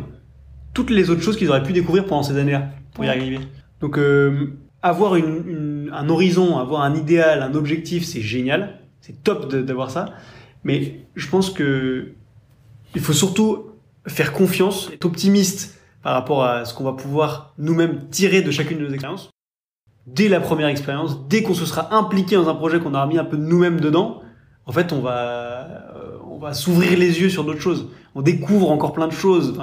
toutes 0.74 0.90
les 0.90 1.10
autres 1.10 1.22
choses 1.22 1.36
qu'ils 1.36 1.48
auraient 1.50 1.62
pu 1.62 1.72
découvrir 1.72 2.04
pendant 2.06 2.22
ces 2.22 2.36
années-là 2.36 2.70
pour 2.92 3.04
y 3.04 3.08
arriver. 3.08 3.38
Donc, 3.80 3.98
euh, 3.98 4.52
avoir 4.82 5.16
une, 5.16 5.42
une- 5.48 5.90
un 5.92 6.08
horizon, 6.08 6.58
avoir 6.58 6.82
un 6.82 6.94
idéal, 6.94 7.42
un 7.42 7.54
objectif, 7.54 8.04
c'est 8.04 8.20
génial, 8.20 8.80
c'est 9.00 9.22
top 9.22 9.52
d'avoir 9.54 9.90
ça. 9.90 10.06
Mais 10.64 11.00
je 11.14 11.28
pense 11.28 11.50
que 11.50 12.08
il 12.94 13.00
faut 13.00 13.12
surtout 13.12 13.65
faire 14.06 14.32
confiance, 14.32 14.90
être 14.92 15.04
optimiste 15.04 15.78
par 16.02 16.14
rapport 16.14 16.44
à 16.44 16.64
ce 16.64 16.74
qu'on 16.74 16.84
va 16.84 16.92
pouvoir 16.92 17.54
nous-mêmes 17.58 18.08
tirer 18.10 18.42
de 18.42 18.50
chacune 18.50 18.78
de 18.78 18.86
nos 18.86 18.92
expériences. 18.92 19.30
Dès 20.06 20.28
la 20.28 20.40
première 20.40 20.68
expérience, 20.68 21.26
dès 21.28 21.42
qu'on 21.42 21.54
se 21.54 21.66
sera 21.66 21.94
impliqué 21.94 22.36
dans 22.36 22.48
un 22.48 22.54
projet 22.54 22.78
qu'on 22.78 22.94
aura 22.94 23.06
mis 23.06 23.18
un 23.18 23.24
peu 23.24 23.36
de 23.36 23.42
nous-mêmes 23.42 23.80
dedans, 23.80 24.22
en 24.66 24.72
fait, 24.72 24.92
on 24.92 25.00
va, 25.00 25.16
euh, 25.96 26.18
on 26.28 26.38
va 26.38 26.52
s'ouvrir 26.52 26.98
les 26.98 27.20
yeux 27.20 27.28
sur 27.28 27.44
d'autres 27.44 27.60
choses. 27.60 27.88
On 28.14 28.22
découvre 28.22 28.70
encore 28.70 28.92
plein 28.92 29.08
de 29.08 29.12
choses. 29.12 29.56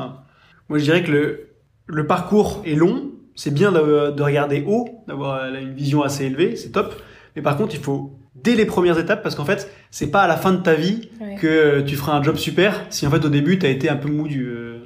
Moi, 0.69 0.79
je 0.79 0.83
dirais 0.83 1.03
que 1.03 1.11
le, 1.11 1.49
le 1.85 2.07
parcours 2.07 2.61
est 2.65 2.75
long. 2.75 3.11
C'est 3.35 3.53
bien 3.53 3.71
de, 3.71 4.11
de 4.11 4.23
regarder 4.23 4.63
haut, 4.67 5.03
d'avoir 5.07 5.43
euh, 5.43 5.59
une 5.59 5.73
vision 5.73 6.03
assez 6.03 6.25
élevée, 6.25 6.55
c'est 6.55 6.71
top. 6.71 6.93
Mais 7.35 7.41
par 7.41 7.57
contre, 7.57 7.73
il 7.73 7.81
faut 7.81 8.19
dès 8.35 8.55
les 8.55 8.65
premières 8.65 8.97
étapes, 8.99 9.21
parce 9.23 9.35
qu'en 9.35 9.45
fait, 9.45 9.69
c'est 9.91 10.11
pas 10.11 10.21
à 10.23 10.27
la 10.27 10.37
fin 10.37 10.51
de 10.53 10.61
ta 10.61 10.73
vie 10.73 11.09
Ouais. 11.21 11.35
que 11.35 11.81
tu 11.81 11.95
feras 11.95 12.13
un 12.17 12.23
job 12.23 12.35
super 12.37 12.85
si 12.89 13.05
en 13.07 13.11
fait 13.11 13.23
au 13.23 13.29
début 13.29 13.59
t'as 13.59 13.69
été 13.69 13.89
un 13.89 13.95
peu 13.95 14.09
mou 14.09 14.27
du, 14.27 14.45
euh, 14.47 14.79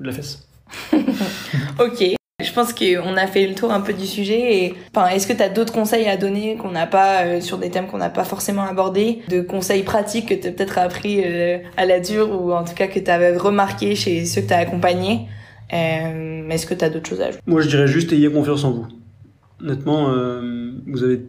de 0.00 0.06
la 0.06 0.12
fesse. 0.12 0.48
Ok. 1.80 2.04
Je 2.42 2.52
pense 2.52 2.74
qu'on 2.74 3.16
a 3.16 3.26
fait 3.26 3.46
le 3.46 3.54
tour 3.54 3.72
un 3.72 3.80
peu 3.80 3.92
du 3.94 4.06
sujet. 4.06 4.64
Et, 4.64 4.74
enfin, 4.94 5.08
est-ce 5.08 5.26
que 5.26 5.32
tu 5.32 5.42
as 5.42 5.48
d'autres 5.48 5.72
conseils 5.72 6.06
à 6.06 6.16
donner 6.18 6.56
qu'on 6.56 6.70
n'a 6.70 6.86
pas 6.86 7.24
euh, 7.24 7.40
sur 7.40 7.56
des 7.58 7.70
thèmes 7.70 7.86
qu'on 7.86 7.96
n'a 7.98 8.10
pas 8.10 8.24
forcément 8.24 8.62
abordés, 8.64 9.20
de 9.28 9.40
conseils 9.40 9.82
pratiques 9.82 10.28
que 10.28 10.34
tu 10.34 10.48
as 10.48 10.52
peut-être 10.52 10.78
appris 10.78 11.22
euh, 11.24 11.58
à 11.78 11.86
la 11.86 11.98
dure 12.00 12.30
ou 12.30 12.52
en 12.52 12.64
tout 12.64 12.74
cas 12.74 12.88
que 12.88 12.98
tu 12.98 13.10
avais 13.10 13.36
remarqué 13.36 13.94
chez 13.94 14.26
ceux 14.26 14.42
que 14.42 14.48
tu 14.48 14.52
as 14.52 14.58
accompagnés 14.58 15.28
Est-ce 15.70 16.66
que 16.66 16.74
tu 16.74 16.84
as 16.84 16.90
d'autres 16.90 17.08
choses 17.08 17.20
à 17.22 17.26
ajouter? 17.26 17.42
Moi 17.46 17.60
je 17.62 17.68
dirais 17.68 17.86
juste 17.86 18.12
ayez 18.12 18.30
confiance 18.30 18.64
en 18.64 18.70
vous. 18.72 18.86
Honnêtement, 19.62 20.10
vous 20.86 21.02
avez 21.04 21.22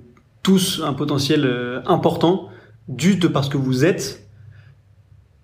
tous 0.48 0.82
un 0.82 0.94
potentiel 0.94 1.44
euh, 1.46 1.82
important 1.88 2.48
dû 2.88 3.18
de 3.18 3.28
parce 3.28 3.50
que 3.50 3.58
vous 3.58 3.84
êtes. 3.84 4.26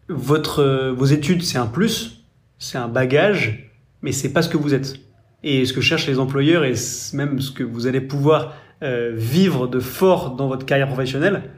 Votre, 0.08 0.60
euh, 0.60 0.94
vos 0.94 1.04
études 1.04 1.44
c'est 1.44 1.58
un 1.58 1.66
plus, 1.66 2.24
c'est 2.58 2.78
un 2.78 2.88
bagage, 2.88 3.70
mais 4.02 4.14
c'est 4.14 4.32
pas 4.32 4.42
ce 4.42 4.48
que 4.48 4.56
vous 4.56 4.74
êtes. 4.74 4.96
Et 5.44 5.66
ce 5.66 5.74
que 5.74 5.82
cherchent 5.82 6.08
les 6.08 6.20
employeurs 6.20 6.64
et 6.64 6.76
même 7.12 7.42
ce 7.42 7.52
que 7.52 7.66
vous 7.66 7.86
allez 7.86 8.00
pouvoir 8.00 8.54
euh, 8.82 9.12
vivre 9.14 9.68
de 9.68 9.82
fort 9.82 10.38
dans 10.38 10.48
votre 10.48 10.66
carrière 10.66 10.88
professionnelle, 10.88 11.52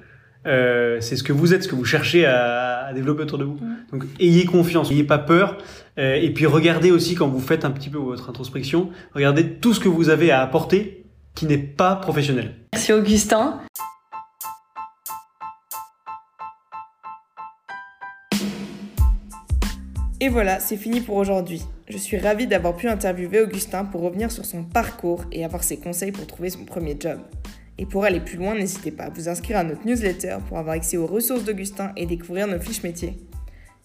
euh, 0.48 0.98
c'est 1.00 1.16
ce 1.16 1.22
que 1.22 1.32
vous 1.32 1.54
êtes, 1.54 1.62
ce 1.62 1.68
que 1.68 1.76
vous 1.76 1.86
cherchez 1.86 2.26
à, 2.26 2.88
à 2.88 2.94
développer 2.94 3.22
autour 3.22 3.38
de 3.38 3.44
vous. 3.44 3.60
Mhm. 3.62 3.76
Donc 3.92 4.06
ayez 4.20 4.46
confiance, 4.46 4.90
n'ayez 4.90 5.04
pas 5.04 5.20
peur, 5.20 5.60
euh, 6.00 6.16
et 6.16 6.32
puis 6.34 6.48
regardez 6.48 6.90
aussi 6.90 7.14
quand 7.14 7.28
vous 7.28 7.40
faites 7.40 7.64
un 7.64 7.70
petit 7.70 7.92
peu 7.92 8.00
votre 8.00 8.28
introspection, 8.28 8.90
regardez 9.14 9.48
tout 9.48 9.76
ce 9.76 9.80
que 9.80 9.88
vous 9.88 10.10
avez 10.10 10.32
à 10.32 10.42
apporter 10.42 11.05
qui 11.36 11.46
n'est 11.46 11.58
pas 11.58 11.96
professionnel. 11.98 12.56
Merci 12.74 12.94
Augustin. 12.94 13.62
Et 20.22 20.30
voilà, 20.30 20.60
c'est 20.60 20.78
fini 20.78 21.02
pour 21.02 21.18
aujourd'hui. 21.18 21.62
Je 21.88 21.98
suis 21.98 22.18
ravie 22.18 22.48
d'avoir 22.48 22.76
pu 22.76 22.88
interviewer 22.88 23.42
Augustin 23.42 23.86
pour 23.86 24.02
revenir 24.02 24.32
sur 24.32 24.46
son 24.46 24.64
parcours 24.64 25.24
et 25.32 25.46
avoir 25.46 25.64
ses 25.64 25.78
conseils 25.78 26.12
pour 26.12 26.26
trouver 26.26 26.50
son 26.50 26.66
premier 26.66 26.98
job. 27.00 27.20
Et 27.78 27.86
pour 27.86 28.06
aller 28.06 28.22
plus 28.22 28.38
loin, 28.38 28.56
n'hésitez 28.56 28.92
pas 28.92 29.04
à 29.04 29.10
vous 29.10 29.28
inscrire 29.28 29.58
à 29.58 29.64
notre 29.64 29.86
newsletter 29.86 30.38
pour 30.48 30.58
avoir 30.58 30.76
accès 30.76 30.98
aux 30.98 31.06
ressources 31.06 31.44
d'Augustin 31.44 31.92
et 31.98 32.06
découvrir 32.06 32.48
nos 32.48 32.60
fiches 32.60 32.82
métiers. 32.82 33.20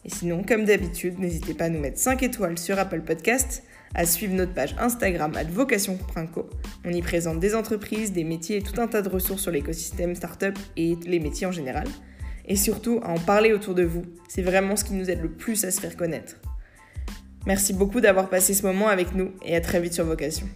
Et 0.04 0.08
sinon, 0.08 0.42
comme 0.42 0.64
d'habitude, 0.64 1.18
n'hésitez 1.18 1.52
pas 1.52 1.64
à 1.64 1.68
nous 1.68 1.80
mettre 1.80 1.98
5 1.98 2.22
étoiles 2.22 2.58
sur 2.58 2.78
Apple 2.78 3.02
Podcast, 3.02 3.64
à 3.94 4.06
suivre 4.06 4.34
notre 4.34 4.54
page 4.54 4.74
Instagram 4.78 5.32
vocation.co. 5.50 6.50
On 6.84 6.92
y 6.92 7.02
présente 7.02 7.40
des 7.40 7.54
entreprises, 7.54 8.12
des 8.12 8.24
métiers 8.24 8.58
et 8.58 8.62
tout 8.62 8.80
un 8.80 8.86
tas 8.86 9.02
de 9.02 9.08
ressources 9.08 9.42
sur 9.42 9.50
l'écosystème 9.50 10.14
startup 10.14 10.58
et 10.76 10.96
les 11.06 11.18
métiers 11.18 11.46
en 11.46 11.52
général. 11.52 11.86
Et 12.46 12.56
surtout, 12.56 13.00
à 13.02 13.10
en 13.10 13.18
parler 13.18 13.52
autour 13.52 13.74
de 13.74 13.84
vous. 13.84 14.02
C'est 14.28 14.42
vraiment 14.42 14.76
ce 14.76 14.84
qui 14.84 14.94
nous 14.94 15.10
aide 15.10 15.22
le 15.22 15.30
plus 15.30 15.64
à 15.64 15.70
se 15.70 15.80
faire 15.80 15.96
connaître. 15.96 16.36
Merci 17.46 17.72
beaucoup 17.72 18.00
d'avoir 18.00 18.28
passé 18.28 18.54
ce 18.54 18.66
moment 18.66 18.88
avec 18.88 19.14
nous 19.14 19.30
et 19.44 19.56
à 19.56 19.60
très 19.60 19.80
vite 19.80 19.94
sur 19.94 20.04
Vocation. 20.04 20.46